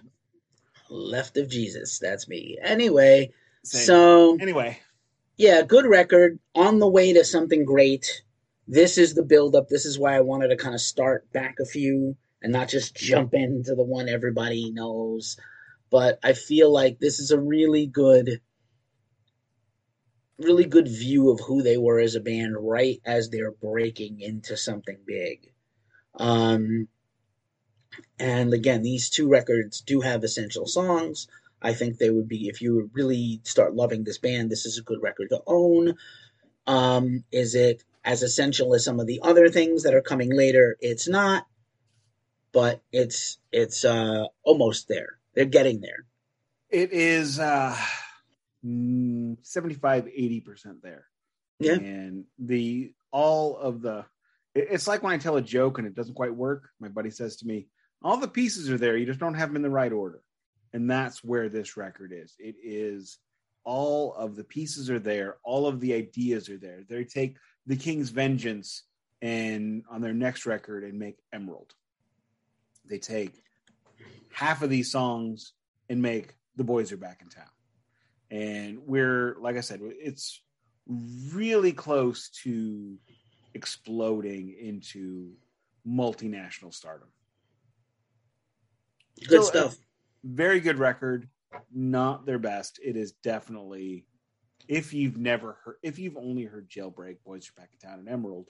left 0.90 1.38
of 1.38 1.50
Jesus, 1.50 2.00
that's 2.00 2.28
me. 2.28 2.58
Anyway, 2.62 3.32
Same. 3.64 3.86
so 3.86 4.38
anyway, 4.40 4.80
yeah, 5.38 5.62
good 5.62 5.86
record 5.86 6.40
on 6.56 6.80
the 6.80 6.88
way 6.88 7.14
to 7.14 7.24
something 7.24 7.66
great. 7.66 8.24
This 8.68 8.98
is 8.98 9.14
the 9.14 9.24
buildup. 9.24 9.70
This 9.70 9.86
is 9.86 10.00
why 10.00 10.16
I 10.18 10.22
wanted 10.22 10.50
to 10.50 10.58
kind 10.58 10.76
of 10.76 10.82
start 10.82 11.32
back 11.32 11.60
a 11.62 11.66
few 11.66 12.18
and 12.42 12.52
not 12.52 12.68
just 12.68 12.96
jump 12.96 13.34
into 13.34 13.76
the 13.76 13.84
one 13.84 14.10
everybody 14.10 14.72
knows. 14.72 15.38
But 15.90 16.20
I 16.24 16.34
feel 16.34 16.72
like 16.72 17.00
this 17.00 17.20
is 17.20 17.32
a 17.32 17.40
really 17.40 17.86
good, 17.86 18.42
really 20.38 20.66
good 20.66 20.88
view 20.88 21.32
of 21.32 21.40
who 21.40 21.64
they 21.64 21.78
were 21.78 22.00
as 22.00 22.16
a 22.16 22.20
band 22.20 22.56
right 22.60 23.00
as 23.06 23.30
they're 23.30 23.52
breaking 23.52 24.20
into 24.20 24.58
something 24.58 24.98
big. 25.06 25.52
Um, 26.16 26.88
and 28.20 28.54
again, 28.54 28.82
these 28.82 29.10
two 29.10 29.30
records 29.30 29.82
do 29.82 30.02
have 30.02 30.24
essential 30.24 30.66
songs. 30.66 31.28
I 31.62 31.74
think 31.74 31.98
they 31.98 32.10
would 32.10 32.28
be 32.28 32.48
if 32.48 32.62
you 32.62 32.90
really 32.94 33.42
start 33.44 33.76
loving 33.76 34.04
this 34.04 34.18
band. 34.18 34.50
This 34.50 34.66
is 34.66 34.78
a 34.78 34.84
good 34.84 35.02
record 35.02 35.30
to 35.30 35.42
own. 35.48 35.96
Um, 36.68 37.24
is 37.32 37.56
it 37.56 37.84
as 38.04 38.24
essential 38.24 38.76
as 38.76 38.84
some 38.84 39.00
of 39.00 39.08
the 39.08 39.22
other 39.24 39.50
things 39.50 39.84
that 39.84 39.96
are 39.96 40.02
coming 40.02 40.36
later? 40.36 40.78
It's 40.82 41.08
not, 41.08 41.48
but 42.52 42.82
it's 42.92 43.38
it's 43.52 43.86
uh, 43.86 44.26
almost 44.44 44.88
there. 44.88 45.17
They're 45.38 45.46
getting 45.46 45.82
there. 45.82 46.06
it 46.70 46.92
is 46.92 47.40
uh, 47.40 47.78
mm, 48.66 49.38
75, 49.44 50.08
80 50.08 50.42
percent 50.42 50.78
there. 50.82 51.06
Yeah. 51.60 51.74
and 51.74 52.26
the 52.40 52.94
all 53.12 53.56
of 53.58 53.82
the. 53.82 54.06
It's 54.56 54.88
like 54.88 55.04
when 55.04 55.14
I 55.14 55.20
tell 55.20 55.38
a 55.38 55.42
joke 55.42 55.78
and 55.78 55.86
it 55.88 55.94
doesn't 55.94 56.16
quite 56.16 56.34
work. 56.36 56.70
My 56.80 56.88
buddy 56.88 57.12
says 57.12 57.38
to 57.38 57.48
me, 57.48 57.68
"All 58.02 58.18
the 58.18 58.28
pieces 58.28 58.72
are 58.72 58.78
there. 58.80 58.98
You 58.98 59.06
just 59.06 59.20
don't 59.20 59.36
have 59.36 59.50
them 59.50 59.58
in 59.58 59.62
the 59.62 59.70
right 59.70 59.92
order." 59.92 60.22
And 60.74 60.90
that's 60.90 61.24
where 61.24 61.50
this 61.50 61.78
record 61.78 62.12
is. 62.14 62.34
It 62.40 62.56
is 62.64 63.20
all 63.64 64.14
of 64.16 64.36
the 64.36 64.44
pieces 64.44 64.90
are 64.90 65.00
there. 65.00 65.38
All 65.44 65.68
of 65.68 65.80
the 65.80 65.94
ideas 65.94 66.50
are 66.50 66.58
there. 66.58 66.84
They 66.90 67.04
take 67.04 67.38
the 67.68 67.76
King's 67.76 68.10
Vengeance 68.10 68.84
and 69.22 69.84
on 69.92 70.02
their 70.02 70.14
next 70.14 70.46
record 70.48 70.84
and 70.84 70.98
make 70.98 71.18
Emerald. 71.32 71.74
They 72.90 72.98
take 72.98 73.34
half 74.32 74.62
of 74.62 74.70
these 74.70 74.92
songs 74.92 75.54
and 75.90 76.02
make 76.02 76.36
The 76.56 76.64
Boys 76.64 76.92
Are 76.92 76.98
Back 76.98 77.22
in 77.22 77.30
Town. 77.30 77.46
And 78.30 78.80
we're, 78.86 79.38
like 79.40 79.56
I 79.58 79.62
said, 79.62 79.80
it's 79.84 80.42
really 81.34 81.72
close 81.72 82.30
to 82.44 82.98
exploding 83.54 84.56
into 84.60 85.32
multinational 85.88 86.74
stardom. 86.74 87.08
Good 89.28 89.30
So, 89.30 89.40
uh, 89.40 89.44
stuff. 89.70 89.78
very 90.24 90.60
good 90.60 90.78
record 90.78 91.30
not 91.74 92.26
their 92.26 92.38
best 92.40 92.80
it 92.84 92.96
is 92.98 93.14
definitely 93.24 94.06
if 94.68 94.94
you've 94.94 95.18
never 95.18 95.58
heard 95.64 95.78
if 95.82 95.98
you've 95.98 96.18
only 96.18 96.44
heard 96.44 96.70
jailbreak 96.70 97.18
boys 97.26 97.50
are 97.50 97.60
back 97.60 97.70
in 97.72 97.90
town 97.90 98.00
and 98.00 98.10
emerald 98.10 98.48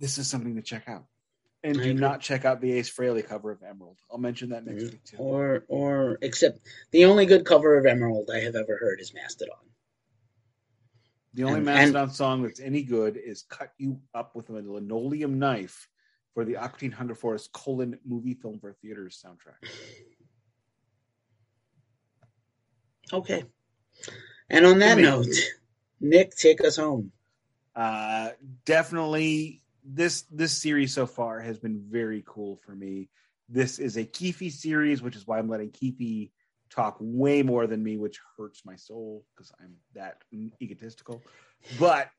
this 0.00 0.18
is 0.18 0.28
something 0.28 0.56
to 0.56 0.62
check 0.62 0.88
out 0.88 1.04
And 1.64 1.74
do 1.74 1.92
not 1.92 2.20
check 2.20 2.44
out 2.44 2.60
the 2.60 2.72
Ace 2.72 2.88
Frehley 2.88 3.26
cover 3.26 3.50
of 3.50 3.62
Emerald. 3.62 3.98
I'll 4.10 4.18
mention 4.18 4.50
that 4.50 4.64
next 4.64 4.84
week 4.84 5.04
too. 5.04 5.16
Or 5.16 5.64
or 5.68 6.18
except 6.22 6.60
the 6.92 7.04
only 7.04 7.26
good 7.26 7.44
cover 7.44 7.76
of 7.76 7.84
Emerald 7.84 8.30
I 8.32 8.38
have 8.40 8.54
ever 8.54 8.76
heard 8.76 9.00
is 9.00 9.12
Mastodon. 9.12 9.56
The 11.34 11.44
only 11.44 11.56
and- 11.56 11.64
Mastodon 11.64 12.10
song 12.10 12.42
that's 12.42 12.60
any 12.60 12.82
good 12.82 13.16
is 13.16 13.42
"Cut 13.42 13.72
You 13.76 14.00
Up 14.14 14.36
with 14.36 14.50
a 14.50 14.52
Linoleum 14.52 15.38
Knife" 15.38 15.88
for 16.32 16.44
the 16.44 16.56
Teen 16.78 16.92
Hunger 16.92 17.16
Force 17.16 17.48
colon 17.52 17.98
movie 18.04 18.34
film 18.34 18.60
for 18.60 18.72
theaters 18.74 19.20
soundtrack. 19.24 19.68
Okay. 23.12 23.44
And 24.50 24.64
on 24.64 24.78
that 24.78 24.98
note, 24.98 25.26
Nick, 26.00 26.36
take 26.36 26.64
us 26.64 26.76
home. 26.76 27.10
Uh, 27.74 28.30
definitely, 28.64 29.62
this 29.90 30.22
this 30.30 30.52
series 30.52 30.92
so 30.92 31.06
far 31.06 31.40
has 31.40 31.58
been 31.58 31.82
very 31.88 32.22
cool 32.26 32.56
for 32.56 32.72
me. 32.72 33.08
This 33.48 33.78
is 33.78 33.96
a 33.96 34.04
Keefe 34.04 34.52
series, 34.52 35.00
which 35.00 35.16
is 35.16 35.26
why 35.26 35.38
I'm 35.38 35.48
letting 35.48 35.70
Keefe 35.70 36.30
talk 36.70 36.98
way 37.00 37.42
more 37.42 37.66
than 37.66 37.82
me, 37.82 37.96
which 37.96 38.20
hurts 38.36 38.64
my 38.66 38.76
soul 38.76 39.24
because 39.34 39.50
I'm 39.58 39.76
that 39.94 40.22
egotistical. 40.60 41.22
But 41.78 42.10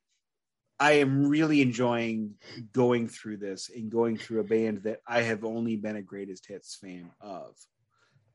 I 0.79 0.93
am 0.93 1.27
really 1.27 1.61
enjoying 1.61 2.35
going 2.73 3.07
through 3.07 3.37
this 3.37 3.69
and 3.73 3.91
going 3.91 4.17
through 4.17 4.39
a 4.39 4.45
band 4.45 4.83
that 4.83 5.01
I 5.05 5.21
have 5.21 5.43
only 5.43 5.75
been 5.75 5.97
a 5.97 6.01
greatest 6.01 6.47
hits 6.47 6.75
fan 6.75 7.11
of. 7.21 7.55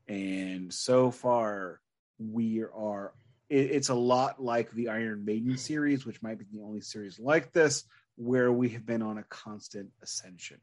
And 0.06 0.73
so 0.73 1.11
far, 1.11 1.81
we 2.19 2.62
are. 2.62 3.12
It, 3.48 3.73
it's 3.73 3.89
a 3.89 3.94
lot 3.94 4.40
like 4.40 4.70
the 4.70 4.90
Iron 4.90 5.24
Maiden 5.24 5.56
series, 5.56 6.06
which 6.06 6.23
might 6.23 6.39
be 6.39 6.44
the 6.52 6.62
only 6.62 6.82
series 6.82 7.19
like 7.19 7.52
this 7.52 7.85
where 8.16 8.53
we 8.53 8.69
have 8.70 8.86
been 8.86 9.03
on 9.03 9.19
a 9.19 9.24
constant 9.24 9.91
ascension. 10.03 10.59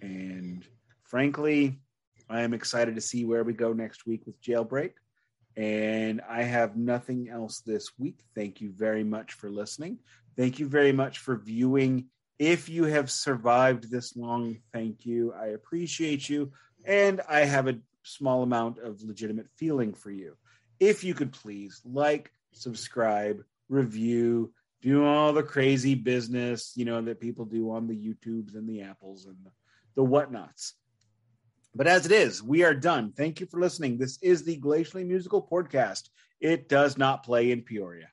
And 0.00 0.66
frankly, 1.02 1.80
I 2.28 2.42
am 2.42 2.54
excited 2.54 2.94
to 2.94 3.00
see 3.00 3.24
where 3.24 3.44
we 3.44 3.52
go 3.52 3.72
next 3.72 4.06
week 4.06 4.26
with 4.26 4.40
Jailbreak. 4.42 4.92
And 5.56 6.20
I 6.28 6.42
have 6.42 6.76
nothing 6.76 7.28
else 7.28 7.60
this 7.60 7.90
week. 7.98 8.18
Thank 8.34 8.60
you 8.60 8.72
very 8.72 9.04
much 9.04 9.34
for 9.34 9.50
listening. 9.50 9.98
Thank 10.36 10.58
you 10.58 10.68
very 10.68 10.92
much 10.92 11.18
for 11.18 11.36
viewing. 11.36 12.06
If 12.38 12.68
you 12.68 12.84
have 12.84 13.10
survived 13.10 13.90
this 13.90 14.16
long, 14.16 14.58
thank 14.72 15.06
you. 15.06 15.32
I 15.32 15.48
appreciate 15.48 16.28
you. 16.28 16.50
And 16.84 17.20
I 17.28 17.40
have 17.40 17.68
a 17.68 17.78
small 18.02 18.42
amount 18.42 18.78
of 18.78 19.00
legitimate 19.02 19.46
feeling 19.56 19.94
for 19.94 20.10
you. 20.10 20.36
If 20.80 21.04
you 21.04 21.14
could 21.14 21.32
please 21.32 21.80
like, 21.84 22.32
subscribe, 22.52 23.44
review, 23.68 24.52
do 24.84 25.02
all 25.02 25.32
the 25.32 25.42
crazy 25.42 25.94
business, 25.94 26.72
you 26.76 26.84
know, 26.84 27.00
that 27.00 27.18
people 27.18 27.46
do 27.46 27.70
on 27.70 27.86
the 27.86 27.96
YouTubes 27.96 28.54
and 28.54 28.68
the 28.68 28.82
Apples 28.82 29.24
and 29.24 29.36
the, 29.42 29.50
the 29.94 30.04
whatnots. 30.04 30.74
But 31.74 31.86
as 31.86 32.04
it 32.04 32.12
is, 32.12 32.42
we 32.42 32.64
are 32.64 32.74
done. 32.74 33.10
Thank 33.16 33.40
you 33.40 33.46
for 33.46 33.60
listening. 33.60 33.96
This 33.96 34.18
is 34.20 34.44
the 34.44 34.60
Glacially 34.60 35.06
Musical 35.06 35.42
Podcast. 35.42 36.10
It 36.38 36.68
does 36.68 36.98
not 36.98 37.24
play 37.24 37.50
in 37.50 37.62
Peoria. 37.62 38.08